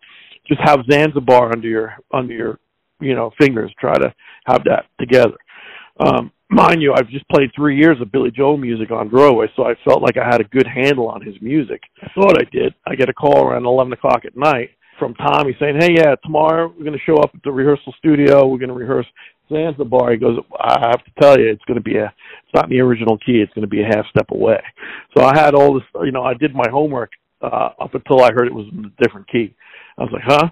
Just 0.51 0.61
have 0.67 0.79
Zanzibar 0.89 1.51
under 1.51 1.67
your 1.67 1.95
under 2.13 2.33
your 2.33 2.59
you 2.99 3.15
know 3.15 3.31
fingers. 3.39 3.71
Try 3.79 3.97
to 3.97 4.13
have 4.45 4.63
that 4.65 4.85
together." 4.99 5.37
Um, 5.99 6.31
mind 6.49 6.81
you, 6.81 6.93
I've 6.93 7.09
just 7.09 7.27
played 7.29 7.51
three 7.55 7.77
years 7.77 7.99
of 8.01 8.11
Billy 8.11 8.31
Joel 8.31 8.57
music 8.57 8.91
on 8.91 9.09
Broadway, 9.09 9.47
so 9.55 9.63
I 9.63 9.75
felt 9.85 10.01
like 10.01 10.17
I 10.17 10.25
had 10.25 10.41
a 10.41 10.45
good 10.45 10.67
handle 10.67 11.07
on 11.07 11.21
his 11.21 11.35
music. 11.41 11.81
I 12.01 12.09
thought 12.13 12.39
I 12.39 12.45
did. 12.51 12.73
I 12.85 12.95
get 12.95 13.09
a 13.09 13.13
call 13.13 13.45
around 13.45 13.65
11 13.65 13.93
o'clock 13.93 14.25
at 14.25 14.35
night 14.35 14.71
from 14.99 15.15
Tommy 15.15 15.55
saying, 15.59 15.77
hey, 15.79 15.93
yeah, 15.95 16.15
tomorrow 16.23 16.67
we're 16.67 16.85
going 16.85 16.97
to 16.97 17.05
show 17.05 17.17
up 17.17 17.31
at 17.33 17.41
the 17.43 17.51
rehearsal 17.51 17.93
studio. 17.97 18.45
We're 18.45 18.59
going 18.59 18.69
to 18.69 18.75
rehearse 18.75 19.07
Zanzibar. 19.51 20.11
He 20.11 20.17
goes, 20.17 20.37
I 20.59 20.79
have 20.79 21.03
to 21.03 21.11
tell 21.19 21.39
you, 21.39 21.49
it's 21.49 21.65
going 21.65 21.79
to 21.79 21.83
be 21.83 21.97
a, 21.97 22.05
it's 22.05 22.53
not 22.53 22.65
in 22.65 22.71
the 22.71 22.81
original 22.81 23.17
key. 23.17 23.41
It's 23.41 23.53
going 23.53 23.63
to 23.63 23.67
be 23.67 23.81
a 23.81 23.87
half 23.87 24.05
step 24.09 24.29
away. 24.29 24.61
So 25.17 25.23
I 25.23 25.35
had 25.35 25.55
all 25.55 25.73
this, 25.73 25.83
you 26.03 26.11
know, 26.11 26.23
I 26.23 26.35
did 26.35 26.53
my 26.53 26.69
homework 26.69 27.11
uh, 27.41 27.69
up 27.79 27.95
until 27.95 28.21
I 28.21 28.31
heard 28.31 28.45
it 28.45 28.53
was 28.53 28.67
in 28.71 28.85
a 28.85 29.03
different 29.03 29.27
key. 29.27 29.55
I 30.01 30.03
was 30.05 30.13
like, 30.13 30.23
huh? 30.25 30.49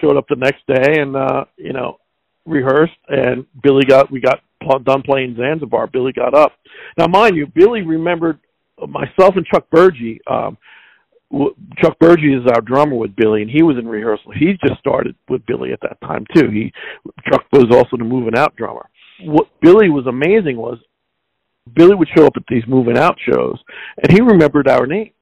Showed 0.00 0.16
up 0.16 0.26
the 0.28 0.36
next 0.36 0.64
day 0.66 1.00
and, 1.00 1.16
uh, 1.16 1.44
you 1.56 1.72
know, 1.72 1.98
rehearsed 2.46 2.92
and 3.08 3.44
Billy 3.62 3.84
got, 3.84 4.10
we 4.10 4.20
got 4.20 4.40
done 4.84 5.02
playing 5.02 5.36
Zanzibar, 5.36 5.88
Billy 5.88 6.12
got 6.12 6.34
up. 6.34 6.52
Now, 6.96 7.08
mind 7.08 7.36
you, 7.36 7.46
Billy 7.46 7.82
remembered 7.82 8.38
myself 8.88 9.34
and 9.36 9.44
Chuck 9.46 9.66
Burgi. 9.74 10.20
Um, 10.30 10.56
Chuck 11.78 11.98
Burgi 11.98 12.38
is 12.38 12.46
our 12.46 12.60
drummer 12.60 12.94
with 12.94 13.16
Billy, 13.16 13.42
and 13.42 13.50
he 13.50 13.62
was 13.62 13.76
in 13.76 13.88
rehearsal. 13.88 14.32
He 14.38 14.54
just 14.64 14.78
started 14.78 15.16
with 15.28 15.44
Billy 15.46 15.72
at 15.72 15.80
that 15.80 16.00
time 16.00 16.26
too. 16.34 16.48
He 16.50 16.72
Chuck 17.28 17.44
was 17.52 17.74
also 17.74 17.96
the 17.96 18.04
moving 18.04 18.36
out 18.36 18.54
drummer. 18.54 18.88
What 19.22 19.48
Billy 19.60 19.88
was 19.88 20.06
amazing 20.06 20.58
was 20.58 20.78
Billy 21.74 21.94
would 21.94 22.08
show 22.14 22.26
up 22.26 22.34
at 22.36 22.42
these 22.48 22.64
moving 22.68 22.98
out 22.98 23.16
shows, 23.26 23.58
and 24.02 24.12
he 24.12 24.20
remembered 24.20 24.68
our 24.68 24.86
names 24.86 25.12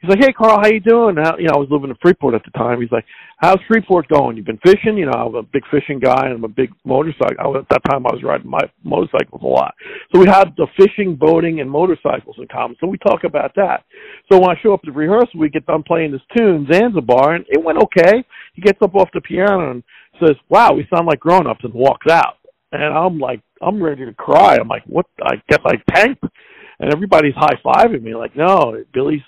he's 0.00 0.10
like, 0.10 0.18
"Hey, 0.18 0.32
Carl, 0.32 0.60
how 0.60 0.68
you 0.68 0.80
doing?" 0.80 1.16
How, 1.16 1.36
you 1.38 1.48
know, 1.48 1.54
I 1.54 1.58
was 1.58 1.68
living 1.70 1.90
in 1.90 1.96
Freeport 2.02 2.34
at 2.34 2.42
the 2.44 2.50
time. 2.52 2.80
He's 2.80 2.92
like, 2.92 3.04
"How's 3.38 3.58
Freeport 3.68 4.08
going? 4.08 4.36
You've 4.36 4.46
been 4.46 4.60
fishing? 4.64 4.96
You 4.96 5.06
know, 5.06 5.12
I'm 5.12 5.34
a 5.34 5.42
big 5.42 5.62
fishing 5.70 5.98
guy, 5.98 6.26
and 6.26 6.34
I'm 6.34 6.44
a 6.44 6.48
big 6.48 6.70
motorcycle. 6.84 7.36
I, 7.38 7.58
at 7.58 7.68
that 7.70 7.84
time, 7.88 8.06
I 8.06 8.12
was 8.12 8.22
riding 8.22 8.50
my 8.50 8.62
motorcycles 8.84 9.42
a 9.42 9.46
lot. 9.46 9.74
So 10.12 10.20
we 10.20 10.26
had 10.26 10.54
the 10.56 10.66
fishing, 10.76 11.16
boating, 11.16 11.60
and 11.60 11.70
motorcycles 11.70 12.36
in 12.38 12.46
common. 12.48 12.76
So 12.80 12.86
we 12.86 12.98
talk 12.98 13.24
about 13.24 13.54
that. 13.56 13.84
So 14.30 14.38
when 14.38 14.50
I 14.50 14.60
show 14.62 14.74
up 14.74 14.82
to 14.82 14.92
rehearsal, 14.92 15.40
we 15.40 15.48
get 15.48 15.66
done 15.66 15.82
playing 15.82 16.12
this 16.12 16.22
tune, 16.36 16.66
Zanzibar, 16.70 17.34
and 17.34 17.44
it 17.48 17.62
went 17.62 17.78
okay. 17.82 18.24
He 18.54 18.62
gets 18.62 18.78
up 18.82 18.94
off 18.94 19.08
the 19.14 19.20
piano 19.20 19.70
and 19.70 19.82
says, 20.20 20.36
"Wow, 20.48 20.72
we 20.72 20.86
sound 20.92 21.06
like 21.06 21.20
grown-ups," 21.20 21.64
and 21.64 21.74
walks 21.74 22.10
out. 22.10 22.38
And 22.72 22.82
I'm 22.82 23.18
like, 23.18 23.40
I'm 23.62 23.82
ready 23.82 24.04
to 24.04 24.12
cry. 24.12 24.56
I'm 24.56 24.68
like, 24.68 24.82
what? 24.86 25.06
I 25.22 25.36
get 25.48 25.64
like 25.64 25.82
tanked 25.94 26.24
and 26.78 26.92
everybody's 26.92 27.34
high 27.34 27.58
fiving 27.64 28.02
me 28.02 28.14
like, 28.14 28.36
no, 28.36 28.82
Billy's 28.92 29.22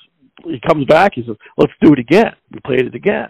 he 0.44 0.60
comes 0.66 0.84
back. 0.86 1.12
He 1.14 1.24
says, 1.26 1.36
"Let's 1.56 1.72
do 1.80 1.92
it 1.92 1.98
again." 1.98 2.32
We 2.50 2.60
played 2.60 2.86
it 2.86 2.94
again, 2.94 3.28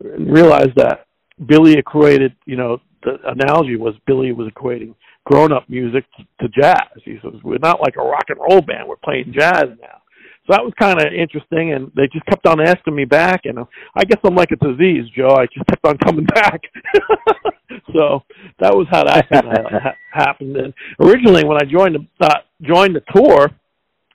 and 0.00 0.30
realized 0.30 0.76
that 0.76 1.06
Billy 1.46 1.74
equated. 1.74 2.34
You 2.46 2.56
know, 2.56 2.80
the 3.02 3.18
analogy 3.24 3.76
was 3.76 3.94
Billy 4.06 4.32
was 4.32 4.50
equating 4.52 4.94
grown-up 5.24 5.68
music 5.68 6.04
to 6.40 6.48
jazz. 6.48 6.88
He 7.04 7.18
says, 7.22 7.34
"We're 7.42 7.58
not 7.58 7.80
like 7.80 7.96
a 7.96 8.02
rock 8.02 8.24
and 8.28 8.38
roll 8.38 8.60
band. 8.60 8.88
We're 8.88 8.96
playing 8.96 9.32
jazz 9.32 9.66
now." 9.80 10.00
So 10.46 10.54
that 10.54 10.64
was 10.64 10.72
kind 10.80 10.98
of 10.98 11.12
interesting, 11.12 11.74
and 11.74 11.92
they 11.94 12.08
just 12.12 12.24
kept 12.26 12.46
on 12.46 12.60
asking 12.60 12.94
me 12.94 13.04
back. 13.04 13.42
And 13.44 13.58
I 13.94 14.04
guess 14.04 14.18
I'm 14.24 14.34
like 14.34 14.50
a 14.50 14.56
disease, 14.56 15.04
Joe. 15.14 15.36
I 15.36 15.46
just 15.46 15.66
kept 15.66 15.86
on 15.86 15.98
coming 15.98 16.24
back. 16.24 16.62
so 17.94 18.22
that 18.58 18.74
was 18.74 18.86
how 18.90 19.04
that 19.04 19.26
happened. 20.12 20.56
And 20.56 20.72
originally, 20.98 21.44
when 21.44 21.58
I 21.58 21.64
joined 21.70 21.94
the 21.94 22.26
uh, 22.26 22.38
joined 22.62 22.96
the 22.96 23.02
tour, 23.14 23.50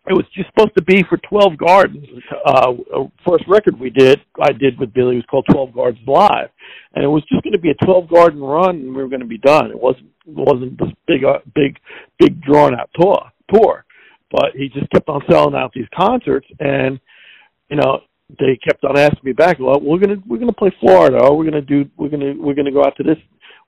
it 0.08 0.14
was 0.14 0.26
just 0.36 0.50
supposed 0.50 0.76
to 0.78 0.84
be 0.84 1.04
for 1.10 1.18
12 1.18 1.58
Gardens. 1.58 2.08
Uh, 2.46 2.74
first 3.28 3.44
record 3.48 3.80
we 3.80 3.90
did, 3.90 4.22
I 4.40 4.52
did 4.52 4.80
with 4.80 4.94
Billy, 4.94 5.16
was 5.16 5.26
called 5.30 5.48
12 5.52 5.74
Gardens 5.74 6.08
Live. 6.08 6.50
And 6.94 7.04
it 7.04 7.08
was 7.08 7.24
just 7.24 7.44
going 7.44 7.54
to 7.54 7.60
be 7.60 7.72
a 7.72 7.86
12 7.86 8.08
garden 8.10 8.40
run 8.40 8.76
and 8.76 8.96
we 8.96 9.02
were 9.02 9.10
going 9.10 9.22
to 9.22 9.26
be 9.26 9.40
done. 9.40 9.72
It 9.72 9.80
wasn't, 9.80 10.08
it 10.28 10.36
wasn't 10.36 10.78
this 10.78 10.90
big, 11.08 11.24
uh, 11.26 11.40
big, 11.56 11.78
big 12.20 12.42
drawn 12.42 12.76
out 12.80 12.90
tour, 13.00 13.32
tour. 13.54 13.86
But 14.32 14.52
he 14.56 14.70
just 14.70 14.90
kept 14.92 15.10
on 15.10 15.22
selling 15.30 15.56
out 15.56 15.72
these 15.74 15.88
concerts 15.96 16.48
and, 16.60 17.00
you 17.70 17.78
know, 17.78 18.02
they 18.40 18.58
kept 18.64 18.84
on 18.84 18.98
asking 18.98 19.22
me 19.24 19.34
back, 19.34 19.60
well, 19.60 19.80
we're 19.80 20.00
going 20.00 20.18
to, 20.18 20.24
we're 20.28 20.38
going 20.38 20.50
to 20.50 20.54
play 20.54 20.74
Florida 20.80 21.18
or 21.24 21.38
we're 21.38 21.50
going 21.50 21.54
to 21.54 21.62
do, 21.62 21.90
we're 21.98 22.10
going 22.10 22.22
to, 22.22 22.34
we're 22.34 22.56
going 22.56 22.66
to 22.66 22.72
go 22.72 22.84
out 22.84 22.96
to 22.98 23.04
this. 23.04 23.18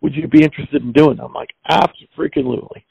Would 0.02 0.16
you 0.16 0.28
be 0.28 0.44
interested 0.44 0.84
in 0.84 0.92
doing 0.92 1.18
it? 1.18 1.24
I'm 1.24 1.34
like, 1.34 1.50
absolutely. 1.68 2.08
Freaking 2.16 2.46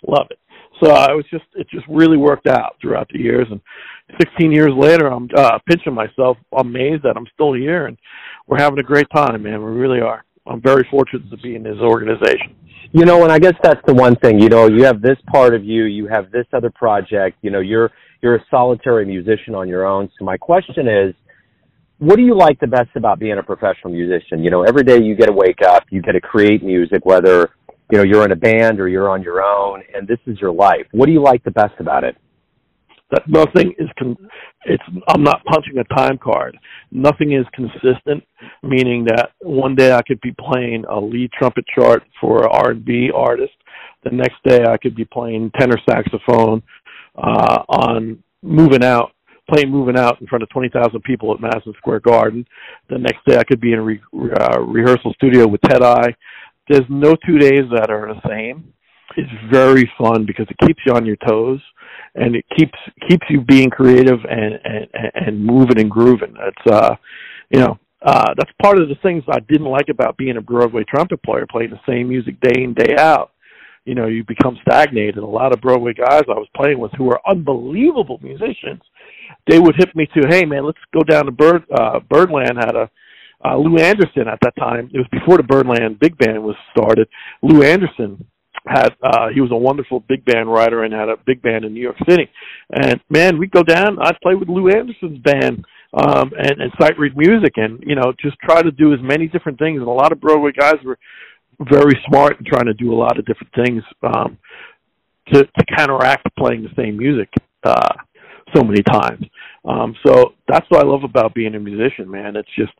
Love 0.06 0.26
it. 0.30 0.38
So 0.82 0.90
I 0.90 1.12
was 1.12 1.24
just 1.30 1.44
it 1.54 1.68
just 1.70 1.86
really 1.88 2.16
worked 2.16 2.46
out 2.46 2.76
throughout 2.80 3.08
the 3.12 3.18
years, 3.18 3.46
and 3.50 3.60
16 4.20 4.52
years 4.52 4.72
later, 4.76 5.08
I'm 5.08 5.28
uh, 5.36 5.58
pinching 5.66 5.94
myself, 5.94 6.36
amazed 6.56 7.02
that 7.02 7.16
I'm 7.16 7.26
still 7.34 7.54
here, 7.54 7.86
and 7.86 7.96
we're 8.46 8.58
having 8.58 8.78
a 8.78 8.82
great 8.82 9.06
time, 9.14 9.42
man. 9.42 9.62
We 9.62 9.70
really 9.72 10.00
are. 10.00 10.24
I'm 10.46 10.62
very 10.62 10.86
fortunate 10.90 11.28
to 11.30 11.36
be 11.38 11.56
in 11.56 11.62
this 11.62 11.78
organization. 11.78 12.54
You 12.92 13.04
know, 13.04 13.24
and 13.24 13.32
I 13.32 13.38
guess 13.38 13.54
that's 13.62 13.80
the 13.86 13.94
one 13.94 14.14
thing. 14.16 14.38
You 14.38 14.48
know, 14.48 14.68
you 14.68 14.84
have 14.84 15.02
this 15.02 15.18
part 15.32 15.54
of 15.54 15.64
you, 15.64 15.84
you 15.84 16.06
have 16.06 16.30
this 16.30 16.46
other 16.52 16.70
project. 16.70 17.38
You 17.42 17.50
know, 17.50 17.60
you're 17.60 17.90
you're 18.22 18.36
a 18.36 18.44
solitary 18.50 19.04
musician 19.04 19.54
on 19.54 19.68
your 19.68 19.84
own. 19.84 20.08
So 20.18 20.24
my 20.24 20.36
question 20.36 20.88
is, 20.88 21.14
what 21.98 22.16
do 22.16 22.22
you 22.22 22.36
like 22.36 22.60
the 22.60 22.66
best 22.66 22.90
about 22.94 23.18
being 23.18 23.38
a 23.38 23.42
professional 23.42 23.92
musician? 23.92 24.42
You 24.42 24.50
know, 24.50 24.62
every 24.62 24.84
day 24.84 25.02
you 25.02 25.14
get 25.14 25.26
to 25.26 25.32
wake 25.32 25.62
up, 25.66 25.84
you 25.90 26.00
get 26.00 26.12
to 26.12 26.20
create 26.20 26.62
music, 26.62 27.04
whether 27.04 27.50
you 27.90 27.99
know 27.99 28.05
you're 28.05 28.25
in 28.25 28.33
a 28.33 28.37
band 28.37 28.81
or 28.81 28.88
you're 28.88 29.11
on 29.11 29.22
your 29.22 29.42
own 29.42 29.83
and 29.94 30.07
this 30.07 30.18
is 30.27 30.40
your 30.40 30.53
life. 30.53 30.87
What 30.92 31.07
do 31.07 31.12
you 31.12 31.22
like 31.22 31.42
the 31.44 31.51
best 31.51 31.75
about 31.79 32.05
it? 32.05 32.16
That 33.11 33.22
nothing 33.29 33.72
is 33.79 33.88
con- 33.99 34.16
it's 34.64 34.83
i'm 35.09 35.22
not 35.22 35.44
punching 35.44 35.79
a 35.79 35.85
time 35.94 36.18
card. 36.18 36.59
Nothing 36.90 37.33
is 37.33 37.46
consistent 37.55 38.25
meaning 38.62 39.05
that 39.05 39.31
one 39.40 39.75
day 39.75 39.92
i 39.92 40.03
could 40.03 40.20
be 40.20 40.35
playing 40.38 40.85
a 40.90 40.99
lead 40.99 41.31
trumpet 41.33 41.64
chart 41.75 42.03
for 42.20 42.44
an 42.44 42.51
r&b 42.51 43.11
artist. 43.14 43.55
The 44.05 44.11
next 44.11 44.37
day 44.45 44.64
i 44.68 44.76
could 44.76 44.97
be 44.97 45.05
playing 45.05 45.53
tenor 45.59 45.78
saxophone 45.89 46.62
uh 47.16 47.62
on 47.68 48.22
moving 48.43 48.84
out 48.84 49.12
playing 49.49 49.70
moving 49.70 49.97
out 49.97 50.20
in 50.20 50.26
front 50.26 50.43
of 50.43 50.49
20,000 50.51 51.01
people 51.03 51.32
at 51.32 51.41
Madison 51.41 51.72
Square 51.78 52.01
Garden. 52.01 52.45
The 52.91 52.99
next 52.99 53.24
day 53.26 53.37
I 53.37 53.45
could 53.45 53.61
be 53.61 53.72
in 53.72 53.78
a 53.78 53.82
re- 53.82 54.01
uh, 54.12 54.61
rehearsal 54.61 55.12
studio 55.14 55.47
with 55.47 55.61
Ted 55.62 55.82
there's 56.68 56.88
no 56.88 57.16
two 57.26 57.38
days 57.38 57.64
that 57.72 57.90
are 57.90 58.14
the 58.14 58.28
same. 58.28 58.72
It's 59.16 59.30
very 59.50 59.90
fun 59.98 60.26
because 60.26 60.46
it 60.50 60.66
keeps 60.66 60.80
you 60.84 60.92
on 60.92 61.06
your 61.06 61.16
toes 61.16 61.60
and 62.14 62.36
it 62.36 62.44
keeps 62.56 62.78
keeps 63.08 63.26
you 63.30 63.40
being 63.40 63.70
creative 63.70 64.18
and 64.28 64.58
and 64.64 64.86
and 65.14 65.44
moving 65.44 65.80
and 65.80 65.90
grooving. 65.90 66.34
It's 66.38 66.72
uh 66.72 66.96
you 67.50 67.60
know, 67.60 67.78
uh 68.02 68.34
that's 68.36 68.50
part 68.60 68.78
of 68.78 68.88
the 68.88 68.96
things 69.02 69.24
I 69.28 69.40
didn't 69.40 69.68
like 69.68 69.88
about 69.88 70.16
being 70.16 70.36
a 70.36 70.42
Broadway 70.42 70.84
trumpet 70.84 71.22
player, 71.22 71.46
playing 71.50 71.70
the 71.70 71.80
same 71.88 72.08
music 72.08 72.40
day 72.40 72.62
in, 72.62 72.74
day 72.74 72.96
out. 72.98 73.32
You 73.84 73.94
know, 73.94 74.08
you 74.08 74.24
become 74.24 74.58
stagnated. 74.68 75.18
A 75.18 75.24
lot 75.24 75.52
of 75.52 75.60
Broadway 75.60 75.94
guys 75.94 76.24
I 76.28 76.32
was 76.32 76.48
playing 76.56 76.78
with 76.78 76.90
who 76.98 77.04
were 77.04 77.20
unbelievable 77.26 78.18
musicians 78.22 78.82
they 79.48 79.58
would 79.58 79.76
hit 79.76 79.94
me 79.94 80.06
to, 80.14 80.28
hey 80.28 80.44
man, 80.44 80.64
let's 80.64 80.78
go 80.92 81.02
down 81.02 81.26
to 81.26 81.32
Bird 81.32 81.64
uh, 81.72 82.00
Birdland. 82.00 82.58
Had 82.58 82.76
a 82.76 82.90
uh, 83.45 83.57
Lew 83.57 83.78
Anderson 83.78 84.28
at 84.28 84.39
that 84.43 84.57
time. 84.57 84.91
It 84.93 84.99
was 84.99 85.09
before 85.11 85.37
the 85.37 85.43
Birdland 85.43 85.99
big 86.01 86.16
band 86.18 86.43
was 86.43 86.57
started. 86.72 87.09
Lew 87.43 87.62
Anderson 87.62 88.24
had 88.66 88.91
uh 89.03 89.28
he 89.32 89.41
was 89.41 89.51
a 89.53 89.57
wonderful 89.57 90.01
big 90.09 90.24
band 90.24 90.51
writer 90.51 90.84
and 90.84 90.93
had 90.93 91.09
a 91.09 91.16
big 91.26 91.41
band 91.43 91.64
in 91.64 91.72
New 91.72 91.80
York 91.80 91.97
City. 92.09 92.28
And 92.72 93.01
man, 93.09 93.39
we'd 93.39 93.51
go 93.51 93.62
down, 93.62 93.99
I'd 94.01 94.20
play 94.22 94.34
with 94.34 94.49
Lew 94.49 94.68
Anderson's 94.68 95.18
band 95.20 95.64
um 95.95 96.32
and, 96.37 96.61
and 96.61 96.72
sight 96.80 96.99
read 96.99 97.16
music 97.16 97.53
and, 97.57 97.82
you 97.87 97.95
know, 97.95 98.12
just 98.20 98.37
try 98.43 98.62
to 98.62 98.70
do 98.70 98.93
as 98.93 99.01
many 99.03 99.28
different 99.28 99.59
things 99.59 99.78
and 99.78 99.89
a 99.89 99.91
lot 99.91 100.12
of 100.12 100.20
Broadway 100.20 100.53
guys 100.53 100.76
were 100.84 100.99
very 101.70 101.95
smart 102.09 102.39
and 102.39 102.47
trying 102.47 102.66
to 102.66 102.74
do 102.74 102.93
a 102.93 102.99
lot 102.99 103.18
of 103.18 103.24
different 103.26 103.53
things 103.55 103.82
um 104.03 104.37
to 105.32 105.45
to 105.45 105.64
counteract 105.76 106.26
playing 106.37 106.62
the 106.62 106.82
same 106.82 106.97
music 106.97 107.28
uh 107.64 107.95
so 108.55 108.62
many 108.62 108.82
times. 108.82 109.24
Um 109.64 109.95
so 110.05 110.34
that's 110.49 110.66
what 110.70 110.84
I 110.84 110.89
love 110.89 111.05
about 111.05 111.34
being 111.34 111.55
a 111.55 111.61
musician, 111.61 112.11
man. 112.11 112.37
It's 112.37 112.49
just 112.57 112.72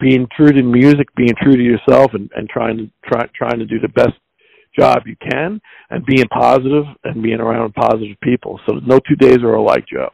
being 0.00 0.26
true 0.36 0.52
to 0.52 0.62
music, 0.62 1.08
being 1.16 1.34
true 1.40 1.56
to 1.56 1.62
yourself 1.62 2.12
and, 2.14 2.30
and 2.34 2.48
trying 2.48 2.78
to 2.78 2.90
try 3.04 3.26
trying 3.34 3.58
to 3.58 3.66
do 3.66 3.78
the 3.78 3.88
best 3.88 4.14
job 4.78 5.02
you 5.06 5.16
can 5.30 5.60
and 5.90 6.04
being 6.04 6.26
positive 6.28 6.84
and 7.04 7.22
being 7.22 7.40
around 7.40 7.72
positive 7.74 8.16
people. 8.22 8.60
So 8.66 8.80
no 8.84 8.98
two 8.98 9.16
days 9.16 9.38
are 9.42 9.54
alike, 9.54 9.84
Joe. 9.90 10.10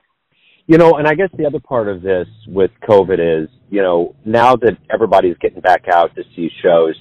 You 0.67 0.79
know, 0.79 0.95
and 0.99 1.09
I 1.09 1.15
guess 1.15 1.31
the 1.37 1.47
other 1.47 1.59
part 1.59 1.89
of 1.89 2.03
this 2.03 2.29
with 2.47 2.71
COVID 2.89 3.45
is, 3.45 3.49
you 3.71 3.83
know, 3.83 4.15
now 4.25 4.55
that 4.57 4.77
everybody's 4.93 5.37
getting 5.41 5.61
back 5.61 5.85
out 5.93 6.15
to 6.15 6.23
see 6.37 6.49
shows, 6.63 6.95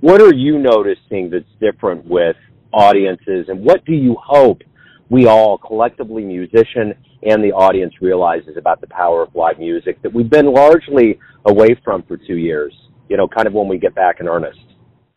what 0.00 0.20
are 0.20 0.34
you 0.34 0.58
noticing 0.58 1.30
that's 1.30 1.44
different 1.60 2.04
with 2.04 2.36
audiences 2.72 3.46
and 3.48 3.64
what 3.64 3.84
do 3.84 3.94
you 3.94 4.16
hope 4.22 4.60
we 5.08 5.26
all 5.26 5.58
collectively 5.58 6.24
musician 6.24 6.94
and 7.22 7.42
the 7.42 7.52
audience 7.52 7.94
realizes 8.00 8.56
about 8.56 8.80
the 8.80 8.86
power 8.88 9.22
of 9.22 9.34
live 9.34 9.58
music 9.58 10.00
that 10.02 10.12
we've 10.12 10.30
been 10.30 10.52
largely 10.52 11.18
away 11.46 11.76
from 11.84 12.02
for 12.04 12.16
two 12.16 12.36
years, 12.36 12.74
you 13.08 13.16
know, 13.16 13.28
kind 13.28 13.46
of 13.46 13.52
when 13.52 13.68
we 13.68 13.78
get 13.78 13.94
back 13.94 14.20
in 14.20 14.28
earnest? 14.28 14.58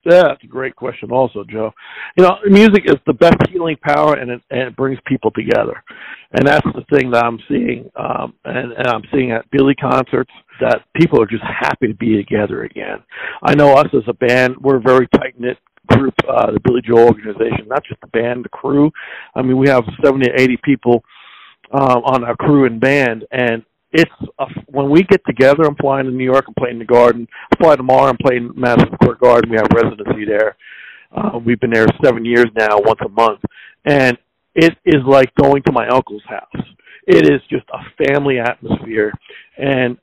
Yeah, 0.06 0.24
that's 0.28 0.43
a 0.43 0.47
great 0.47 0.76
question, 0.76 1.12
also, 1.12 1.43
Joe. 1.43 1.72
You 2.18 2.24
know, 2.24 2.38
music 2.50 2.84
is 2.86 2.95
the 3.06 3.14
best 3.14 3.36
healing 3.52 3.76
power, 3.84 4.16
and 4.16 4.32
it 4.32 4.41
and 4.50 4.62
it 4.62 4.76
brings 4.78 4.97
people 5.06 5.30
together, 5.32 5.84
and 6.32 6.47
that's 6.47 6.66
the 6.74 6.86
thing 6.95 7.12
that 7.12 7.26
I'm 7.26 7.38
seeing, 7.50 7.91
um, 7.97 8.34
and, 8.45 8.72
and 8.72 8.88
I'm 8.88 9.04
seeing 9.12 9.32
at 9.32 9.50
Billy 9.52 9.76
concerts 9.76 10.32
that 10.62 10.84
people 10.95 11.22
are 11.22 11.26
just 11.26 11.43
happy 11.43 11.88
to 11.88 11.93
be 11.93 12.16
together 12.16 12.64
again. 12.64 13.04
I 13.43 13.56
know 13.56 13.74
us 13.74 13.88
as 13.93 14.04
a 14.08 14.14
band, 14.14 14.56
we're 14.62 14.78
a 14.78 14.82
very 14.82 15.08
tight 15.18 15.38
knit 15.38 15.58
group, 15.88 16.14
uh, 16.30 16.52
the 16.52 16.60
Billy 16.62 16.82
Joel 16.82 17.08
organization, 17.08 17.68
not 17.68 17.84
just 17.84 18.00
the 18.02 18.08
band, 18.08 18.45
the 18.45 18.50
crew. 18.50 18.91
I 19.36 19.41
mean, 19.41 19.58
we 19.58 19.68
have 19.68 19.84
70 20.04 20.26
to 20.26 20.41
80 20.41 20.58
people 20.64 21.04
um, 21.72 22.03
on 22.05 22.24
our 22.24 22.36
crew 22.36 22.65
and 22.65 22.80
band, 22.80 23.26
and 23.32 23.63
it's 23.91 24.11
a, 24.39 24.45
when 24.67 24.89
we 24.89 25.03
get 25.03 25.22
together. 25.26 25.63
I'm 25.63 25.76
flying 25.76 26.05
to 26.05 26.11
New 26.11 26.24
York. 26.24 26.45
I'm 26.47 26.53
playing 26.53 26.80
the 26.80 26.86
Garden. 26.86 27.28
I 27.51 27.55
fly 27.63 27.76
tomorrow. 27.76 28.09
I'm 28.09 28.17
playing 28.17 28.51
Madison 28.55 28.89
Square 29.01 29.15
Garden. 29.15 29.51
We 29.51 29.57
have 29.57 29.67
residency 29.74 30.26
there. 30.26 30.55
Uh, 31.15 31.39
we've 31.43 31.59
been 31.59 31.72
there 31.72 31.88
seven 32.03 32.24
years 32.24 32.45
now, 32.55 32.78
once 32.78 32.99
a 33.03 33.09
month, 33.09 33.39
and 33.86 34.17
it 34.53 34.76
is 34.86 35.01
like 35.07 35.34
going 35.36 35.63
to 35.63 35.72
my 35.72 35.88
uncle's 35.88 36.24
house. 36.28 36.65
It 37.07 37.28
is 37.28 37.41
just 37.49 37.65
a 37.74 38.05
family 38.05 38.39
atmosphere, 38.39 39.11
and 39.57 39.97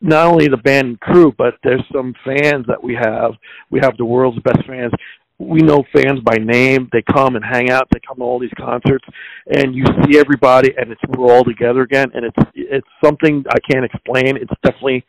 not 0.00 0.26
only 0.26 0.48
the 0.48 0.56
band 0.56 0.88
and 0.88 1.00
crew, 1.00 1.32
but 1.36 1.54
there's 1.62 1.84
some 1.92 2.14
fans 2.24 2.64
that 2.66 2.82
we 2.82 2.94
have. 2.94 3.32
We 3.70 3.80
have 3.82 3.96
the 3.96 4.04
world's 4.04 4.40
best 4.40 4.66
fans 4.66 4.92
we 5.40 5.60
know 5.60 5.82
fans 5.94 6.20
by 6.20 6.36
name. 6.36 6.88
They 6.92 7.02
come 7.02 7.34
and 7.34 7.44
hang 7.44 7.70
out. 7.70 7.88
They 7.92 8.00
come 8.06 8.18
to 8.18 8.22
all 8.22 8.38
these 8.38 8.52
concerts, 8.58 9.04
and 9.46 9.74
you 9.74 9.84
see 10.04 10.18
everybody, 10.18 10.74
and 10.76 10.92
it's 10.92 11.00
we're 11.08 11.32
all 11.32 11.44
together 11.44 11.80
again. 11.80 12.10
And 12.14 12.26
it's 12.26 12.50
it's 12.54 12.86
something 13.02 13.44
I 13.48 13.58
can't 13.72 13.84
explain. 13.84 14.36
It's 14.36 14.52
definitely 14.62 15.04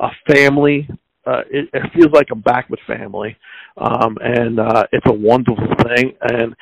a 0.00 0.08
family. 0.28 0.88
Uh, 1.24 1.42
it, 1.50 1.68
it 1.72 1.92
feels 1.94 2.12
like 2.12 2.26
I'm 2.30 2.40
back 2.40 2.68
with 2.68 2.80
family, 2.86 3.36
um, 3.76 4.16
and 4.20 4.60
uh, 4.60 4.84
it's 4.92 5.06
a 5.06 5.12
wonderful 5.12 5.66
thing. 5.84 6.12
And 6.20 6.54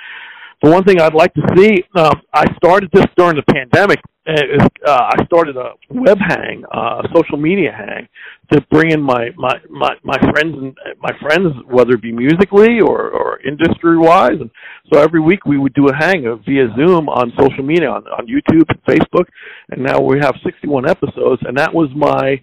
the 0.64 0.70
one 0.70 0.84
thing 0.84 0.98
I'd 0.98 1.12
like 1.14 1.34
to 1.34 1.42
see, 1.56 1.84
uh, 1.94 2.14
I 2.32 2.44
started 2.56 2.88
this 2.92 3.04
during 3.18 3.36
the 3.36 3.44
pandemic. 3.52 4.00
Uh, 4.26 4.88
I 4.88 5.22
started 5.26 5.58
a 5.58 5.72
web 5.90 6.16
hang, 6.18 6.64
uh, 6.72 7.02
social 7.14 7.36
media 7.36 7.70
hang, 7.70 8.08
to 8.50 8.62
bring 8.70 8.90
in 8.90 9.02
my 9.02 9.28
my 9.36 9.52
my 9.68 9.94
my 10.02 10.16
friends 10.32 10.56
and 10.56 10.74
my 11.02 11.10
friends, 11.20 11.52
whether 11.68 11.92
it 11.92 12.00
be 12.00 12.12
musically 12.12 12.80
or 12.80 13.10
or 13.10 13.40
industry 13.42 13.98
wise. 13.98 14.40
And 14.40 14.50
so 14.90 15.00
every 15.00 15.20
week 15.20 15.44
we 15.44 15.58
would 15.58 15.74
do 15.74 15.88
a 15.88 15.94
hang 15.94 16.22
via 16.46 16.68
Zoom 16.74 17.10
on 17.10 17.34
social 17.38 17.62
media, 17.62 17.90
on 17.90 18.04
on 18.06 18.26
YouTube 18.26 18.64
and 18.70 18.82
Facebook. 18.88 19.26
And 19.68 19.82
now 19.82 20.00
we 20.00 20.18
have 20.20 20.34
61 20.42 20.88
episodes, 20.88 21.42
and 21.46 21.58
that 21.58 21.74
was 21.74 21.90
my 21.94 22.42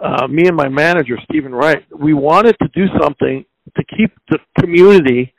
uh, 0.00 0.26
me 0.26 0.48
and 0.48 0.56
my 0.56 0.68
manager 0.68 1.16
Stephen 1.30 1.54
Wright. 1.54 1.84
We 1.96 2.14
wanted 2.14 2.56
to 2.60 2.68
do 2.74 2.86
something 3.00 3.44
to 3.76 3.84
keep 3.96 4.10
the 4.28 4.40
community 4.58 5.32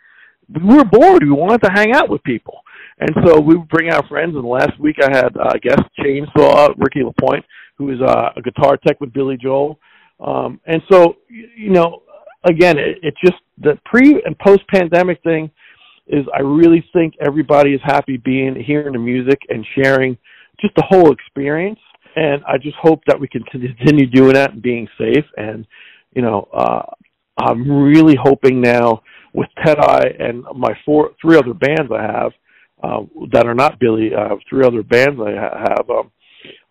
we 0.50 0.76
were 0.76 0.86
bored. 0.86 1.24
We 1.24 1.32
wanted 1.32 1.62
to 1.64 1.72
hang 1.74 1.94
out 1.94 2.10
with 2.10 2.24
people. 2.24 2.60
And 3.00 3.10
so 3.26 3.40
we 3.40 3.56
would 3.56 3.70
bring 3.70 3.92
our 3.92 4.06
friends. 4.08 4.36
And 4.36 4.46
last 4.46 4.80
week 4.80 4.98
I 5.02 5.10
had 5.16 5.36
uh, 5.38 5.54
guest 5.62 5.82
Chainsaw, 6.00 6.74
Ricky 6.78 7.04
Lapointe, 7.04 7.46
who 7.78 7.92
is 7.92 8.00
uh, 8.02 8.30
a 8.36 8.42
guitar 8.42 8.78
tech 8.78 9.02
with 9.02 9.14
Billy 9.14 9.38
Joel. 9.42 9.80
Um, 10.20 10.60
and 10.66 10.82
so, 10.92 11.18
you 11.30 11.72
know, 11.72 12.04
again, 12.44 12.78
it, 12.78 13.00
it 13.02 13.14
just 13.24 13.38
the 13.58 13.78
pre 13.86 14.22
and 14.26 14.38
post 14.40 14.62
pandemic 14.68 15.22
thing 15.24 15.50
is 16.08 16.26
I 16.36 16.42
really 16.42 16.88
think 16.94 17.16
everybody 17.26 17.74
is 17.74 17.82
happy 17.84 18.18
being 18.18 18.56
hearing 18.56 18.94
the 18.94 19.00
music 19.00 19.40
and 19.50 19.66
sharing 19.76 20.18
just 20.60 20.76
the 20.76 20.86
whole 20.88 21.12
experience. 21.12 21.80
And 22.16 22.44
I 22.48 22.58
just 22.58 22.76
hope 22.80 23.02
that 23.08 23.20
we 23.20 23.28
can 23.28 23.44
continue 23.44 24.06
doing 24.06 24.34
that 24.34 24.54
and 24.54 24.62
being 24.62 24.88
safe. 25.00 25.26
And, 25.36 25.66
you 26.14 26.22
know, 26.22 26.48
uh, 26.54 26.84
I'm 27.38 27.70
really 27.70 28.16
hoping 28.22 28.62
now 28.62 29.02
with 29.34 29.50
Ted 29.64 29.80
Eye 29.80 30.12
and 30.20 30.44
my 30.56 30.74
four 30.86 31.12
three 31.22 31.38
other 31.38 31.54
bands 31.54 31.92
I 31.92 32.02
have 32.02 32.32
uh, 32.84 33.02
that 33.32 33.48
are 33.48 33.56
not 33.56 33.80
Billy. 33.80 34.12
I 34.16 34.28
have 34.28 34.40
three 34.50 34.66
other 34.66 34.84
bands 34.84 35.20
I 35.20 35.32
have. 35.32 35.90
Um, 35.90 36.12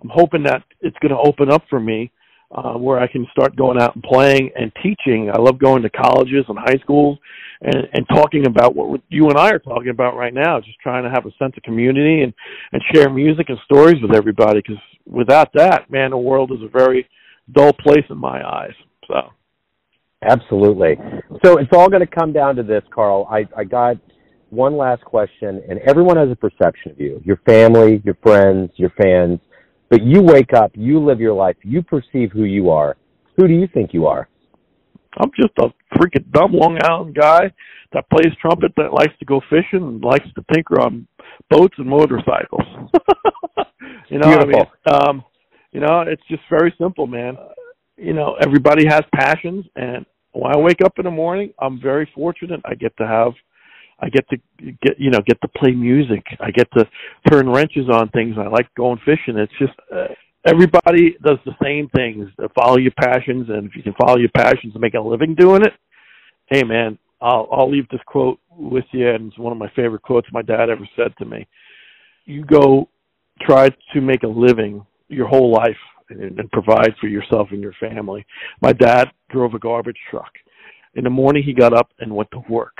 I'm 0.02 0.10
hoping 0.12 0.42
that 0.44 0.62
it's 0.80 0.96
going 0.98 1.12
to 1.12 1.28
open 1.28 1.50
up 1.50 1.62
for 1.68 1.80
me 1.80 2.12
uh, 2.54 2.74
where 2.74 2.98
I 2.98 3.06
can 3.06 3.26
start 3.32 3.56
going 3.56 3.80
out 3.80 3.94
and 3.94 4.04
playing 4.04 4.50
and 4.54 4.70
teaching. 4.82 5.30
I 5.32 5.38
love 5.38 5.58
going 5.58 5.82
to 5.82 5.90
colleges 5.90 6.44
and 6.48 6.58
high 6.58 6.78
schools 6.82 7.18
and, 7.62 7.88
and 7.94 8.06
talking 8.08 8.46
about 8.46 8.76
what 8.76 9.00
you 9.08 9.28
and 9.28 9.38
I 9.38 9.50
are 9.50 9.58
talking 9.58 9.88
about 9.88 10.16
right 10.16 10.34
now. 10.34 10.60
Just 10.60 10.78
trying 10.80 11.04
to 11.04 11.10
have 11.10 11.26
a 11.26 11.32
sense 11.38 11.54
of 11.56 11.62
community 11.62 12.22
and 12.22 12.34
and 12.72 12.82
share 12.92 13.10
music 13.10 13.48
and 13.48 13.58
stories 13.64 14.02
with 14.02 14.14
everybody. 14.14 14.60
Because 14.60 14.82
without 15.06 15.52
that, 15.54 15.90
man, 15.90 16.10
the 16.10 16.18
world 16.18 16.52
is 16.52 16.62
a 16.62 16.68
very 16.68 17.08
dull 17.52 17.72
place 17.72 18.04
in 18.10 18.18
my 18.18 18.46
eyes. 18.46 18.74
So. 19.08 19.30
Absolutely. 20.22 20.96
So 21.44 21.58
it's 21.58 21.70
all 21.72 21.88
going 21.88 22.06
to 22.06 22.06
come 22.06 22.32
down 22.32 22.56
to 22.56 22.62
this, 22.62 22.82
Carl. 22.94 23.26
I, 23.30 23.46
I 23.56 23.64
got 23.64 23.96
one 24.50 24.76
last 24.76 25.02
question, 25.04 25.62
and 25.68 25.78
everyone 25.80 26.16
has 26.16 26.28
a 26.30 26.36
perception 26.36 26.92
of 26.92 27.00
you 27.00 27.20
your 27.24 27.38
family, 27.46 28.02
your 28.04 28.16
friends, 28.22 28.70
your 28.76 28.92
fans. 29.02 29.40
But 29.90 30.02
you 30.02 30.22
wake 30.22 30.54
up, 30.54 30.70
you 30.74 31.04
live 31.04 31.20
your 31.20 31.34
life, 31.34 31.56
you 31.62 31.82
perceive 31.82 32.30
who 32.32 32.44
you 32.44 32.70
are. 32.70 32.96
Who 33.36 33.46
do 33.46 33.52
you 33.52 33.68
think 33.74 33.92
you 33.92 34.06
are? 34.06 34.28
I'm 35.18 35.30
just 35.38 35.52
a 35.58 35.68
freaking 35.98 36.30
dumb 36.32 36.52
Long 36.52 36.78
Island 36.82 37.14
guy 37.14 37.52
that 37.92 38.08
plays 38.08 38.32
trumpet, 38.40 38.72
that 38.76 38.94
likes 38.94 39.12
to 39.18 39.24
go 39.26 39.40
fishing, 39.50 39.82
and 39.82 40.02
likes 40.02 40.26
to 40.34 40.44
tinker 40.54 40.80
on 40.80 41.06
boats 41.50 41.74
and 41.76 41.86
motorcycles. 41.86 42.62
you 44.08 44.18
know, 44.18 44.28
Beautiful. 44.28 44.66
I 44.86 44.92
mean, 44.92 45.08
um, 45.08 45.24
you 45.72 45.80
know, 45.80 46.04
it's 46.06 46.22
just 46.28 46.42
very 46.48 46.74
simple, 46.78 47.06
man. 47.06 47.36
You 47.96 48.14
know, 48.14 48.36
everybody 48.42 48.86
has 48.86 49.02
passions, 49.14 49.66
and 49.76 50.06
when 50.32 50.54
I 50.54 50.58
wake 50.58 50.80
up 50.84 50.98
in 50.98 51.04
the 51.04 51.10
morning, 51.10 51.52
I'm 51.60 51.80
very 51.80 52.10
fortunate. 52.14 52.60
I 52.64 52.74
get 52.74 52.96
to 52.98 53.06
have, 53.06 53.32
I 54.00 54.08
get 54.08 54.28
to 54.30 54.36
get, 54.82 54.98
you 54.98 55.10
know, 55.10 55.20
get 55.26 55.40
to 55.42 55.48
play 55.48 55.72
music. 55.72 56.24
I 56.40 56.50
get 56.50 56.68
to 56.76 56.88
turn 57.30 57.48
wrenches 57.48 57.88
on 57.90 58.08
things. 58.10 58.36
I 58.38 58.48
like 58.48 58.72
going 58.74 58.98
fishing. 59.04 59.36
It's 59.36 59.52
just 59.58 59.74
uh, 59.94 60.08
everybody 60.46 61.16
does 61.24 61.38
the 61.44 61.54
same 61.62 61.88
things. 61.94 62.28
Follow 62.54 62.78
your 62.78 62.92
passions, 62.92 63.48
and 63.48 63.66
if 63.66 63.76
you 63.76 63.82
can 63.82 63.94
follow 64.00 64.18
your 64.18 64.30
passions 64.36 64.72
and 64.74 64.80
make 64.80 64.94
a 64.94 65.00
living 65.00 65.34
doing 65.34 65.62
it, 65.62 65.72
hey 66.46 66.62
man, 66.64 66.98
I'll 67.20 67.48
I'll 67.52 67.70
leave 67.70 67.88
this 67.88 68.00
quote 68.06 68.38
with 68.50 68.84
you, 68.92 69.08
and 69.10 69.28
it's 69.28 69.38
one 69.38 69.52
of 69.52 69.58
my 69.58 69.70
favorite 69.76 70.02
quotes 70.02 70.28
my 70.32 70.42
dad 70.42 70.70
ever 70.70 70.88
said 70.96 71.14
to 71.18 71.24
me. 71.24 71.46
You 72.24 72.44
go 72.44 72.88
try 73.40 73.68
to 73.92 74.00
make 74.00 74.22
a 74.22 74.28
living 74.28 74.84
your 75.08 75.28
whole 75.28 75.52
life 75.52 75.76
and, 76.20 76.38
and 76.38 76.50
provide 76.50 76.94
for 77.00 77.08
yourself 77.08 77.48
and 77.50 77.60
your 77.60 77.74
family. 77.80 78.24
My 78.60 78.72
dad 78.72 79.08
drove 79.30 79.54
a 79.54 79.58
garbage 79.58 79.98
truck. 80.10 80.32
In 80.94 81.04
the 81.04 81.10
morning, 81.10 81.42
he 81.42 81.54
got 81.54 81.72
up 81.72 81.90
and 81.98 82.14
went 82.14 82.30
to 82.32 82.42
work. 82.48 82.76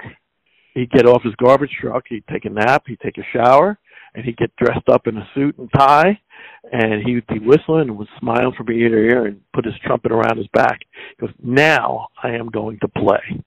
He'd 0.74 0.90
get 0.90 1.06
off 1.06 1.22
his 1.22 1.34
garbage 1.36 1.76
truck, 1.80 2.04
he'd 2.08 2.24
take 2.32 2.44
a 2.44 2.50
nap, 2.50 2.84
he'd 2.86 3.00
take 3.00 3.18
a 3.18 3.26
shower, 3.32 3.78
and 4.14 4.24
he'd 4.24 4.38
get 4.38 4.54
dressed 4.56 4.88
up 4.90 5.06
in 5.06 5.16
a 5.16 5.28
suit 5.34 5.56
and 5.58 5.70
tie, 5.76 6.18
and 6.72 7.02
he 7.04 7.14
would 7.14 7.26
be 7.26 7.38
whistling 7.38 7.88
and 7.88 7.98
would 7.98 8.08
smile 8.18 8.52
from 8.56 8.70
ear 8.70 8.88
to 8.88 8.96
ear 8.96 9.26
and 9.26 9.40
put 9.54 9.64
his 9.64 9.74
trumpet 9.84 10.12
around 10.12 10.38
his 10.38 10.46
back. 10.54 10.80
He 11.10 11.26
goes, 11.26 11.34
Now 11.42 12.08
I 12.22 12.30
am 12.30 12.48
going 12.48 12.78
to 12.80 12.88
play. 12.88 13.42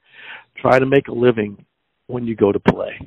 Try 0.58 0.80
to 0.80 0.86
make 0.86 1.08
a 1.08 1.14
living 1.14 1.66
when 2.08 2.26
you 2.26 2.36
go 2.36 2.52
to 2.52 2.60
play. 2.60 3.00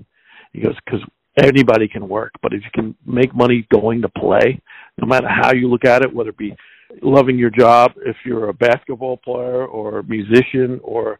He 0.53 0.63
goes, 0.63 0.77
Because 0.85 1.01
anybody 1.45 1.89
can 1.89 2.09
work, 2.09 2.33
but 2.43 2.53
if 2.53 2.63
you 2.63 2.71
can 2.73 2.95
make 3.07 3.35
money 3.35 3.67
going 3.73 4.03
to 4.03 4.09
play, 4.09 4.61
no 4.99 5.07
matter 5.07 5.29
how 5.29 5.53
you 5.53 5.69
look 5.69 5.85
at 5.85 6.03
it, 6.03 6.13
whether 6.13 6.31
it 6.31 6.37
be 6.37 6.57
loving 7.03 7.39
your 7.39 7.51
job, 7.51 7.93
if 8.05 8.17
you're 8.25 8.49
a 8.49 8.55
basketball 8.55 9.17
player 9.19 9.67
or 9.67 9.99
a 9.99 10.05
musician 10.05 10.81
or 10.83 11.19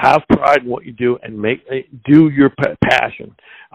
have 0.00 0.22
pride 0.28 0.62
in 0.62 0.68
what 0.68 0.84
you 0.84 0.92
do 0.92 1.18
and 1.22 1.38
make 1.38 1.60
do 2.04 2.30
your 2.30 2.50
passion. 2.82 3.34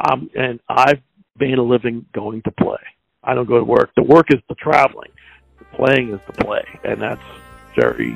Um, 0.10 0.30
and 0.36 0.60
I've 0.68 1.02
made 1.40 1.58
a 1.58 1.64
living 1.64 2.06
going 2.14 2.42
to 2.44 2.52
play. 2.52 2.78
I 3.24 3.34
don't 3.34 3.48
go 3.48 3.58
to 3.58 3.64
work. 3.64 3.92
The 3.96 4.04
work 4.04 4.28
is 4.30 4.42
the 4.50 4.56
traveling. 4.56 5.12
The 5.60 5.66
playing 5.76 6.14
is 6.14 6.20
the 6.28 6.34
play, 6.34 6.64
and 6.84 7.02
that's 7.02 7.22
very, 7.76 8.16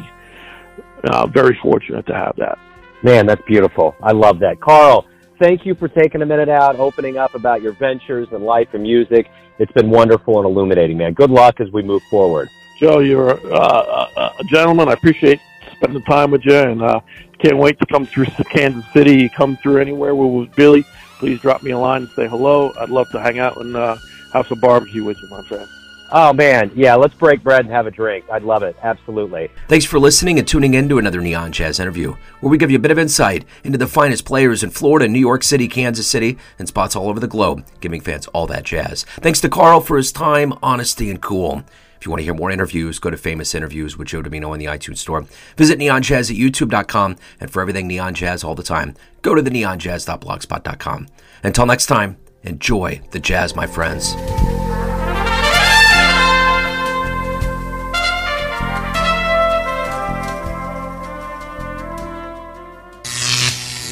uh, 1.06 1.28
very 1.28 1.58
fortunate 1.62 2.06
to 2.08 2.14
have 2.14 2.36
that. 2.38 2.60
Man, 3.02 3.26
that's 3.26 3.42
beautiful. 3.48 3.96
I 4.04 4.12
love 4.12 4.40
that, 4.40 4.60
Carl. 4.60 5.06
Thank 5.40 5.66
you 5.66 5.74
for 5.74 5.88
taking 5.88 6.22
a 6.22 6.26
minute 6.26 6.50
out, 6.50 6.76
opening 6.76 7.18
up 7.18 7.34
about 7.34 7.62
your 7.62 7.72
ventures 7.72 8.28
and 8.34 8.44
life 8.44 8.68
and 8.74 8.84
music. 8.84 9.32
It's 9.58 9.72
been 9.72 9.90
wonderful 9.90 10.38
and 10.38 10.46
illuminating, 10.46 10.98
man. 10.98 11.14
Good 11.14 11.32
luck 11.32 11.62
as 11.62 11.72
we 11.72 11.82
move 11.82 12.04
forward. 12.10 12.50
Joe, 12.78 13.00
you're 13.00 13.40
uh, 13.54 14.34
a 14.38 14.44
gentleman. 14.44 14.90
I 14.90 14.94
appreciate 14.94 15.40
spending 15.78 16.04
time 16.04 16.32
with 16.32 16.44
you, 16.44 16.56
and 16.56 16.82
uh, 16.82 17.00
can't 17.42 17.58
wait 17.58 17.80
to 17.80 17.86
come 17.86 18.06
through 18.06 18.26
Kansas 18.52 18.84
City. 18.92 19.30
Come 19.30 19.56
through 19.56 19.78
anywhere 19.78 20.14
with 20.14 20.54
Billy. 20.58 20.84
Please 21.20 21.40
drop 21.40 21.64
me 21.64 21.72
a 21.72 21.78
line 21.78 22.02
and 22.02 22.12
say 22.12 22.28
hello. 22.28 22.74
I'd 22.78 22.90
love 22.90 23.10
to 23.12 23.22
hang 23.22 23.40
out 23.40 23.56
and 23.58 23.78
uh, 23.78 23.96
have 24.34 24.46
some 24.48 24.60
barbecue 24.60 25.06
with 25.06 25.18
you, 25.22 25.30
my 25.30 25.42
friend. 25.44 25.68
Oh 26.12 26.34
man, 26.34 26.72
yeah, 26.76 26.96
let's 26.96 27.14
break 27.14 27.44
bread 27.44 27.66
and 27.66 27.74
have 27.74 27.86
a 27.86 27.92
drink. 27.92 28.26
I'd 28.32 28.44
love 28.44 28.64
it. 28.64 28.76
Absolutely. 28.82 29.50
Thanks 29.68 29.86
for 29.86 30.00
listening 30.00 30.40
and 30.40 30.48
tuning 30.48 30.74
in 30.74 30.90
to 30.90 30.98
another 30.98 31.22
Neon 31.22 31.52
Jazz 31.52 31.80
interview, 31.80 32.16
where 32.40 32.50
we 32.50 32.58
give 32.58 32.72
you 32.72 32.78
a 32.78 32.82
bit 32.82 32.92
of 32.92 32.98
insight 32.98 33.46
into 33.64 33.78
the 33.78 33.88
finest 33.88 34.26
players 34.26 34.64
in 34.64 34.72
Florida, 34.72 35.08
New 35.08 35.20
York 35.20 35.44
City, 35.44 35.68
Kansas 35.68 36.08
City, 36.08 36.38
and 36.58 36.68
spots 36.68 36.96
all 36.96 37.10
over 37.10 37.20
the 37.20 37.28
globe, 37.28 37.64
giving 37.80 38.02
fans 38.02 38.28
all 38.28 38.48
that 38.48 38.64
jazz. 38.64 39.04
Thanks 39.18 39.40
to 39.42 39.50
Carl 39.50 39.82
for 39.82 39.98
his 39.98 40.12
time, 40.12 40.54
honesty, 40.64 41.10
and 41.10 41.22
cool. 41.22 41.64
If 42.00 42.06
you 42.06 42.12
want 42.12 42.22
to 42.22 42.24
hear 42.24 42.34
more 42.34 42.50
interviews, 42.50 42.98
go 42.98 43.10
to 43.10 43.18
Famous 43.18 43.54
Interviews 43.54 43.98
with 43.98 44.08
Joe 44.08 44.24
Dimino 44.24 44.54
in 44.54 44.60
the 44.60 44.68
iTunes 44.68 45.00
Store. 45.00 45.26
Visit 45.58 45.80
neonjazz 45.80 46.32
at 46.32 46.38
youtube.com, 46.38 47.18
and 47.42 47.52
for 47.52 47.62
everything 47.62 47.88
Neon 47.88 48.14
Jazz 48.14 48.44
all 48.44 48.56
the 48.56 48.64
time, 48.64 48.96
go 49.22 49.36
to 49.36 49.42
the 49.42 49.50
neonjazz.blogspot.com. 49.50 51.08
Until 51.44 51.66
next 51.66 51.88
time, 51.88 52.18
enjoy 52.44 53.02
the 53.12 53.20
jazz, 53.20 53.54
my 53.54 53.68
friends. 53.68 54.16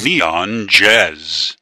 Neon 0.04 0.68
Jazz. 0.68 1.57